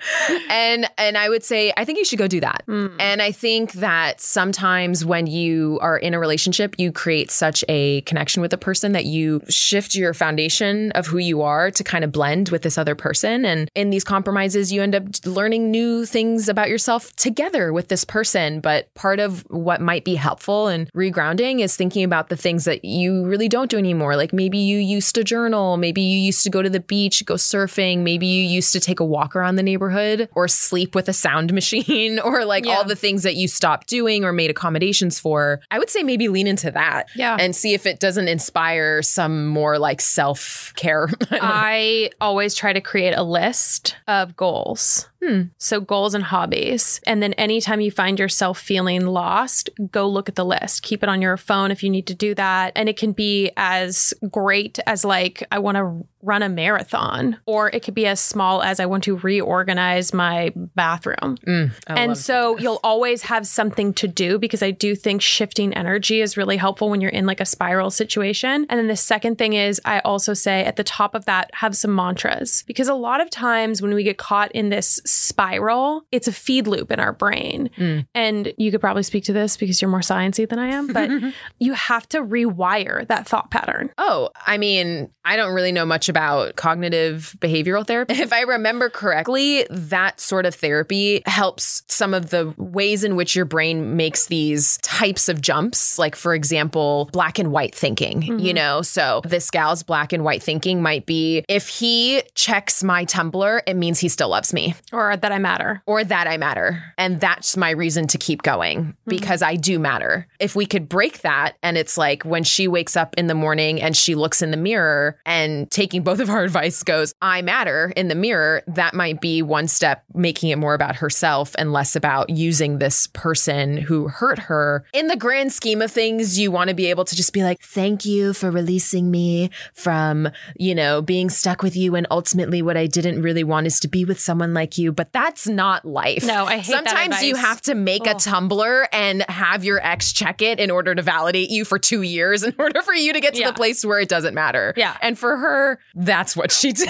And 0.51 0.89
and 0.97 1.19
I 1.19 1.29
would 1.29 1.45
say 1.45 1.73
I 1.77 1.85
think 1.85 1.99
you 1.99 2.05
should 2.05 2.19
go 2.19 2.29
do 2.29 2.41
that. 2.41 2.63
Hmm. 2.67 2.89
And 2.99 3.21
I 3.21 3.33
think 3.33 3.73
that 3.75 4.21
sometimes 4.21 5.05
when 5.05 5.27
you 5.27 5.79
are 5.81 5.99
in 5.99 6.15
a 6.15 6.19
relationship, 6.19 6.75
you 6.79 6.93
create 6.93 7.31
such 7.31 7.65
a 7.69 8.01
connection 8.03 8.43
with 8.43 8.53
a 8.53 8.59
person 8.59 8.93
that 8.93 9.05
you 9.05 9.41
shift 9.59 9.95
your 9.95 10.15
foundation 10.15 10.91
of 10.93 11.07
who 11.07 11.19
you 11.19 11.43
are 11.43 11.71
to 11.71 11.85
kind 11.85 12.05
of 12.05 12.13
blend 12.13 12.49
with 12.51 12.63
this 12.63 12.79
other 12.79 12.95
person. 12.95 13.45
And 13.45 13.69
in 13.75 13.91
these 13.91 14.05
compromises, 14.05 14.73
you 14.73 14.83
end 14.83 14.95
up 14.95 15.05
learning 15.25 15.71
new 15.71 16.07
things 16.07 16.49
about 16.49 16.69
yourself 16.69 17.15
together 17.17 17.73
with 17.73 17.89
this 17.89 18.05
person. 18.05 18.61
But 18.61 18.93
part 18.95 19.19
of 19.21 19.43
what 19.51 19.81
might 19.81 20.05
be 20.05 20.15
helpful 20.15 20.69
and 20.69 20.91
regrounding 20.93 21.61
is 21.61 21.77
thinking 21.77 22.05
about 22.05 22.29
the 22.29 22.37
things 22.37 22.65
that 22.65 22.85
you 22.85 23.25
really 23.27 23.49
don't 23.49 23.71
do 23.71 23.79
anymore. 23.79 24.17
Like 24.17 24.33
maybe 24.33 24.59
you 24.59 24.79
used 24.79 25.15
to 25.17 25.25
journal, 25.25 25.77
maybe 25.77 26.01
you 26.03 26.19
used 26.19 26.45
to 26.45 26.51
go 26.51 26.63
to 26.63 26.71
the 26.71 26.81
beach, 26.81 27.25
go 27.27 27.35
surfing, 27.35 27.99
maybe 27.99 28.27
you 28.27 28.43
used 28.45 28.73
to 28.73 28.81
take 28.81 29.01
a 29.01 29.05
walk 29.05 29.35
around 29.35 29.57
the 29.57 29.63
neighborhood 29.63 30.29
or 30.35 30.47
sleep 30.49 30.95
with 30.95 31.09
a 31.09 31.13
sound 31.13 31.53
machine 31.59 32.19
or 32.21 32.45
like 32.45 32.65
Yeah. 32.65 32.77
all 32.77 32.85
the 32.85 32.97
things 32.97 33.23
that 33.25 33.35
you 33.37 33.49
stopped 33.49 33.89
doing 33.89 34.25
or 34.25 34.33
made 34.33 34.51
accommodations 34.51 35.19
for. 35.19 35.61
I 35.71 35.79
would 35.79 35.91
say 35.91 36.03
maybe 36.03 36.29
lean 36.29 36.47
into 36.47 36.71
that 36.71 37.09
Yeah. 37.17 37.37
and 37.41 37.55
see 37.57 37.75
if 37.75 37.87
it 37.87 37.99
doesn't 38.01 38.29
inspire 38.29 39.03
some 39.03 39.48
more 39.49 39.79
like 39.79 40.01
self 40.01 40.73
care. 40.77 41.09
I 41.31 42.11
always 42.21 42.55
try 42.55 42.73
to 42.73 42.81
create 42.81 43.15
a 43.15 43.23
list 43.23 43.97
of 44.07 44.37
goals. 44.37 45.09
Hmm. 45.23 45.43
So, 45.59 45.81
goals 45.81 46.15
and 46.15 46.23
hobbies. 46.23 47.01
And 47.05 47.21
then, 47.21 47.33
anytime 47.33 47.81
you 47.81 47.91
find 47.91 48.21
yourself 48.21 48.59
feeling 48.59 49.05
lost, 49.07 49.69
go 49.91 50.09
look 50.09 50.29
at 50.29 50.37
the 50.37 50.45
list. 50.45 50.83
Keep 50.83 51.03
it 51.03 51.09
on 51.09 51.21
your 51.21 51.37
phone 51.37 51.73
if 51.73 51.83
you 51.83 51.91
need 51.91 52.07
to 52.07 52.15
do 52.15 52.37
that. 52.37 52.73
And 52.77 52.89
it 52.89 52.97
can 52.97 53.13
be 53.13 53.51
as 53.57 54.15
great 54.31 54.79
as, 54.87 55.05
like, 55.05 55.45
I 55.51 55.59
want 55.59 55.77
to 55.77 56.07
run 56.23 56.43
a 56.43 56.49
marathon, 56.49 57.37
or 57.47 57.69
it 57.71 57.83
could 57.83 57.95
be 57.95 58.07
as 58.07 58.21
small 58.21 58.63
as 58.63 58.79
I 58.79 58.87
want 58.87 59.05
to 59.05 59.17
reorganize 59.17 60.15
my 60.15 60.53
bathroom. 60.77 61.37
Mm, 61.47 61.73
and 61.89 62.17
so, 62.17 62.57
you'll 62.59 62.81
always 62.85 63.23
have 63.23 63.45
something 63.45 63.93
to 63.95 64.07
do 64.07 64.39
because 64.39 64.63
I 64.63 64.71
do 64.71 64.95
think 64.95 65.21
shifting 65.21 65.75
energy 65.75 66.21
is 66.21 66.37
really 66.37 66.57
helpful 66.57 66.91
when 66.91 67.01
you're 67.01 67.11
in 67.11 67.27
like 67.27 67.41
a 67.41 67.45
spiral 67.45 67.91
situation. 67.91 68.67
And 68.71 68.79
then 68.79 68.87
the 68.87 68.97
second 68.97 69.37
thing 69.39 69.55
is, 69.55 69.81
I 69.85 70.01
also 70.01 70.35
say 70.35 70.65
at 70.65 70.77
the 70.77 70.85
top 70.85 71.15
of 71.15 71.25
that, 71.27 71.51
have 71.55 71.77
some 71.77 71.95
mantras 71.95 72.65
because 72.67 72.89
a 72.89 72.95
lot 72.95 73.21
of 73.21 73.31
times 73.31 73.81
when 73.81 73.95
we 73.95 74.03
get 74.03 74.19
caught 74.19 74.53
in 74.53 74.69
this 74.69 75.01
spiral, 75.05 76.03
it's 76.13 76.29
a 76.29 76.33
feed 76.33 76.67
loop 76.67 76.91
in 76.91 77.01
our 77.01 77.13
brain. 77.13 77.71
Mm. 77.77 78.07
And 78.15 78.53
you 78.59 78.71
could 78.71 78.81
probably 78.81 79.03
speak 79.03 79.25
to 79.25 79.33
this 79.33 79.57
because 79.57 79.81
you're 79.81 79.91
more 79.91 80.01
sciencey 80.01 80.49
than 80.49 80.59
I 80.59 80.69
am, 80.69 80.89
but 80.89 81.11
you 81.59 81.73
have 81.73 82.09
to 82.11 82.23
rewire 82.23 83.07
that 83.09 83.27
thought 83.27 83.51
pattern. 83.51 83.91
Oh, 83.99 84.31
I 84.47 84.59
mean, 84.59 85.11
I 85.25 85.37
don't 85.37 85.55
really 85.55 85.73
know 85.73 85.85
much 85.87 86.09
about 86.09 86.57
cognitive 86.57 87.37
behavioral 87.39 87.87
therapy. 87.87 88.15
If 88.29 88.33
I 88.33 88.43
remember 88.43 88.91
correctly, 88.91 89.67
that 89.71 90.21
sort 90.21 90.45
of 90.45 90.55
therapy 90.55 91.23
helps 91.25 91.83
some 91.89 92.13
of 92.13 92.29
the 92.31 92.53
ways 92.59 93.05
in 93.05 93.17
which 93.17 93.35
your 93.35 93.45
brain 93.47 93.97
makes 93.97 94.27
these 94.27 94.79
types 94.83 95.29
of 95.29 95.41
jumps. 95.41 95.99
Like, 95.99 96.15
for 96.15 96.35
example, 96.35 97.09
black 97.13 97.39
and 97.39 97.51
white 97.51 97.75
thinking, 97.75 98.23
you 98.23 98.33
mm-hmm. 98.33 98.55
know? 98.55 98.83
So, 98.83 99.23
this 99.29 99.51
gal's 99.51 99.83
black 99.83 100.13
and 100.13 100.25
white 100.25 100.43
thinking 100.43 100.83
might 100.83 101.07
be 101.07 101.45
if 101.49 101.69
he 101.69 102.23
checks 102.35 102.83
my 102.83 103.05
Tumblr, 103.05 103.61
it 103.67 103.75
means 103.75 103.99
he 103.99 104.09
still 104.09 104.29
loves 104.29 104.53
me 104.53 104.75
Or 104.93 105.17
that 105.17 105.33
I 105.33 105.39
matter. 105.39 105.83
or 105.87 106.05
that 106.05 106.27
I 106.27 106.37
matter. 106.37 106.83
And 106.97 107.21
that's 107.21 107.57
my 107.57 107.71
reason 107.71 108.07
to 108.09 108.19
keep 108.19 108.43
going 108.43 108.85
hmm. 108.85 108.95
because 109.07 109.43
I 109.43 109.57
do 109.57 109.79
matter. 109.79 110.27
If 110.41 110.55
we 110.57 110.67
could 110.67 110.89
break 110.89 111.21
that, 111.23 111.57
and 111.63 111.77
it's 111.77 111.97
like 111.99 112.25
when 112.25 112.45
she 112.45 112.69
wakes 112.69 112.97
up 112.97 113.15
in 113.17 113.27
the 113.27 113.35
morning 113.35 113.81
and 113.81 113.97
she 113.97 114.15
looks 114.15 114.43
in 114.43 114.51
the 114.51 114.57
mirror 114.57 115.19
and 115.27 115.71
taking 115.71 116.03
both 116.03 116.21
of 116.21 116.31
our 116.31 116.43
advice 116.49 116.83
goes, 116.83 117.15
I 117.23 117.43
matter 117.43 117.93
in 117.97 118.09
the 118.09 118.15
mirror, 118.15 118.63
that 118.67 118.95
might 118.95 119.21
be 119.21 119.43
one 119.43 119.69
step 119.69 120.05
making 120.15 120.51
it 120.51 120.57
more 120.57 120.75
about 120.75 120.97
herself 120.97 121.55
and 121.59 121.73
less 121.73 121.97
about 121.97 122.31
using 122.31 122.79
this 122.79 123.07
person 123.09 123.77
who 123.77 124.09
hurt 124.09 124.39
her. 124.39 124.85
In 124.93 125.09
the 125.09 125.17
grand 125.17 125.53
scheme 125.53 125.83
of 125.83 125.91
things, 125.91 126.39
you 126.39 126.51
want 126.51 126.69
to 126.69 126.75
be 126.75 126.87
able 126.87 127.05
to 127.05 127.17
just 127.17 127.33
be 127.33 127.43
like, 127.43 127.61
thank 127.61 128.05
you 128.05 128.33
for 128.33 128.51
releasing 128.51 129.11
me 129.11 129.18
me 129.19 129.51
from, 129.75 130.29
you 130.57 130.75
know, 130.75 131.03
being 131.03 131.29
stuck 131.31 131.63
with 131.63 131.77
you. 131.77 131.95
And 131.95 132.07
ultimately, 132.11 132.63
what 132.63 132.77
I 132.77 132.87
didn't 132.87 133.23
really 133.23 133.45
want 133.45 133.67
is 133.67 133.81
to 133.81 133.89
be 133.89 134.05
with 134.05 134.21
someone 134.21 134.55
like 134.55 134.79
you. 134.79 134.93
But 134.93 135.13
that's 135.13 135.47
not 135.49 135.85
life. 135.85 136.25
No, 136.25 136.45
I 136.47 136.59
hate 136.59 136.67
that 136.73 136.89
Sometimes 136.89 137.23
you 137.23 137.35
have 137.37 137.61
to 137.63 137.75
make 137.75 138.07
a 138.07 138.15
Tumblr 138.15 138.87
and 138.93 139.23
have 139.29 139.65
your 139.65 139.81
ex 139.85 140.13
check 140.13 140.41
it 140.43 140.61
in 140.61 140.71
order 140.71 140.95
to 140.95 141.03
validate 141.03 141.51
you 141.51 141.65
for 141.65 141.79
two 141.79 142.03
years 142.03 142.43
in 142.49 142.55
order 142.59 142.83
for 142.83 142.95
you 142.95 143.13
to 143.13 143.21
get 143.21 143.35
to 143.35 143.41
Yeah. 143.41 143.49
the 143.49 143.53
place 143.55 143.85
where 143.85 143.99
it 144.01 144.09
doesn't 144.09 144.35
matter. 144.35 144.73
Yeah. 144.77 144.97
And 145.03 145.19
for 145.19 145.37
her, 145.37 145.81
that's 145.95 146.37
what 146.37 146.53
she 146.53 146.73
did. 146.85 146.89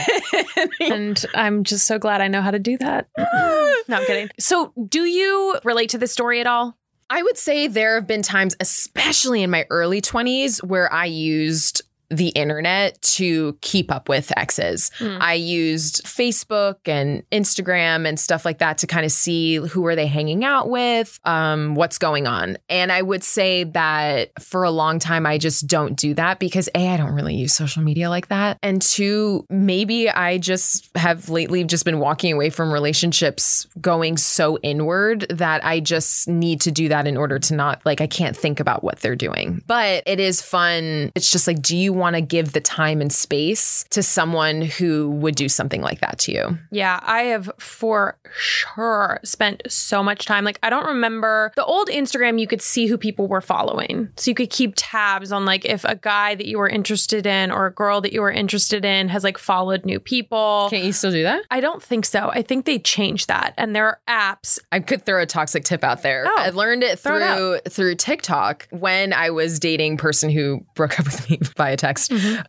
and 0.81 1.25
I'm 1.35 1.65
just 1.65 1.87
so 1.87 1.99
glad 1.99 2.21
I 2.21 2.29
know 2.29 2.43
how 2.43 2.51
to 2.51 2.59
do 2.59 2.77
that. 2.79 3.09
no, 3.19 3.97
I'm 3.97 4.05
kidding. 4.07 4.29
So, 4.39 4.73
do 4.89 5.05
you 5.05 5.59
relate 5.65 5.91
to 5.91 5.99
this 5.99 6.13
story 6.13 6.41
at 6.41 6.47
all? 6.47 6.77
I 7.11 7.23
would 7.23 7.39
say 7.39 7.69
there 7.69 7.95
have 7.95 8.07
been 8.07 8.21
times, 8.23 8.55
especially 8.61 9.43
in 9.43 9.51
my 9.51 9.65
early 9.71 10.03
20s, 10.03 10.63
where 10.63 10.93
I 10.93 11.07
used 11.07 11.81
the 12.11 12.29
internet 12.29 13.01
to 13.03 13.59
keep 13.61 13.93
up 13.93 14.09
with 14.09 14.33
exes. 14.37 14.91
Hmm. 14.99 15.19
I 15.21 15.35
used 15.35 16.05
Facebook 16.05 16.77
and 16.87 17.23
Instagram 17.31 18.09
and 18.09 18.19
stuff 18.19 18.45
like 18.45 18.59
that 18.59 18.79
to 18.79 18.87
kind 18.87 19.05
of 19.05 19.13
see 19.13 19.57
who 19.57 19.85
are 19.87 19.95
they 19.95 20.07
hanging 20.07 20.45
out 20.45 20.71
with, 20.71 21.21
um, 21.25 21.75
what's 21.75 21.99
going 21.99 22.27
on. 22.27 22.57
And 22.69 22.91
I 22.91 23.03
would 23.03 23.23
say 23.23 23.65
that 23.65 24.31
for 24.43 24.65
a 24.65 24.71
long 24.71 24.99
time, 24.99 25.27
I 25.27 25.37
just 25.37 25.67
don't 25.67 25.97
do 25.97 26.15
that 26.15 26.39
because 26.39 26.69
A, 26.75 26.89
I 26.89 26.97
don't 26.97 27.13
really 27.13 27.35
use 27.35 27.53
social 27.53 27.83
media 27.83 28.09
like 28.09 28.29
that. 28.29 28.59
And 28.63 28.81
two, 28.81 29.45
maybe 29.51 30.09
I 30.09 30.39
just 30.39 30.89
have 30.97 31.29
lately 31.29 31.65
just 31.65 31.85
been 31.85 31.99
walking 31.99 32.33
away 32.33 32.49
from 32.49 32.73
relationships 32.73 33.67
going 33.81 34.17
so 34.17 34.59
inward 34.59 35.27
that 35.31 35.65
I 35.65 35.81
just 35.81 36.29
need 36.29 36.63
to 36.63 36.71
do 36.71 36.89
that 36.89 37.07
in 37.07 37.17
order 37.17 37.39
to 37.39 37.55
not, 37.55 37.85
like, 37.85 38.01
I 38.01 38.07
can't 38.07 38.37
think 38.37 38.61
about 38.61 38.83
what 38.83 39.01
they're 39.01 39.17
doing. 39.17 39.63
But 39.67 40.05
it 40.07 40.21
is 40.21 40.41
fun. 40.41 41.13
It's 41.15 41.31
just 41.31 41.47
like, 41.47 41.61
do 41.61 41.77
you 41.77 41.98
want 41.99 42.17
to 42.17 42.23
give 42.23 42.53
the 42.53 42.61
time 42.61 43.01
and 43.01 43.13
space 43.13 43.85
to 43.91 44.03
someone 44.03 44.63
who 44.63 45.11
would 45.11 45.35
do 45.35 45.49
something 45.49 45.83
like 45.83 46.01
that 46.01 46.19
to 46.21 46.33
you? 46.33 46.59
Yeah, 46.71 47.01
I 47.03 47.23
have 47.23 47.51
for 47.59 48.17
sure 48.39 49.21
spent 49.25 49.63
so 49.69 50.03
much 50.03 50.25
time. 50.27 50.45
Like, 50.45 50.59
I 50.63 50.71
don't 50.71 50.87
remember 50.87 51.53
the 51.57 51.65
old 51.65 51.89
Instagram, 51.89 52.41
you 52.41 52.47
could 52.47 52.63
see 52.63 52.87
who 52.87 52.97
people 52.97 53.27
were 53.27 53.41
following. 53.41 54.09
So 54.17 54.31
you 54.31 54.35
could 54.35 54.51
keep 54.51 54.75
tabs 54.77 55.33
on 55.33 55.45
like 55.45 55.65
if 55.65 55.85
a 55.85 55.97
guy 55.97 56.35
that 56.35 56.47
you 56.47 56.59
were 56.59 56.69
interested 56.69 57.27
in 57.27 57.51
or 57.51 57.67
a 57.67 57.73
girl 57.73 58.01
that 58.01 58.13
you 58.13 58.21
were 58.21 58.31
interested 58.31 58.85
in 58.85 59.09
has 59.09 59.25
like 59.25 59.39
followed 59.39 59.85
new 59.85 59.99
people. 59.99 60.69
Can't 60.71 60.85
you 60.85 60.93
still 60.93 61.11
do 61.11 61.25
that? 61.25 61.43
I 61.51 61.61
don't 61.61 61.83
think 61.83 62.05
so. 62.05 62.31
I 62.33 62.43
think 62.43 62.65
they 62.65 62.79
changed 62.79 63.29
that. 63.29 63.55
And 63.57 63.75
there 63.75 63.87
are 63.87 64.01
apps. 64.09 64.59
I 64.71 64.81
could 64.81 65.05
throw 65.05 65.23
a 65.23 65.27
toxic 65.27 65.65
tip 65.65 65.83
out 65.83 66.03
there. 66.03 66.25
Oh, 66.27 66.37
I 66.37 66.51
learned 66.51 66.83
it 66.83 66.99
throw 66.99 67.17
it 67.17 67.73
through 67.73 67.89
through 67.89 67.95
TikTok 67.95 68.69
when 68.71 69.15
I 69.15 69.31
was 69.31 69.59
dating 69.59 69.97
person 69.97 70.29
who 70.29 70.63
broke 70.75 71.01
up 71.01 71.07
with 71.07 71.31
me 71.31 71.39
via 71.57 71.77
text. 71.77 71.88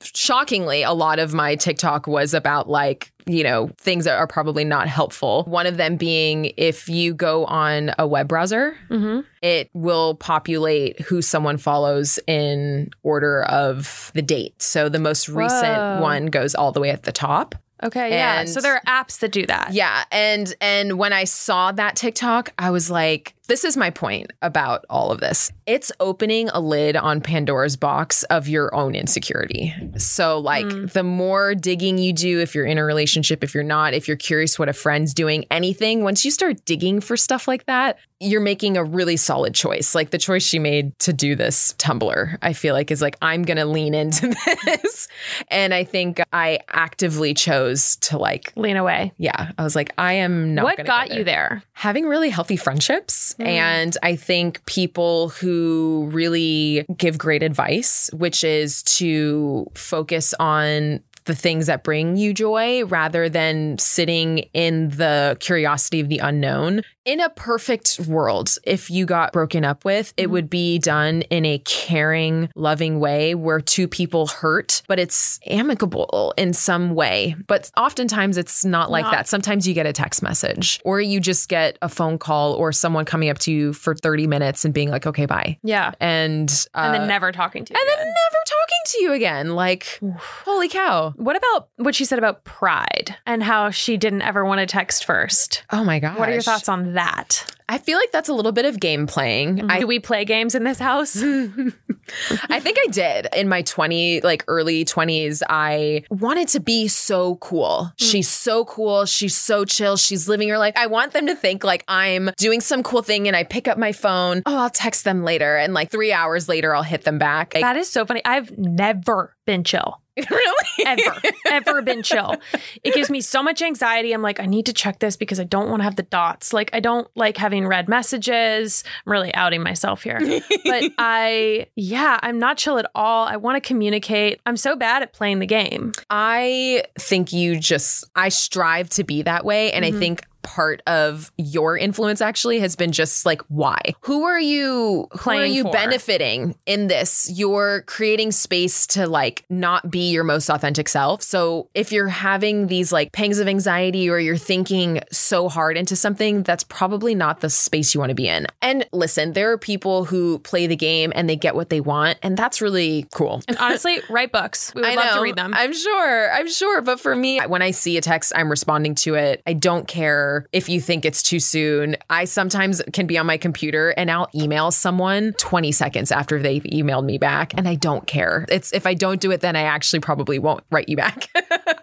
Shockingly, 0.01 0.83
a 0.83 0.91
lot 0.93 1.19
of 1.19 1.33
my 1.33 1.55
TikTok 1.55 2.07
was 2.07 2.33
about 2.33 2.69
like 2.69 3.11
you 3.25 3.43
know 3.43 3.69
things 3.77 4.05
that 4.05 4.17
are 4.17 4.27
probably 4.27 4.63
not 4.63 4.87
helpful. 4.87 5.43
One 5.43 5.67
of 5.67 5.77
them 5.77 5.97
being 5.97 6.51
if 6.57 6.89
you 6.89 7.13
go 7.13 7.45
on 7.45 7.91
a 7.99 8.07
web 8.07 8.27
browser, 8.27 8.75
Mm-hmm. 8.89 9.19
it 9.41 9.69
will 9.73 10.15
populate 10.15 10.99
who 11.01 11.21
someone 11.21 11.57
follows 11.57 12.19
in 12.27 12.89
order 13.03 13.43
of 13.43 14.11
the 14.15 14.21
date. 14.21 14.61
So 14.61 14.89
the 14.89 14.99
most 14.99 15.29
recent 15.29 15.75
Whoa. 15.77 16.01
one 16.01 16.25
goes 16.27 16.55
all 16.55 16.71
the 16.71 16.79
way 16.79 16.89
at 16.89 17.03
the 17.03 17.11
top. 17.11 17.55
Okay, 17.81 18.09
yeah. 18.09 18.43
So 18.45 18.59
there 18.59 18.73
are 18.75 18.81
apps 18.87 19.19
that 19.19 19.31
do 19.31 19.45
that. 19.45 19.73
Yeah, 19.73 20.03
and 20.11 20.53
and 20.59 20.97
when 20.97 21.13
I 21.13 21.23
saw 21.23 21.71
that 21.71 21.95
TikTok, 21.95 22.51
I 22.57 22.71
was 22.71 22.91
like, 22.91 23.35
this 23.49 23.65
is 23.65 23.75
my 23.75 23.89
point 23.89 24.31
about 24.43 24.85
all 24.89 25.11
of 25.11 25.19
this. 25.19 25.51
It's 25.65 25.91
opening 25.99 26.49
a 26.49 26.59
lid 26.59 26.95
on 26.95 27.19
Pandora's 27.19 27.75
box 27.75 28.23
of 28.25 28.47
your 28.47 28.73
own 28.75 28.93
insecurity. 28.93 29.73
So 29.97 30.37
like 30.37 30.67
mm. 30.67 30.91
the 30.91 31.03
more 31.03 31.55
digging 31.55 31.97
you 31.97 32.13
do 32.13 32.39
if 32.39 32.53
you're 32.53 32.65
in 32.65 32.77
a 32.77 32.83
relationship, 32.83 33.43
if 33.43 33.55
you're 33.55 33.63
not, 33.63 33.95
if 33.95 34.07
you're 34.07 34.17
curious 34.17 34.59
what 34.59 34.69
a 34.69 34.73
friend's 34.73 35.15
doing, 35.15 35.45
anything, 35.49 36.03
once 36.03 36.23
you 36.23 36.31
start 36.31 36.63
digging 36.63 37.01
for 37.01 37.17
stuff 37.17 37.47
like 37.47 37.65
that, 37.65 37.97
you're 38.19 38.41
making 38.41 38.77
a 38.77 38.83
really 38.83 39.17
solid 39.17 39.55
choice. 39.55 39.95
Like 39.95 40.11
the 40.11 40.17
choice 40.17 40.43
she 40.43 40.59
made 40.59 40.97
to 40.99 41.13
do 41.13 41.35
this 41.35 41.73
Tumblr, 41.73 42.37
I 42.41 42.53
feel 42.53 42.73
like 42.73 42.91
is 42.91 43.01
like 43.01 43.17
I'm 43.21 43.43
going 43.43 43.57
to 43.57 43.65
lean 43.65 43.93
into 43.93 44.27
this. 44.65 45.07
And 45.47 45.73
I 45.73 45.83
think 45.83 46.21
I 46.33 46.59
actively 46.69 47.33
chose 47.33 47.95
to 47.97 48.17
like 48.17 48.53
Lean 48.55 48.77
away. 48.77 49.13
yeah, 49.17 49.51
I 49.57 49.63
was 49.63 49.75
like, 49.75 49.93
I 49.97 50.13
am 50.13 50.53
not. 50.53 50.65
what 50.65 50.85
got 50.85 51.09
go 51.09 51.15
you 51.15 51.23
there? 51.23 51.63
Having 51.73 52.05
really 52.05 52.29
healthy 52.29 52.57
friendships, 52.57 53.35
Mm-hmm. 53.39 53.47
and 53.47 53.97
I 54.03 54.15
think 54.17 54.65
people 54.65 55.29
who 55.29 56.09
really 56.11 56.85
give 56.97 57.17
great 57.17 57.41
advice, 57.41 58.09
which 58.11 58.43
is 58.43 58.83
to 58.83 59.65
focus 59.75 60.33
on 60.39 60.99
the 61.25 61.35
things 61.35 61.67
that 61.67 61.83
bring 61.83 62.17
you 62.17 62.33
joy 62.33 62.83
rather 62.85 63.29
than 63.29 63.77
sitting 63.77 64.39
in 64.53 64.89
the 64.89 65.37
curiosity 65.39 65.99
of 65.99 66.09
the 66.09 66.17
unknown. 66.17 66.81
In 67.09 67.19
a 67.21 67.29
perfect 67.31 68.01
world, 68.01 68.55
if 68.65 68.91
you 68.91 69.07
got 69.07 69.33
broken 69.33 69.65
up 69.65 69.83
with, 69.83 70.13
it 70.15 70.29
would 70.29 70.47
be 70.47 70.77
done 70.77 71.23
in 71.23 71.43
a 71.43 71.57
caring, 71.65 72.49
loving 72.53 72.99
way 72.99 73.33
where 73.33 73.59
two 73.59 73.87
people 73.87 74.27
hurt, 74.27 74.83
but 74.87 74.99
it's 74.99 75.39
amicable 75.47 76.35
in 76.37 76.53
some 76.53 76.93
way. 76.93 77.35
But 77.47 77.71
oftentimes 77.75 78.37
it's 78.37 78.63
not 78.63 78.91
like 78.91 79.05
Not- 79.05 79.11
that. 79.13 79.27
Sometimes 79.27 79.67
you 79.67 79.73
get 79.73 79.87
a 79.87 79.91
text 79.93 80.21
message 80.21 80.79
or 80.85 81.01
you 81.01 81.19
just 81.19 81.49
get 81.49 81.79
a 81.81 81.89
phone 81.89 82.19
call 82.19 82.53
or 82.53 82.71
someone 82.71 83.05
coming 83.05 83.29
up 83.29 83.39
to 83.39 83.51
you 83.51 83.73
for 83.73 83.95
30 83.95 84.27
minutes 84.27 84.63
and 84.63 84.71
being 84.71 84.91
like, 84.91 85.07
okay, 85.07 85.25
bye. 85.25 85.57
Yeah. 85.63 85.93
And, 85.99 86.47
uh, 86.75 86.81
And 86.81 86.93
then 86.93 87.07
never 87.07 87.31
talking 87.31 87.65
to 87.65 87.73
you. 87.73 87.79
and 87.79 87.89
then 87.89 87.97
again. 87.97 88.05
never 88.05 88.37
talking 88.45 88.81
to 88.85 89.01
you 89.03 89.13
again. 89.13 89.55
Like, 89.55 89.99
holy 90.45 90.69
cow. 90.69 91.15
What 91.15 91.35
about 91.35 91.69
what 91.77 91.95
she 91.95 92.05
said 92.05 92.19
about 92.19 92.43
pride 92.43 93.15
and 93.25 93.41
how 93.41 93.71
she 93.71 93.97
didn't 93.97 94.21
ever 94.21 94.45
want 94.45 94.59
to 94.59 94.67
text 94.67 95.05
first? 95.05 95.63
Oh 95.71 95.83
my 95.83 95.97
God. 95.97 96.19
What 96.19 96.29
are 96.29 96.33
your 96.33 96.43
thoughts 96.43 96.69
on 96.69 96.93
that? 96.93 96.98
that? 96.99 97.45
I 97.69 97.77
feel 97.77 97.97
like 97.99 98.11
that's 98.11 98.29
a 98.29 98.33
little 98.33 98.51
bit 98.51 98.65
of 98.65 98.79
game 98.79 99.05
playing. 99.05 99.57
Mm-hmm. 99.57 99.71
I 99.71 99.79
Do 99.79 99.87
we 99.87 99.99
play 99.99 100.25
games 100.25 100.55
in 100.55 100.63
this 100.63 100.79
house? 100.79 101.15
I 102.49 102.59
think 102.59 102.77
I 102.79 102.87
did 102.89 103.27
in 103.35 103.47
my 103.47 103.61
20 103.61 104.21
like 104.21 104.43
early 104.47 104.83
20s 104.83 105.43
I 105.47 106.03
wanted 106.09 106.47
to 106.49 106.59
be 106.59 106.87
so 106.87 107.35
cool. 107.35 107.85
Hmm. 107.85 107.91
She's 107.97 108.27
so 108.27 108.65
cool, 108.65 109.05
she's 109.05 109.37
so 109.37 109.63
chill, 109.65 109.95
she's 109.95 110.27
living 110.27 110.49
her 110.49 110.57
life. 110.57 110.73
I 110.75 110.87
want 110.87 111.13
them 111.13 111.27
to 111.27 111.35
think 111.35 111.63
like 111.63 111.83
I'm 111.87 112.31
doing 112.37 112.61
some 112.61 112.81
cool 112.81 113.03
thing 113.03 113.27
and 113.27 113.37
I 113.37 113.43
pick 113.43 113.67
up 113.67 113.77
my 113.77 113.91
phone, 113.91 114.41
"Oh, 114.47 114.57
I'll 114.57 114.69
text 114.71 115.03
them 115.03 115.23
later." 115.23 115.55
And 115.55 115.75
like 115.75 115.91
3 115.91 116.11
hours 116.11 116.49
later 116.49 116.75
I'll 116.75 116.83
hit 116.83 117.03
them 117.03 117.19
back. 117.19 117.53
Like, 117.53 117.61
that 117.61 117.77
is 117.77 117.89
so 117.89 118.05
funny. 118.05 118.21
I've 118.25 118.57
never 118.57 119.35
been 119.45 119.63
chill. 119.63 120.01
really? 120.29 120.85
Ever, 120.85 121.21
ever 121.49 121.81
been 121.81 122.03
chill. 122.03 122.35
It 122.83 122.93
gives 122.93 123.09
me 123.09 123.21
so 123.21 123.41
much 123.41 123.61
anxiety. 123.61 124.11
I'm 124.13 124.21
like, 124.21 124.39
I 124.39 124.45
need 124.45 124.65
to 124.65 124.73
check 124.73 124.99
this 124.99 125.15
because 125.15 125.39
I 125.39 125.43
don't 125.43 125.69
want 125.69 125.79
to 125.79 125.83
have 125.83 125.95
the 125.95 126.03
dots. 126.03 126.51
Like, 126.51 126.69
I 126.73 126.79
don't 126.79 127.07
like 127.15 127.37
having 127.37 127.58
read 127.67 127.87
messages. 127.89 128.83
I'm 129.05 129.11
really 129.11 129.33
outing 129.33 129.63
myself 129.63 130.03
here. 130.03 130.19
But 130.65 130.83
I, 130.97 131.67
yeah, 131.75 132.19
I'm 132.21 132.39
not 132.39 132.57
chill 132.57 132.77
at 132.77 132.89
all. 132.95 133.25
I 133.25 133.37
want 133.37 133.61
to 133.61 133.67
communicate. 133.67 134.39
I'm 134.45 134.57
so 134.57 134.75
bad 134.75 135.01
at 135.01 135.13
playing 135.13 135.39
the 135.39 135.45
game. 135.45 135.93
I 136.09 136.83
think 136.99 137.33
you 137.33 137.59
just 137.59 138.05
I 138.15 138.29
strive 138.29 138.89
to 138.91 139.03
be 139.03 139.21
that 139.23 139.45
way 139.45 139.71
and 139.71 139.85
I 139.85 139.89
mm-hmm. 139.89 139.99
think 139.99 140.25
part 140.41 140.81
of 140.87 141.31
your 141.37 141.77
influence 141.77 142.21
actually 142.21 142.59
has 142.59 142.75
been 142.75 142.91
just 142.91 143.25
like 143.25 143.41
why 143.49 143.79
who 144.01 144.23
are 144.23 144.39
you 144.39 145.07
who 145.19 145.31
are 145.31 145.45
you 145.45 145.63
for. 145.63 145.71
benefiting 145.71 146.55
in 146.65 146.87
this 146.87 147.29
you're 147.33 147.83
creating 147.83 148.31
space 148.31 148.87
to 148.87 149.07
like 149.07 149.45
not 149.49 149.89
be 149.89 150.11
your 150.11 150.23
most 150.23 150.49
authentic 150.49 150.87
self 150.87 151.21
so 151.21 151.67
if 151.73 151.91
you're 151.91 152.07
having 152.07 152.67
these 152.67 152.91
like 152.91 153.11
pangs 153.11 153.39
of 153.39 153.47
anxiety 153.47 154.09
or 154.09 154.19
you're 154.19 154.37
thinking 154.37 154.99
so 155.11 155.49
hard 155.49 155.77
into 155.77 155.95
something 155.95 156.43
that's 156.43 156.63
probably 156.63 157.13
not 157.15 157.41
the 157.41 157.49
space 157.49 157.93
you 157.93 157.99
want 157.99 158.09
to 158.09 158.15
be 158.15 158.27
in 158.27 158.45
and 158.61 158.87
listen 158.91 159.33
there 159.33 159.51
are 159.51 159.57
people 159.57 160.05
who 160.05 160.39
play 160.39 160.67
the 160.67 160.75
game 160.75 161.11
and 161.15 161.29
they 161.29 161.35
get 161.35 161.55
what 161.55 161.69
they 161.69 161.81
want 161.81 162.17
and 162.23 162.37
that's 162.37 162.61
really 162.61 163.05
cool 163.13 163.41
And 163.47 163.57
honestly, 163.57 163.99
write 164.09 164.31
books. 164.31 164.73
We 164.73 164.81
would 164.81 164.89
I 164.91 164.95
love 164.95 165.05
know. 165.05 165.15
to 165.15 165.21
read 165.21 165.35
them. 165.35 165.53
I'm 165.53 165.73
sure. 165.73 166.31
I'm 166.33 166.49
sure. 166.49 166.81
But 166.81 166.99
for 166.99 167.15
me, 167.15 167.39
when 167.41 167.61
I 167.61 167.71
see 167.71 167.97
a 167.97 168.01
text, 168.01 168.31
I'm 168.35 168.49
responding 168.49 168.95
to 168.95 169.15
it. 169.15 169.41
I 169.45 169.53
don't 169.53 169.87
care 169.87 170.28
if 170.51 170.69
you 170.69 170.81
think 170.81 171.05
it's 171.05 171.23
too 171.23 171.39
soon. 171.39 171.95
I 172.09 172.25
sometimes 172.25 172.81
can 172.93 173.07
be 173.07 173.17
on 173.17 173.25
my 173.25 173.37
computer 173.37 173.89
and 173.91 174.09
I'll 174.11 174.29
email 174.33 174.71
someone 174.71 175.33
20 175.33 175.71
seconds 175.71 176.11
after 176.11 176.39
they've 176.39 176.63
emailed 176.63 177.05
me 177.05 177.17
back, 177.17 177.53
and 177.57 177.67
I 177.67 177.75
don't 177.75 178.05
care. 178.07 178.45
It's 178.49 178.73
if 178.73 178.85
I 178.85 178.93
don't 178.93 179.21
do 179.21 179.31
it, 179.31 179.41
then 179.41 179.55
I 179.55 179.63
actually 179.63 179.99
probably 179.99 180.39
won't 180.39 180.63
write 180.69 180.89
you 180.89 180.97
back. 180.97 181.29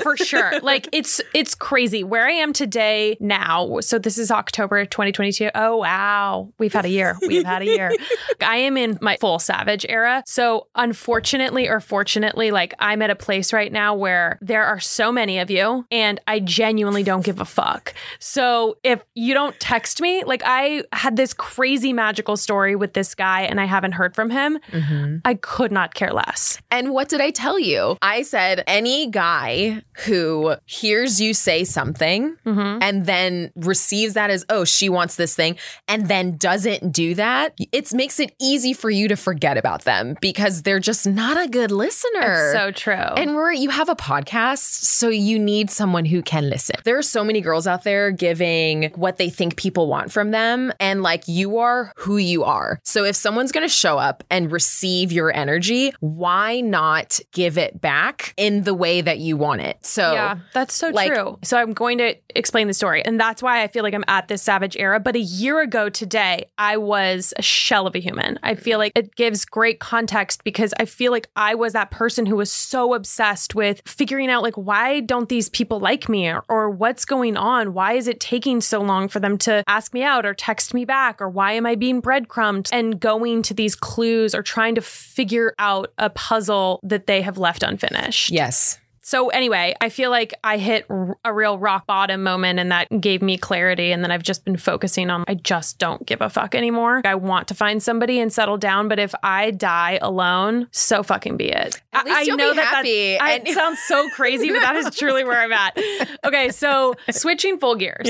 for 0.00 0.16
sure. 0.16 0.60
Like 0.60 0.88
it's 0.92 1.20
it's 1.34 1.54
crazy 1.54 2.04
where 2.04 2.26
I 2.26 2.32
am 2.32 2.52
today 2.52 3.16
now. 3.20 3.80
So 3.80 3.98
this 3.98 4.18
is 4.18 4.30
October 4.30 4.84
2022. 4.84 5.50
Oh 5.54 5.78
wow, 5.78 6.52
we've 6.58 6.72
had 6.72 6.84
a 6.84 6.88
year. 6.88 7.16
We've 7.20 7.44
had 7.44 7.62
a 7.62 7.66
year. 7.66 7.92
I 8.40 8.56
am 8.56 8.76
in 8.76 8.98
my 9.00 9.16
full 9.20 9.38
savage 9.38 9.86
era. 9.88 10.22
So 10.26 10.68
unfortunately 10.74 11.68
or 11.68 11.80
fortunately, 11.80 12.50
like 12.50 12.74
I'm 12.78 13.02
at 13.02 13.10
a 13.10 13.16
place 13.16 13.52
right 13.52 13.72
now 13.72 13.94
where 13.94 14.38
there 14.40 14.64
are 14.64 14.80
so 14.80 15.12
many 15.12 15.38
of 15.38 15.50
you, 15.50 15.86
and 15.90 16.20
I 16.26 16.40
genuinely 16.40 17.02
don't 17.02 17.24
give 17.24 17.40
a 17.40 17.44
fuck. 17.44 17.94
So 18.18 18.78
if 18.82 19.02
you 19.14 19.34
don't 19.34 19.58
text 19.60 20.00
me, 20.00 20.24
like 20.24 20.42
I 20.44 20.84
had 20.92 21.16
this 21.16 21.34
crazy 21.34 21.92
magical 21.92 22.36
story 22.36 22.76
with 22.76 22.94
this 22.94 23.14
guy, 23.14 23.42
and 23.42 23.60
I 23.60 23.64
haven't 23.64 23.92
heard 23.92 24.14
from 24.14 24.30
him. 24.30 24.58
Mm-hmm. 24.70 25.18
I 25.24 25.34
could 25.34 25.72
not 25.72 25.94
care 25.94 26.12
less. 26.12 26.58
And 26.70 26.92
what 26.92 27.08
did 27.08 27.20
I 27.20 27.30
tell 27.30 27.58
you? 27.58 27.96
I 28.02 28.22
said 28.22 28.64
any 28.66 29.08
guy 29.08 29.82
who 30.06 30.54
hears 30.66 31.20
you 31.20 31.34
say 31.34 31.64
something 31.64 32.36
mm-hmm. 32.46 32.78
and 32.82 33.06
then 33.06 33.50
receives 33.56 34.14
that 34.14 34.30
as, 34.30 34.44
oh, 34.48 34.64
she 34.64 34.88
wants 34.88 35.16
this 35.16 35.34
thing, 35.34 35.56
and 35.88 36.08
then 36.08 36.36
doesn't 36.36 36.92
do 36.92 37.14
that, 37.14 37.54
it 37.72 37.92
makes 37.92 38.20
it 38.20 38.34
easy 38.40 38.72
for 38.72 38.90
you 38.90 39.08
to 39.08 39.16
forget 39.16 39.56
about 39.56 39.82
them 39.84 40.16
because 40.20 40.62
they're 40.62 40.80
just 40.80 41.06
not 41.06 41.42
a 41.42 41.48
good 41.48 41.70
listener. 41.70 42.52
It's 42.52 42.58
so 42.58 42.70
true. 42.70 42.94
And 42.94 43.36
Rory, 43.36 43.58
you 43.58 43.70
have 43.70 43.88
a 43.88 43.96
podcast, 43.96 44.58
so 44.58 45.08
you 45.08 45.38
need 45.38 45.70
someone 45.70 46.04
who 46.04 46.22
can 46.22 46.48
listen. 46.48 46.76
There 46.84 46.96
are 46.96 47.02
so 47.02 47.24
many 47.24 47.40
girls 47.40 47.66
out 47.66 47.84
there 47.84 48.10
giving 48.10 48.90
what 48.94 49.16
they 49.18 49.30
think 49.30 49.56
people 49.56 49.88
want 49.88 50.12
from 50.12 50.30
them, 50.30 50.72
and 50.80 51.02
like 51.02 51.28
you 51.28 51.58
are 51.58 51.92
who 51.96 52.16
you 52.16 52.44
are. 52.44 52.80
So 52.84 53.04
if 53.04 53.16
someone's 53.16 53.52
going 53.52 53.66
to 53.66 53.72
show 53.72 53.98
up 53.98 54.24
and 54.30 54.50
receive 54.52 55.12
your 55.12 55.34
energy, 55.34 55.92
why 56.00 56.60
not 56.60 57.20
give 57.32 57.58
it 57.58 57.80
back 57.80 58.34
in 58.36 58.64
the 58.64 58.74
way 58.74 59.00
that 59.00 59.18
you 59.18 59.36
want 59.36 59.60
it? 59.60 59.79
So 59.82 60.12
Yeah, 60.12 60.38
that's 60.52 60.74
so 60.74 60.88
like- 60.90 61.12
true. 61.12 61.38
So 61.42 61.56
I'm 61.56 61.72
going 61.72 61.98
to 61.98 62.14
explain 62.34 62.66
the 62.66 62.74
story. 62.74 63.04
And 63.04 63.18
that's 63.18 63.42
why 63.42 63.62
I 63.62 63.68
feel 63.68 63.82
like 63.82 63.94
I'm 63.94 64.04
at 64.08 64.28
this 64.28 64.42
savage 64.42 64.76
era. 64.76 65.00
But 65.00 65.16
a 65.16 65.20
year 65.20 65.60
ago 65.60 65.88
today, 65.88 66.46
I 66.58 66.76
was 66.76 67.32
a 67.36 67.42
shell 67.42 67.86
of 67.86 67.94
a 67.94 67.98
human. 67.98 68.38
I 68.42 68.54
feel 68.54 68.78
like 68.78 68.92
it 68.94 69.14
gives 69.14 69.44
great 69.44 69.80
context 69.80 70.44
because 70.44 70.74
I 70.78 70.84
feel 70.84 71.12
like 71.12 71.28
I 71.36 71.54
was 71.54 71.72
that 71.72 71.90
person 71.90 72.26
who 72.26 72.36
was 72.36 72.50
so 72.52 72.94
obsessed 72.94 73.54
with 73.54 73.80
figuring 73.86 74.30
out 74.30 74.42
like 74.42 74.56
why 74.56 75.00
don't 75.00 75.28
these 75.28 75.48
people 75.48 75.80
like 75.80 76.08
me 76.08 76.28
or, 76.28 76.44
or 76.48 76.68
what's 76.70 77.04
going 77.04 77.36
on? 77.36 77.72
Why 77.72 77.94
is 77.94 78.06
it 78.08 78.20
taking 78.20 78.60
so 78.60 78.80
long 78.80 79.08
for 79.08 79.20
them 79.20 79.38
to 79.38 79.64
ask 79.66 79.94
me 79.94 80.02
out 80.02 80.26
or 80.26 80.34
text 80.34 80.74
me 80.74 80.84
back? 80.84 81.20
Or 81.22 81.28
why 81.28 81.52
am 81.52 81.64
I 81.66 81.74
being 81.74 82.00
breadcrumbed 82.00 82.68
and 82.72 83.00
going 83.00 83.42
to 83.42 83.54
these 83.54 83.74
clues 83.74 84.34
or 84.34 84.42
trying 84.42 84.74
to 84.74 84.82
figure 84.82 85.54
out 85.58 85.92
a 85.98 86.10
puzzle 86.10 86.80
that 86.82 87.06
they 87.06 87.22
have 87.22 87.38
left 87.38 87.62
unfinished? 87.62 88.30
yes. 88.30 88.79
So 89.02 89.28
anyway, 89.30 89.74
I 89.80 89.88
feel 89.88 90.10
like 90.10 90.34
I 90.44 90.58
hit 90.58 90.86
a 91.24 91.32
real 91.32 91.58
rock 91.58 91.86
bottom 91.86 92.22
moment 92.22 92.58
and 92.58 92.70
that 92.70 92.86
gave 93.00 93.22
me 93.22 93.38
clarity 93.38 93.92
and 93.92 94.04
then 94.04 94.10
I've 94.10 94.22
just 94.22 94.44
been 94.44 94.56
focusing 94.58 95.08
on 95.10 95.24
I 95.26 95.34
just 95.34 95.78
don't 95.78 96.04
give 96.06 96.20
a 96.20 96.28
fuck 96.28 96.54
anymore. 96.54 97.00
I 97.04 97.14
want 97.14 97.48
to 97.48 97.54
find 97.54 97.82
somebody 97.82 98.20
and 98.20 98.30
settle 98.32 98.58
down, 98.58 98.88
but 98.88 98.98
if 98.98 99.14
I 99.22 99.52
die 99.52 99.98
alone, 100.02 100.68
so 100.70 101.02
fucking 101.02 101.38
be 101.38 101.48
it. 101.48 101.80
At 101.94 102.04
least 102.04 102.16
I, 102.18 102.22
you'll 102.22 102.34
I 102.34 102.44
know 102.44 102.50
be 102.52 102.56
that 102.56 102.66
happy 102.66 103.18
I- 103.18 103.30
and- 103.32 103.48
it 103.48 103.54
sounds 103.54 103.78
so 103.88 104.08
crazy, 104.10 104.50
but 104.50 104.60
that 104.60 104.76
is 104.76 104.94
truly 104.98 105.24
where 105.24 105.40
I'm 105.40 105.52
at. 105.52 105.78
Okay, 106.24 106.50
so 106.50 106.94
switching 107.10 107.58
full 107.58 107.76
gears. 107.76 108.06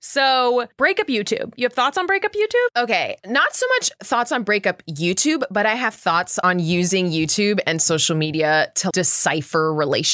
So 0.00 0.66
breakup 0.76 1.08
YouTube. 1.08 1.52
You 1.56 1.64
have 1.64 1.72
thoughts 1.72 1.98
on 1.98 2.06
breakup 2.06 2.32
YouTube? 2.32 2.82
Okay, 2.82 3.16
not 3.26 3.54
so 3.54 3.66
much 3.78 3.90
thoughts 4.02 4.30
on 4.32 4.44
breakup 4.44 4.82
YouTube, 4.86 5.42
but 5.50 5.66
I 5.66 5.74
have 5.74 5.94
thoughts 5.94 6.38
on 6.38 6.58
using 6.58 7.10
YouTube 7.10 7.60
and 7.66 7.82
social 7.82 8.16
media 8.16 8.70
to 8.76 8.90
decipher 8.92 9.72
relationships. 9.74 10.11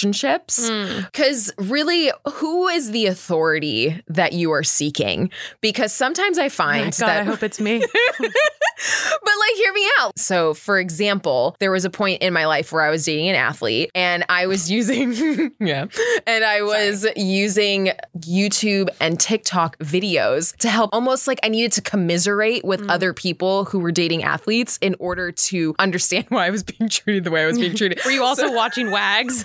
Because 1.04 1.52
really, 1.58 2.10
who 2.34 2.68
is 2.68 2.90
the 2.90 3.06
authority 3.06 4.02
that 4.08 4.32
you 4.32 4.50
are 4.52 4.62
seeking? 4.64 5.30
Because 5.60 5.92
sometimes 5.92 6.38
I 6.38 6.46
Oh 6.46 6.50
find 6.50 6.84
God, 6.96 7.06
that 7.08 7.20
I 7.20 7.24
hope 7.24 7.42
it's 7.42 7.60
me. 7.60 7.78
but 8.18 8.22
like 8.22 9.54
hear 9.56 9.72
me 9.72 9.86
out. 10.00 10.18
So 10.18 10.54
for 10.54 10.78
example, 10.78 11.56
there 11.60 11.70
was 11.70 11.84
a 11.84 11.90
point 11.90 12.22
in 12.22 12.32
my 12.32 12.46
life 12.46 12.72
where 12.72 12.82
I 12.82 12.90
was 12.90 13.04
dating 13.04 13.28
an 13.28 13.34
athlete 13.34 13.90
and 13.94 14.24
I 14.28 14.46
was 14.46 14.70
using 14.78 15.50
yeah, 15.60 15.86
and 16.26 16.44
I 16.44 16.62
was 16.62 17.06
using 17.16 17.90
YouTube 18.20 18.88
and 19.00 19.18
TikTok 19.20 19.76
videos 19.78 20.56
to 20.58 20.68
help 20.68 20.90
almost 20.92 21.26
like 21.26 21.38
I 21.42 21.48
needed 21.48 21.72
to 21.72 21.82
commiserate 21.82 22.64
with 22.64 22.78
Mm. 22.78 22.90
other 22.90 23.12
people 23.12 23.64
who 23.64 23.80
were 23.80 23.90
dating 23.90 24.22
athletes 24.22 24.78
in 24.80 24.94
order 25.00 25.32
to 25.32 25.74
understand 25.80 26.26
why 26.28 26.46
I 26.46 26.50
was 26.50 26.62
being 26.62 26.88
treated 26.88 27.24
the 27.24 27.30
way 27.32 27.42
I 27.42 27.46
was 27.46 27.58
being 27.58 27.74
treated. 27.74 27.98
Were 28.04 28.12
you 28.12 28.22
also 28.22 28.52
watching 28.52 28.90
Wags? 28.92 29.44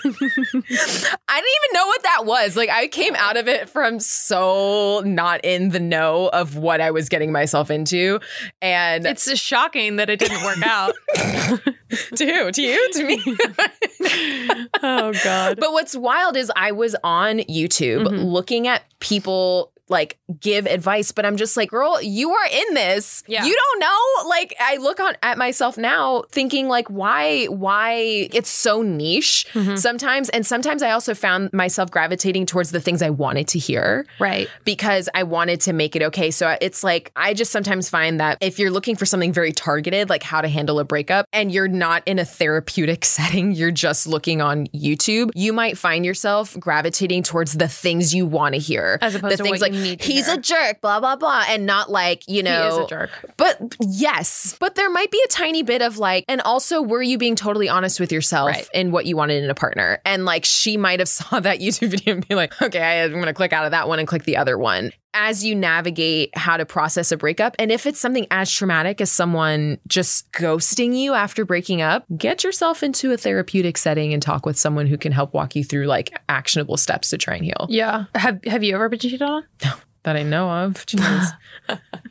I 0.54 0.62
didn't 0.62 0.70
even 0.70 1.74
know 1.74 1.88
what 1.88 2.04
that 2.04 2.26
was. 2.26 2.56
Like 2.56 2.70
I 2.70 2.88
came 2.88 3.16
out 3.16 3.38
of 3.38 3.48
it 3.48 3.70
from 3.70 4.00
so 4.00 5.02
not 5.06 5.42
in 5.44 5.70
the 5.70 5.80
know 5.80 6.30
of 6.30 6.58
what 6.58 6.82
I 6.82 6.92
was 6.92 7.10
getting 7.10 7.32
myself 7.32 7.70
into. 7.72 8.20
And 8.62 9.06
it's 9.06 9.26
just 9.26 9.44
shocking 9.44 9.98
that 9.98 10.10
it 10.10 10.20
didn't 10.20 10.44
work 10.44 10.62
out. 10.66 10.94
to 11.16 12.26
who? 12.26 12.52
To 12.52 12.62
you? 12.62 12.92
To 12.94 13.04
me? 13.06 13.22
oh 14.84 15.14
God. 15.24 15.60
But 15.60 15.72
what's 15.74 15.96
wild 15.96 16.36
is 16.38 16.52
I 16.56 16.72
was 16.72 16.96
on 17.04 17.40
YouTube 17.40 18.04
Mm-hmm. 18.04 18.24
looking 18.24 18.68
at 18.68 18.84
people 19.00 19.72
like 19.90 20.18
give 20.40 20.66
advice, 20.66 21.12
but 21.12 21.26
I'm 21.26 21.38
just 21.38 21.58
like, 21.58 21.70
girl, 21.70 22.02
you 22.02 22.32
are 22.32 22.46
in 22.52 22.74
this. 22.74 23.24
Yeah. 23.28 23.46
You 23.46 23.54
don't 23.56 23.80
know. 23.80 24.30
Like 24.30 24.56
I 24.60 24.78
look 24.78 25.00
on 25.00 25.16
at 25.22 25.38
myself 25.38 25.78
now 25.78 26.24
thinking 26.30 26.68
like 26.68 26.88
why 26.90 27.46
why 27.46 27.94
it's 28.34 28.50
so 28.50 28.82
niche 28.82 29.46
Mm-hmm. 29.54 29.76
sometimes. 29.76 30.30
And 30.30 30.46
sometimes 30.46 30.82
I 30.82 30.92
also 30.92 31.14
found 31.14 31.52
myself 31.54 31.92
gravitating 31.92 32.46
towards 32.46 32.72
the 32.72 32.80
things 32.80 33.02
I 33.02 33.10
wanted 33.10 33.48
to 33.50 33.60
hear. 33.60 34.06
Right. 34.20 34.48
Because 34.64 35.10
I 35.14 35.24
wanted 35.24 35.62
to 35.62 35.74
make 35.74 35.96
it 35.96 36.02
okay. 36.04 36.32
So 36.32 36.56
it's 36.62 36.84
like 36.84 37.12
I 37.16 37.34
just 37.34 37.52
sometimes 37.52 37.90
find 37.90 38.20
that 38.20 38.38
if 38.42 38.60
you're 38.60 38.72
looking 38.72 38.96
for 38.96 39.06
something 39.06 39.34
very 39.34 39.52
targeted, 39.52 40.10
like 40.10 40.24
how 40.24 40.42
to 40.42 40.48
handle 40.48 40.80
a 40.80 40.84
breakup, 40.86 41.28
and 41.34 41.52
you're 41.52 41.68
not 41.68 42.04
in 42.06 42.20
a 42.20 42.26
therapeutic 42.26 43.06
setting, 43.06 43.52
you're 43.52 43.72
just 43.72 44.08
looking 44.08 44.42
on 44.42 44.68
YouTube, 44.68 45.32
you 45.36 45.52
might 45.54 45.78
find 45.78 46.06
yourself 46.06 46.58
gravitating 46.60 47.24
towards 47.24 47.54
the 47.54 47.68
things 47.68 48.14
you 48.16 48.26
want 48.26 48.54
to 48.56 48.60
hear. 48.60 48.98
As 49.02 49.16
opposed 49.16 49.34
the 49.34 49.38
to 49.38 49.44
things 49.44 49.62
like 49.62 49.72
you 49.72 49.73
need 49.73 49.73
to 49.73 49.73
he's 49.74 50.28
a 50.28 50.38
jerk, 50.38 50.82
blah 50.82 51.00
blah 51.00 51.16
blah, 51.16 51.44
and 51.48 51.66
not 51.66 51.90
like 51.92 52.24
you 52.28 52.44
know 52.44 52.62
he 52.62 52.68
is 52.70 52.78
a 52.86 52.88
jerk. 52.88 53.10
But 53.38 53.76
yes, 53.82 54.56
but 54.60 54.76
there 54.76 54.90
might 54.90 55.12
be 55.12 55.22
a 55.26 55.28
tiny 55.30 55.64
bit 55.64 55.82
of 55.82 55.98
like, 55.98 56.26
and 56.28 56.42
also 56.42 56.82
were 56.82 57.02
you 57.02 57.18
being 57.18 57.36
totally 57.36 57.70
honest 57.70 58.00
with 58.00 58.12
yourself 58.12 58.50
Right. 58.50 58.68
in 58.74 58.92
what 58.92 59.06
you 59.06 59.16
wanted 59.18 59.44
in 59.44 59.50
a 59.50 59.56
partner? 59.56 60.00
And 60.06 60.26
like 60.26 60.46
she 60.46 60.78
might 60.78 61.00
have 61.00 61.10
saw 61.10 61.40
that 61.40 61.60
YouTube 61.60 61.90
video 61.90 62.14
and 62.16 62.28
be 62.28 62.36
like, 62.36 62.60
okay, 62.62 63.04
I'm 63.04 63.12
gonna 63.14 63.34
click 63.34 63.54
out 63.54 63.66
of 63.66 63.72
that 63.72 63.88
one 63.88 64.00
and 64.00 64.08
click 64.08 64.24
the 64.24 64.38
other 64.38 64.58
one. 64.58 64.92
As 65.14 65.46
you 65.46 65.56
navigate 65.56 66.36
how 66.38 66.58
to 66.58 66.66
process 66.66 67.12
a 67.12 67.18
breakup, 67.18 67.56
and 67.60 67.72
if 67.72 67.86
it's 67.86 68.00
something 68.00 68.26
as 68.32 68.52
traumatic 68.52 69.00
as 69.00 69.12
someone 69.12 69.78
just 69.88 70.32
ghosting 70.32 70.96
you 70.96 71.14
after 71.14 71.46
breaking 71.46 71.82
up, 71.82 72.06
get 72.18 72.44
yourself 72.44 72.84
into 72.84 73.12
a 73.12 73.18
therapeutic 73.18 73.78
setting 73.78 74.14
and 74.14 74.24
talk 74.24 74.46
with 74.46 74.58
someone 74.58 74.88
who 74.88 74.98
can 74.98 75.12
help 75.12 75.34
walk 75.34 75.56
you 75.56 75.64
through 75.64 75.86
like 75.86 76.18
actionable 76.30 76.78
steps 76.78 77.10
to 77.12 77.18
try 77.18 77.36
and 77.36 77.46
heal. 77.46 77.68
Yeah. 77.70 78.06
Have 78.16 78.44
Have 78.46 78.64
you 78.64 78.76
ever 78.76 78.90
been 78.90 79.00
cheated 79.00 79.22
on? 79.22 79.44
No, 79.64 79.74
that 80.04 80.16
I 80.16 80.24
know 80.24 80.50
of. 80.50 80.86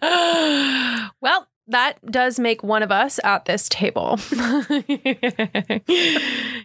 Well, 1.20 1.46
that 1.68 1.98
does 2.10 2.40
make 2.40 2.62
one 2.62 2.82
of 2.82 2.90
us 2.90 3.20
at 3.24 3.44
this 3.44 3.68
table. 3.68 4.18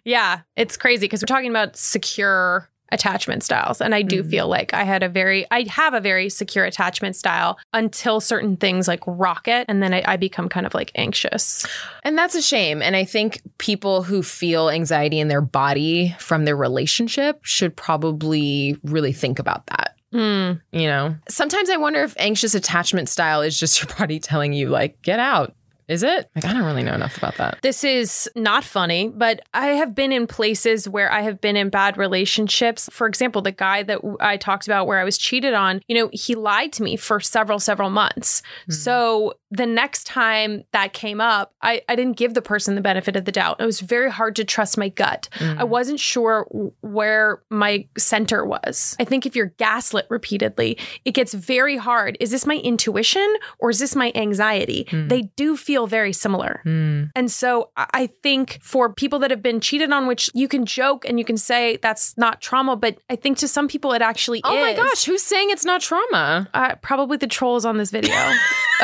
yeah, 0.03 0.41
it's 0.55 0.77
crazy 0.77 1.01
because 1.01 1.21
we're 1.21 1.27
talking 1.27 1.49
about 1.49 1.77
secure 1.77 2.69
attachment 2.91 3.43
styles 3.43 3.81
and 3.81 3.93
I 3.93 4.01
do 4.01 4.23
feel 4.23 4.47
like 4.47 4.73
I 4.73 4.83
had 4.83 5.03
a 5.03 5.09
very 5.09 5.45
I 5.51 5.65
have 5.69 5.93
a 5.93 5.99
very 5.99 6.29
secure 6.29 6.65
attachment 6.65 7.15
style 7.15 7.57
until 7.73 8.19
certain 8.19 8.57
things 8.57 8.87
like 8.87 9.01
rocket 9.05 9.65
and 9.67 9.81
then 9.83 9.93
I, 9.93 10.03
I 10.05 10.17
become 10.17 10.49
kind 10.49 10.65
of 10.65 10.73
like 10.73 10.91
anxious. 10.95 11.65
And 12.03 12.17
that's 12.17 12.35
a 12.35 12.41
shame. 12.41 12.81
And 12.81 12.95
I 12.95 13.03
think 13.03 13.41
people 13.57 14.03
who 14.03 14.23
feel 14.23 14.69
anxiety 14.69 15.19
in 15.19 15.27
their 15.27 15.41
body 15.41 16.15
from 16.19 16.45
their 16.45 16.55
relationship 16.55 17.39
should 17.43 17.75
probably 17.75 18.77
really 18.83 19.13
think 19.13 19.39
about 19.39 19.65
that. 19.67 19.95
Mm. 20.13 20.61
You 20.71 20.87
know, 20.87 21.15
sometimes 21.27 21.69
I 21.69 21.77
wonder 21.77 22.01
if 22.01 22.15
anxious 22.17 22.55
attachment 22.55 23.09
style 23.09 23.41
is 23.41 23.59
just 23.59 23.81
your 23.81 23.93
body 23.97 24.19
telling 24.19 24.53
you, 24.53 24.69
like, 24.69 25.01
get 25.01 25.19
out. 25.19 25.53
Is 25.87 26.03
it? 26.03 26.29
Like, 26.35 26.45
I 26.45 26.53
don't 26.53 26.65
really 26.65 26.83
know 26.83 26.93
enough 26.93 27.17
about 27.17 27.37
that. 27.37 27.59
This 27.61 27.83
is 27.83 28.29
not 28.35 28.63
funny, 28.63 29.07
but 29.07 29.41
I 29.53 29.67
have 29.67 29.95
been 29.95 30.11
in 30.11 30.27
places 30.27 30.87
where 30.89 31.11
I 31.11 31.21
have 31.21 31.39
been 31.39 31.55
in 31.55 31.69
bad 31.69 31.97
relationships. 31.97 32.89
For 32.91 33.07
example, 33.07 33.41
the 33.41 33.53
guy 33.53 33.83
that 33.83 34.01
I 34.19 34.35
talked 34.35 34.67
about 34.67 34.85
where 34.85 34.99
I 34.99 35.05
was 35.05 35.17
cheated 35.17 35.53
on, 35.53 35.81
you 35.87 35.95
know, 35.95 36.09
he 36.11 36.35
lied 36.35 36.73
to 36.73 36.83
me 36.83 36.97
for 36.97 37.19
several, 37.21 37.59
several 37.59 37.89
months. 37.89 38.41
Hmm. 38.65 38.73
So 38.73 39.33
the 39.49 39.65
next 39.65 40.05
time 40.05 40.65
that 40.73 40.91
came 40.91 41.21
up, 41.21 41.53
I, 41.61 41.81
I 41.87 41.95
didn't 41.95 42.17
give 42.17 42.33
the 42.33 42.41
person 42.41 42.75
the 42.75 42.81
benefit 42.81 43.15
of 43.15 43.23
the 43.23 43.31
doubt. 43.31 43.61
It 43.61 43.65
was 43.65 43.79
very 43.79 44.11
hard 44.11 44.35
to 44.37 44.43
trust 44.43 44.77
my 44.77 44.89
gut. 44.89 45.29
I 45.39 45.45
hmm. 45.45 45.69
wasn't 45.69 46.01
sure 46.01 46.47
where 46.81 47.41
my 47.49 47.87
center 47.97 48.45
was. 48.45 48.97
I 48.99 49.05
think 49.05 49.25
if 49.25 49.37
you're 49.37 49.53
gaslit 49.57 50.07
repeatedly, 50.09 50.77
it 51.05 51.11
gets 51.11 51.33
very 51.33 51.77
hard. 51.77 52.17
Is 52.19 52.31
this 52.31 52.45
my 52.45 52.57
intuition 52.57 53.35
or 53.59 53.69
is 53.69 53.79
this 53.79 53.95
my 53.95 54.11
anxiety? 54.15 54.85
Hmm. 54.89 55.07
They 55.07 55.21
do 55.37 55.55
feel 55.55 55.76
feel 55.77 55.85
very 55.85 56.11
similar. 56.11 56.61
And 56.65 57.31
so 57.31 57.69
I 57.75 58.07
think 58.23 58.57
for 58.63 58.91
people 58.91 59.19
that 59.19 59.29
have 59.29 59.43
been 59.43 59.59
cheated 59.59 59.91
on, 59.91 60.07
which 60.07 60.27
you 60.33 60.47
can 60.47 60.65
joke 60.65 61.05
and 61.07 61.19
you 61.19 61.25
can 61.25 61.37
say 61.37 61.77
that's 61.83 62.17
not 62.17 62.41
trauma, 62.41 62.75
but 62.75 62.97
I 63.11 63.15
think 63.15 63.37
to 63.39 63.47
some 63.47 63.67
people 63.67 63.93
it 63.93 64.01
actually 64.01 64.41
Oh 64.43 64.55
my 64.55 64.73
gosh, 64.73 65.05
who's 65.05 65.21
saying 65.21 65.51
it's 65.51 65.65
not 65.65 65.81
trauma? 65.81 66.49
Uh, 66.51 66.73
probably 66.81 67.17
the 67.17 67.27
trolls 67.27 67.63
on 67.63 67.77
this 67.77 67.91
video. 67.91 68.15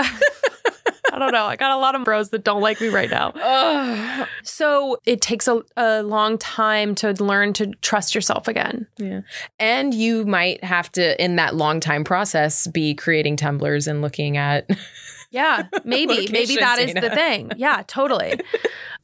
I 1.13 1.19
don't 1.19 1.31
know. 1.31 1.45
I 1.45 1.55
got 1.55 1.71
a 1.71 1.77
lot 1.77 1.95
of 1.95 2.03
bros 2.03 2.29
that 2.29 2.43
don't 2.43 2.61
like 2.61 2.79
me 2.79 2.89
right 2.89 3.09
now. 3.09 4.27
So 4.43 4.97
it 5.05 5.21
takes 5.21 5.47
a, 5.47 5.61
a 5.77 6.03
long 6.03 6.37
time 6.37 6.95
to 6.95 7.13
learn 7.23 7.53
to 7.53 7.67
trust 7.81 8.15
yourself 8.15 8.47
again. 8.47 8.87
Yeah. 8.97 9.21
And 9.59 9.93
you 9.93 10.25
might 10.25 10.63
have 10.63 10.91
to, 10.93 11.23
in 11.23 11.35
that 11.35 11.55
long 11.55 11.79
time 11.79 12.03
process, 12.03 12.67
be 12.67 12.95
creating 12.95 13.37
Tumblrs 13.37 13.87
and 13.87 14.01
looking 14.01 14.37
at. 14.37 14.69
Yeah, 15.33 15.67
maybe. 15.83 16.29
maybe 16.31 16.55
that 16.55 16.79
is 16.79 16.93
the 16.93 17.09
thing. 17.09 17.51
Yeah, 17.57 17.83
totally. 17.87 18.39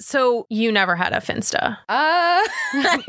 So 0.01 0.47
you 0.49 0.71
never 0.71 0.95
had 0.95 1.11
a 1.11 1.17
Finsta. 1.17 1.73
Uh, 1.73 1.77
I 1.89 3.03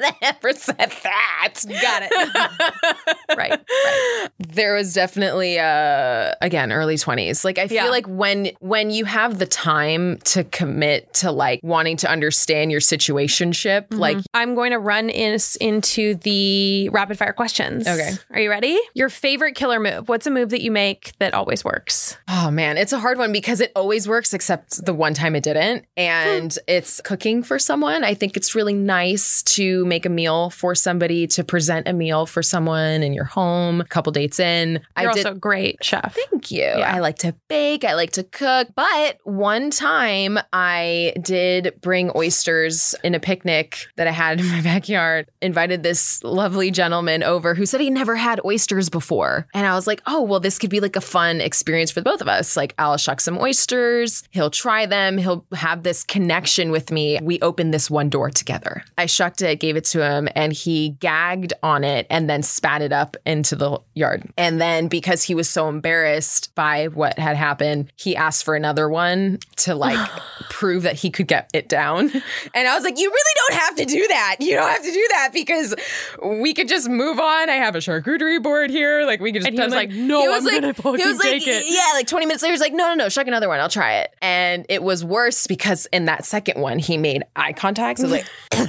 never 0.22 0.52
said 0.54 0.92
that. 1.04 1.54
Got 1.68 2.02
it. 2.02 3.36
right. 3.38 3.50
Right. 3.60 4.30
There 4.40 4.74
was 4.74 4.92
definitely, 4.92 5.60
uh, 5.60 6.32
again, 6.40 6.72
early 6.72 6.98
twenties. 6.98 7.44
Like 7.44 7.58
I 7.58 7.68
feel 7.68 7.84
Yeah. 7.84 7.90
like 7.90 8.06
when 8.08 8.50
when 8.58 8.90
you 8.90 9.04
have 9.04 9.38
the 9.38 9.46
time 9.46 10.18
to 10.24 10.42
commit 10.42 11.14
to 11.14 11.30
like 11.30 11.60
wanting 11.62 11.96
to 11.98 12.10
understand 12.10 12.72
your 12.72 12.80
situationship, 12.80 13.86
like 13.90 14.18
I'm 14.34 14.56
going 14.56 14.72
to 14.72 14.80
run 14.80 15.10
in, 15.10 15.38
into 15.60 16.16
the 16.16 16.88
rapid 16.88 17.18
fire 17.18 17.34
questions. 17.34 17.86
Okay. 17.86 18.10
Are 18.32 18.40
you 18.40 18.50
ready? 18.50 18.76
Your 18.94 19.10
favorite 19.10 19.54
killer 19.54 19.78
move. 19.78 20.08
What's 20.08 20.26
a 20.26 20.32
move 20.32 20.50
that 20.50 20.62
you 20.62 20.72
make 20.72 21.12
that 21.20 21.34
always 21.34 21.64
works? 21.64 22.18
Oh 22.26 22.45
Oh, 22.46 22.50
man, 22.52 22.78
it's 22.78 22.92
a 22.92 23.00
hard 23.00 23.18
one 23.18 23.32
because 23.32 23.60
it 23.60 23.72
always 23.74 24.06
works 24.06 24.32
except 24.32 24.84
the 24.84 24.94
one 24.94 25.14
time 25.14 25.34
it 25.34 25.42
didn't. 25.42 25.84
And 25.96 26.52
hmm. 26.52 26.58
it's 26.68 27.00
cooking 27.00 27.42
for 27.42 27.58
someone. 27.58 28.04
I 28.04 28.14
think 28.14 28.36
it's 28.36 28.54
really 28.54 28.72
nice 28.72 29.42
to 29.42 29.84
make 29.86 30.06
a 30.06 30.08
meal 30.08 30.50
for 30.50 30.76
somebody, 30.76 31.26
to 31.28 31.42
present 31.42 31.88
a 31.88 31.92
meal 31.92 32.24
for 32.24 32.44
someone 32.44 33.02
in 33.02 33.12
your 33.12 33.24
home, 33.24 33.80
a 33.80 33.84
couple 33.84 34.12
dates 34.12 34.38
in. 34.38 34.74
You're 34.74 35.10
I 35.10 35.14
did 35.14 35.26
also 35.26 35.32
a 35.32 35.38
great 35.40 35.84
chef. 35.84 36.16
Thank 36.30 36.52
you. 36.52 36.66
I 36.66 37.00
like 37.00 37.18
to 37.18 37.34
bake, 37.48 37.82
I 37.82 37.94
like 37.94 38.12
to 38.12 38.22
cook. 38.22 38.68
But 38.76 39.18
one 39.24 39.70
time 39.70 40.38
I 40.52 41.14
did 41.20 41.74
bring 41.80 42.12
oysters 42.14 42.94
in 43.02 43.16
a 43.16 43.18
picnic 43.18 43.88
that 43.96 44.06
I 44.06 44.12
had 44.12 44.38
in 44.40 44.46
my 44.46 44.60
backyard, 44.60 45.28
invited 45.42 45.82
this 45.82 46.22
lovely 46.22 46.70
gentleman 46.70 47.24
over 47.24 47.56
who 47.56 47.66
said 47.66 47.80
he 47.80 47.90
never 47.90 48.14
had 48.14 48.40
oysters 48.44 48.88
before. 48.88 49.48
And 49.52 49.66
I 49.66 49.74
was 49.74 49.88
like, 49.88 50.00
oh, 50.06 50.22
well, 50.22 50.38
this 50.38 50.60
could 50.60 50.70
be 50.70 50.78
like 50.78 50.94
a 50.94 51.00
fun 51.00 51.40
experience 51.40 51.90
for 51.90 51.98
the 52.00 52.04
both 52.04 52.20
of 52.20 52.28
us. 52.28 52.35
Like, 52.56 52.74
I'll 52.78 52.96
shuck 52.96 53.20
some 53.20 53.38
oysters, 53.38 54.24
he'll 54.30 54.50
try 54.50 54.86
them, 54.86 55.18
he'll 55.18 55.44
have 55.54 55.82
this 55.82 56.04
connection 56.04 56.70
with 56.70 56.90
me. 56.90 57.18
We 57.22 57.40
opened 57.40 57.72
this 57.72 57.90
one 57.90 58.08
door 58.08 58.30
together. 58.30 58.84
I 58.98 59.06
shucked 59.06 59.42
it, 59.42 59.60
gave 59.60 59.76
it 59.76 59.84
to 59.86 60.04
him, 60.04 60.28
and 60.34 60.52
he 60.52 60.90
gagged 61.00 61.52
on 61.62 61.84
it 61.84 62.06
and 62.10 62.28
then 62.28 62.42
spat 62.42 62.82
it 62.82 62.92
up 62.92 63.16
into 63.24 63.56
the 63.56 63.80
yard. 63.94 64.28
And 64.36 64.60
then 64.60 64.88
because 64.88 65.22
he 65.22 65.34
was 65.34 65.48
so 65.48 65.68
embarrassed 65.68 66.54
by 66.54 66.86
what 66.88 67.18
had 67.18 67.36
happened, 67.36 67.92
he 67.96 68.16
asked 68.16 68.44
for 68.44 68.54
another 68.54 68.88
one 68.88 69.38
to 69.56 69.74
like 69.74 69.98
prove 70.50 70.82
that 70.82 70.96
he 70.96 71.10
could 71.10 71.26
get 71.26 71.50
it 71.52 71.68
down. 71.68 72.10
And 72.54 72.68
I 72.68 72.74
was 72.74 72.84
like, 72.84 72.98
you 72.98 73.08
really 73.08 73.35
don't 73.48 73.60
have 73.60 73.76
to 73.76 73.84
do 73.84 74.06
that. 74.08 74.36
You 74.40 74.54
don't 74.54 74.68
have 74.68 74.82
to 74.82 74.92
do 74.92 75.06
that 75.10 75.30
because 75.32 75.74
we 76.22 76.54
could 76.54 76.68
just 76.68 76.88
move 76.88 77.18
on. 77.18 77.50
I 77.50 77.54
have 77.54 77.74
a 77.74 77.78
charcuterie 77.78 78.42
board 78.42 78.70
here. 78.70 79.04
Like 79.06 79.20
we 79.20 79.32
could 79.32 79.42
just 79.42 79.48
And 79.48 79.58
he 79.58 79.64
was 79.64 79.74
like, 79.74 79.90
"No, 79.90 80.20
He 80.22 80.28
was 80.28 80.46
I'm 80.46 80.54
gonna 80.54 80.66
he 80.68 80.72
fucking 80.74 81.06
was 81.06 81.18
like, 81.18 81.28
take 81.28 81.46
it. 81.46 81.64
Yeah, 81.66 81.92
like 81.94 82.06
20 82.06 82.26
minutes 82.26 82.42
later, 82.42 82.52
he's 82.52 82.60
like, 82.60 82.72
no, 82.72 82.88
no, 82.88 82.94
no, 82.94 83.08
shuck 83.08 83.26
another 83.26 83.48
one. 83.48 83.60
I'll 83.60 83.68
try 83.68 83.98
it. 83.98 84.14
And 84.22 84.66
it 84.68 84.82
was 84.82 85.04
worse 85.04 85.46
because 85.46 85.86
in 85.92 86.06
that 86.06 86.24
second 86.24 86.60
one, 86.60 86.78
he 86.78 86.96
made 86.96 87.22
eye 87.34 87.52
contact. 87.52 88.00
So 88.00 88.08
I 88.08 88.10
was 88.10 88.20
like, 88.20 88.26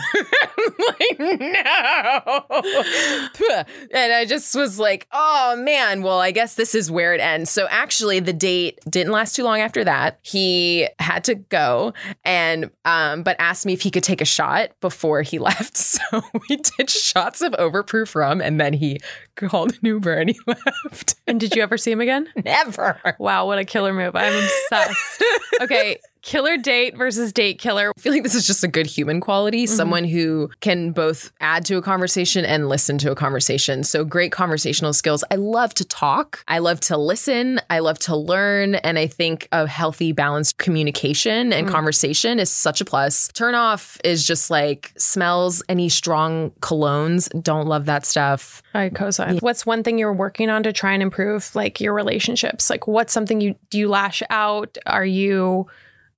like, 0.99 1.19
no. 1.19 2.45
And 3.93 4.13
I 4.13 4.25
just 4.25 4.53
was 4.55 4.80
like, 4.80 5.07
oh 5.11 5.55
man, 5.57 6.01
well, 6.01 6.19
I 6.19 6.32
guess 6.32 6.55
this 6.55 6.75
is 6.75 6.91
where 6.91 7.13
it 7.13 7.21
ends. 7.21 7.49
So 7.49 7.67
actually, 7.69 8.19
the 8.19 8.34
date 8.34 8.80
didn't 8.89 9.11
last 9.11 9.36
too 9.36 9.43
long 9.43 9.59
after 9.59 9.84
that. 9.84 10.19
He 10.21 10.88
had 10.99 11.23
to 11.25 11.36
go 11.36 11.93
and, 12.23 12.69
um, 12.86 13.23
but 13.23 13.36
asked 13.39 13.65
me 13.65 13.73
if 13.73 13.82
he 13.82 13.91
could 13.91 14.03
take 14.03 14.21
a 14.21 14.25
shot 14.25 14.66
before 14.80 15.22
he 15.22 15.39
left. 15.47 15.78
So 15.78 16.22
we 16.49 16.57
did 16.57 16.89
shots 16.89 17.41
of 17.41 17.53
overproof 17.53 18.15
rum 18.15 18.41
and 18.41 18.59
then 18.59 18.74
he 18.74 18.99
called 19.36 19.74
an 19.74 19.80
Uber 19.82 20.13
and 20.13 20.30
he 20.30 20.39
left. 20.47 21.15
And 21.28 21.39
did 21.39 21.55
you 21.55 21.61
ever 21.61 21.78
see 21.78 21.91
him 21.91 22.01
again? 22.01 22.28
Never. 22.43 22.99
Wow, 23.20 23.47
what 23.47 23.59
a 23.59 23.65
killer 23.65 23.93
move. 23.93 24.15
I'm 24.15 24.34
obsessed. 24.34 25.24
Okay, 25.61 25.99
killer 26.28 26.57
date 26.57 26.97
versus 26.97 27.32
date 27.32 27.57
killer. 27.57 27.93
I 27.97 28.01
feel 28.01 28.11
like 28.11 28.23
this 28.23 28.36
is 28.36 28.45
just 28.45 28.61
a 28.61 28.67
good 28.67 28.86
human 28.86 29.21
quality, 29.21 29.63
mm-hmm. 29.63 29.73
someone 29.73 30.03
who 30.03 30.51
can 30.59 30.91
both 30.91 31.32
add 31.39 31.63
to 31.67 31.78
a 31.78 31.82
conversation 31.82 32.43
and 32.43 32.67
listen 32.67 32.97
to 32.97 33.11
a 33.11 33.15
conversation. 33.15 33.86
So 33.86 34.03
great 34.03 34.34
conversational 34.34 34.91
skills. 34.91 35.23
I 35.32 35.36
love 35.36 35.73
to 35.75 35.86
talk. 35.86 36.43
I 36.49 36.57
love 36.57 36.82
to 36.82 36.97
listen. 36.97 37.61
I 37.69 37.80
love 37.80 37.97
to 37.99 38.15
learn. 38.17 38.75
And 38.75 38.99
I 38.99 39.07
think 39.07 39.47
a 39.53 39.67
healthy, 39.67 40.11
balanced 40.11 40.57
communication 40.57 41.53
and 41.53 41.65
mm. 41.65 41.71
conversation 41.71 42.39
is 42.39 42.49
such 42.49 42.82
a 42.82 42.86
plus. 42.86 43.30
Turn 43.30 43.55
off 43.55 43.97
is 44.03 44.28
just 44.28 44.49
like 44.49 44.91
smells 44.97 45.63
any 45.69 45.88
strong 45.88 46.51
colognes. 46.59 47.30
Don't 47.41 47.67
love 47.67 47.86
that 47.86 48.05
stuff. 48.05 48.61
I 48.73 48.89
co-sign. 48.89 49.38
What's 49.38 49.65
one 49.65 49.82
thing 49.82 49.97
you're 49.97 50.11
working 50.11 50.49
on 50.49 50.63
to 50.63 50.73
try 50.73 50.91
and 50.91 51.01
improve 51.01 51.55
like 51.55 51.80
your 51.80 51.93
relationships? 51.93 52.69
Like 52.69 52.86
what's 52.86 53.13
something 53.13 53.39
you 53.39 53.55
do 53.69 53.80
you 53.80 53.88
lash 53.88 54.21
out? 54.30 54.78
Are 54.86 55.05
you 55.05 55.67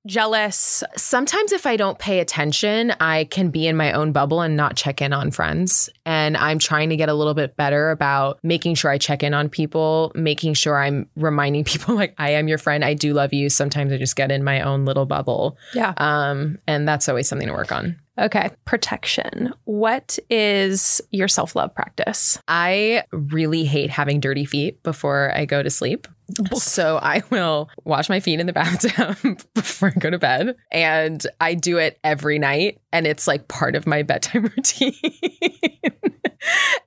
jealous? 0.06 0.84
Sometimes, 0.96 1.52
if 1.52 1.66
I 1.66 1.76
don't 1.76 2.00
pay 2.00 2.20
attention, 2.20 2.94
I 3.00 3.26
can 3.26 3.50
be 3.50 3.68
in 3.68 3.76
my 3.76 3.92
own 3.92 4.12
bubble 4.12 4.42
and 4.42 4.56
not 4.56 4.76
check 4.76 5.02
in 5.02 5.14
on 5.14 5.32
friends. 5.32 5.90
And 6.06 6.38
I'm 6.38 6.60
trying 6.60 6.90
to 6.90 6.96
get 6.96 7.10
a 7.10 7.14
little 7.14 7.34
bit 7.34 7.56
better 7.56 7.92
about 7.92 8.40
making 8.44 8.76
sure 8.76 8.92
I 8.92 8.98
check 8.98 9.24
in 9.24 9.34
on 9.34 9.50
people, 9.50 10.12
making 10.16 10.54
sure 10.54 10.78
I'm 10.78 11.10
reminding 11.16 11.64
people 11.66 11.96
like, 11.96 12.16
I 12.18 12.32
am 12.32 12.48
your 12.48 12.58
friend. 12.58 12.84
I 12.84 12.94
do 12.94 13.14
love 13.14 13.34
you. 13.34 13.50
Sometimes 13.50 13.92
I 13.92 13.98
just 13.98 14.16
get 14.16 14.32
in 14.32 14.44
my 14.44 14.62
own 14.62 14.86
little 14.86 15.06
bubble. 15.06 15.58
Yeah. 15.74 15.94
Um, 15.98 16.60
and 16.68 16.88
that's 16.88 17.10
always 17.10 17.28
something 17.28 17.48
to 17.48 17.54
work 17.54 17.72
on. 17.72 17.98
Okay. 18.20 18.50
Protection. 18.66 19.54
What 19.64 20.20
is 20.30 21.02
your 21.12 21.30
self-love 21.30 21.74
practice? 21.74 22.38
I 22.48 23.04
really 23.12 23.64
hate 23.64 23.90
having 23.90 24.20
dirty 24.20 24.46
feet 24.46 24.84
before 24.84 25.32
I 25.34 25.46
go 25.46 25.64
to 25.64 25.70
sleep. 25.70 26.08
So 26.56 26.98
I 27.02 27.24
will 27.30 27.70
wash 27.86 28.10
my 28.10 28.20
feet 28.20 28.40
in 28.40 28.48
the 28.48 28.54
bathtub 28.54 29.18
before 29.54 29.92
I 29.96 30.00
go 30.00 30.10
to 30.10 30.20
bed. 30.20 30.56
And 30.72 31.26
I 31.40 31.54
do 31.54 31.78
it 31.78 32.00
every 32.04 32.40
night. 32.40 32.82
And 32.92 33.08
it's 33.08 33.28
like 33.28 33.48
part 33.48 33.76
of 33.76 33.88
my 33.88 34.04
bedtime 34.04 34.44
routine. 34.58 34.94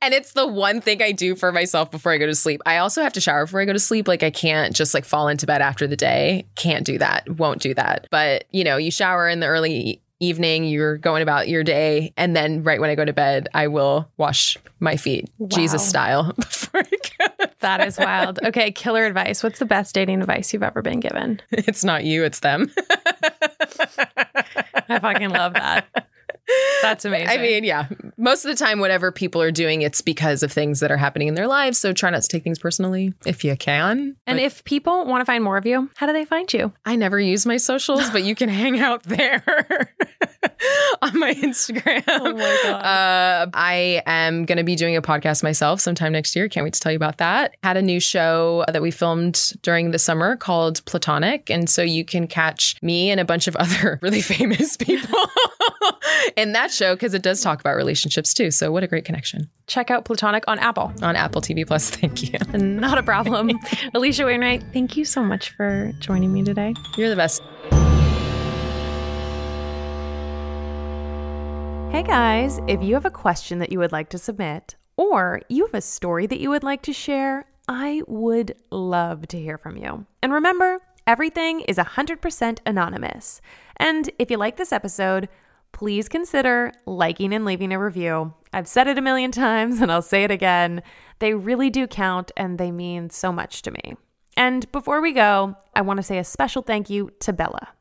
and 0.03 0.15
it's 0.15 0.33
the 0.33 0.47
one 0.47 0.81
thing 0.81 1.03
I 1.03 1.13
do 1.13 1.35
for 1.35 1.53
myself 1.53 1.91
before 1.91 2.13
I 2.13 2.19
go 2.19 2.27
to 2.27 2.35
sleep. 2.35 2.61
I 2.67 2.79
also 2.79 3.03
have 3.03 3.13
to 3.15 3.21
shower 3.21 3.47
before 3.47 3.61
I 3.61 3.65
go 3.65 3.73
to 3.73 3.79
sleep. 3.79 4.09
Like 4.09 4.23
I 4.23 4.31
can't 4.31 4.75
just 4.75 4.95
like 4.95 5.05
fall 5.05 5.29
into 5.29 5.47
bed 5.47 5.63
after 5.63 5.87
the 5.87 5.97
day. 5.97 6.47
Can't 6.57 6.87
do 6.87 6.99
that. 6.99 7.29
Won't 7.29 7.63
do 7.63 7.75
that. 7.75 8.09
But 8.11 8.45
you 8.51 8.65
know, 8.65 8.77
you 8.77 8.91
shower 8.91 9.29
in 9.29 9.41
the 9.41 9.47
early 9.47 10.03
evening, 10.23 10.65
you're 10.65 10.97
going 10.97 11.23
about 11.23 11.49
your 11.49 11.65
day. 11.65 12.13
And 12.17 12.35
then 12.37 12.63
right 12.63 12.81
when 12.81 12.91
I 12.91 12.95
go 12.95 13.05
to 13.05 13.13
bed, 13.13 13.49
I 13.55 13.67
will 13.69 14.09
wash 14.17 14.57
my 14.81 14.97
feet, 14.97 15.29
Jesus 15.49 15.87
style, 15.87 16.33
before 16.37 16.81
I 16.81 17.27
go. 17.29 17.47
That 17.63 17.87
is 17.87 17.97
wild. 17.97 18.41
Okay, 18.43 18.73
killer 18.73 19.05
advice. 19.05 19.41
What's 19.45 19.61
the 19.61 19.65
best 19.65 19.95
dating 19.95 20.21
advice 20.21 20.53
you've 20.53 20.65
ever 20.65 20.83
been 20.83 20.99
given? 20.99 21.41
It's 21.53 21.85
not 21.85 22.05
you, 22.05 22.25
it's 22.25 22.41
them. 22.41 22.73
I 24.89 24.99
fucking 25.01 25.31
love 25.31 25.55
that. 25.55 25.87
That's 26.83 27.05
amazing. 27.05 27.29
I 27.29 27.39
mean, 27.39 27.63
yeah. 27.65 27.87
Most 28.17 28.45
of 28.45 28.51
the 28.51 28.57
time, 28.57 28.81
whatever 28.81 29.13
people 29.13 29.41
are 29.41 29.53
doing, 29.53 29.83
it's 29.83 30.01
because 30.01 30.43
of 30.43 30.51
things 30.51 30.81
that 30.81 30.91
are 30.91 30.97
happening 30.97 31.29
in 31.29 31.35
their 31.35 31.47
lives. 31.47 31.79
So 31.79 31.93
try 31.93 32.11
not 32.11 32.23
to 32.23 32.29
take 32.29 32.43
things 32.43 32.59
personally 32.59 33.15
if 33.25 33.45
you 33.45 33.57
can. 33.57 34.17
and 34.27 34.41
if 34.41 34.65
people 34.65 35.05
want 35.07 35.21
to 35.21 35.25
find 35.25 35.45
more 35.45 35.57
of 35.57 35.65
you, 35.67 35.89
how 35.97 36.07
do 36.07 36.13
they 36.13 36.25
find 36.25 36.53
you? 36.53 36.73
I 36.85 36.97
never 36.97 37.21
use 37.21 37.47
my 37.47 37.59
socials, 37.59 38.11
but 38.11 38.25
you 38.25 38.35
can 38.35 38.49
hang 38.49 38.81
out 38.81 39.05
there 39.05 39.92
on 41.03 41.19
my 41.19 41.35
Instagram. 41.35 42.03
Oh 42.09 42.33
my 42.33 42.61
God. 42.63 42.85
Uh, 42.85 43.51
I 43.55 44.03
am 44.07 44.45
going 44.45 44.59
to 44.59 44.65
be 44.65 44.77
doing 44.77 44.97
a 44.97 45.03
podcast 45.03 45.43
myself 45.43 45.81
sometime 45.81 46.13
next 46.13 46.37
year. 46.37 46.49
Can't 46.49 46.65
wait 46.65 46.75
to 46.75 46.81
tell 46.81 46.93
you 46.93 46.97
about 46.97 47.19
that. 47.19 47.57
Had 47.63 47.77
a 47.77 47.83
new 47.83 48.01
show 48.01 48.65
that 48.69 48.83
we 48.83 48.91
filmed 48.91 49.53
during 49.63 49.91
the 49.91 49.99
summer 49.99 50.37
called 50.37 50.85
Platonic. 50.85 51.51
And 51.51 51.69
so 51.69 51.83
you 51.83 52.05
can 52.05 52.27
catch 52.27 52.77
me 52.83 53.11
and 53.11 53.21
a 53.21 53.25
bunch 53.25 53.49
of 53.49 53.57
other 53.57 53.99
really 54.03 54.21
famous 54.21 54.77
people 54.77 55.19
in 56.37 56.53
that 56.53 56.71
show 56.71 56.95
because 56.95 57.15
it 57.15 57.23
does 57.23 57.41
talk 57.41 57.61
about 57.61 57.77
relationships 57.77 58.35
too. 58.35 58.51
So 58.51 58.71
what 58.71 58.83
a 58.83 58.87
great 58.87 59.05
connection. 59.05 59.49
Check 59.67 59.91
out 59.91 60.05
Platonic 60.05 60.45
on 60.47 60.59
Apple. 60.59 60.93
On 61.03 61.17
Apple 61.17 61.41
TV 61.41 61.67
Plus. 61.67 61.91
Thank 61.91 62.23
you. 62.23 62.39
Not 62.59 62.99
a 62.99 63.03
problem. 63.03 63.51
Alisha 63.95 64.25
Wainwright, 64.25 64.65
thank 64.73 64.97
you 64.97 65.05
so 65.05 65.23
much 65.23 65.51
for 65.51 65.93
joining 65.99 66.33
me 66.33 66.43
today. 66.43 66.75
You're 66.97 67.11
the 67.11 67.17
best. 67.17 67.43
Hey 71.93 72.03
guys, 72.03 72.59
if 72.69 72.83
you 72.83 72.95
have 72.95 73.05
a 73.05 73.11
question 73.11 73.59
that 73.59 73.71
you 73.71 73.79
would 73.79 73.93
like 73.93 74.09
to 74.09 74.19
submit, 74.19 74.77
or 74.97 75.43
you 75.51 75.67
have 75.67 75.75
a 75.75 75.83
story 75.83 76.27
that 76.27 76.41
you 76.41 76.49
would 76.49 76.63
like 76.63 76.81
to 76.85 76.93
share, 76.95 77.45
I 77.69 78.01
would 78.07 78.57
love 78.71 79.29
to 79.29 79.39
hear 79.39 79.59
from 79.59 79.77
you. 79.77 80.07
And 80.23 80.33
remember, 80.33 80.81
everything 81.07 81.61
is 81.61 81.77
100% 81.77 82.61
anonymous. 82.65 83.43
And 83.77 84.09
if 84.19 84.31
you 84.31 84.39
like 84.39 84.57
this 84.57 84.73
episode, 84.73 85.29
please 85.73 86.09
consider 86.09 86.73
liking 86.87 87.35
and 87.35 87.45
leaving 87.45 87.75
a 87.75 87.79
review. 87.79 88.33
I've 88.55 88.69
said 88.69 88.89
it 88.89 88.97
a 88.97 89.03
million 89.03 89.31
times 89.47 89.83
and 89.83 89.93
I'll 89.93 90.01
say 90.01 90.25
it 90.25 90.31
again. 90.31 90.83
They 91.19 91.35
really 91.35 91.69
do 91.69 91.87
count 91.87 92.33
and 92.39 92.57
they 92.57 92.71
mean 92.71 93.11
so 93.11 93.33
much 93.33 93.61
to 93.63 93.71
me. 93.71 93.97
And 94.35 94.73
before 94.73 95.03
we 95.03 95.13
go, 95.13 95.57
I 95.77 95.83
want 95.83 95.99
to 95.99 96.03
say 96.03 96.17
a 96.17 96.25
special 96.25 96.63
thank 96.63 96.89
you 96.89 97.11
to 97.21 97.35
Bella. 97.35 97.75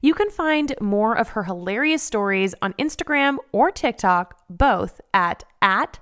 You 0.00 0.14
can 0.14 0.30
find 0.30 0.74
more 0.80 1.16
of 1.16 1.30
her 1.30 1.44
hilarious 1.44 2.02
stories 2.02 2.54
on 2.62 2.72
Instagram 2.74 3.38
or 3.52 3.70
TikTok, 3.70 4.38
both 4.48 5.00
at, 5.12 5.44
at 5.60 5.98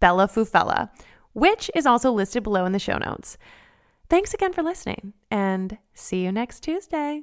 Bella 0.00 0.28
Fufella, 0.28 0.90
which 1.32 1.70
is 1.74 1.86
also 1.86 2.10
listed 2.10 2.42
below 2.42 2.64
in 2.64 2.72
the 2.72 2.78
show 2.78 2.98
notes. 2.98 3.38
Thanks 4.08 4.34
again 4.34 4.52
for 4.52 4.62
listening 4.62 5.14
and 5.30 5.78
see 5.94 6.22
you 6.22 6.32
next 6.32 6.60
Tuesday. 6.60 7.22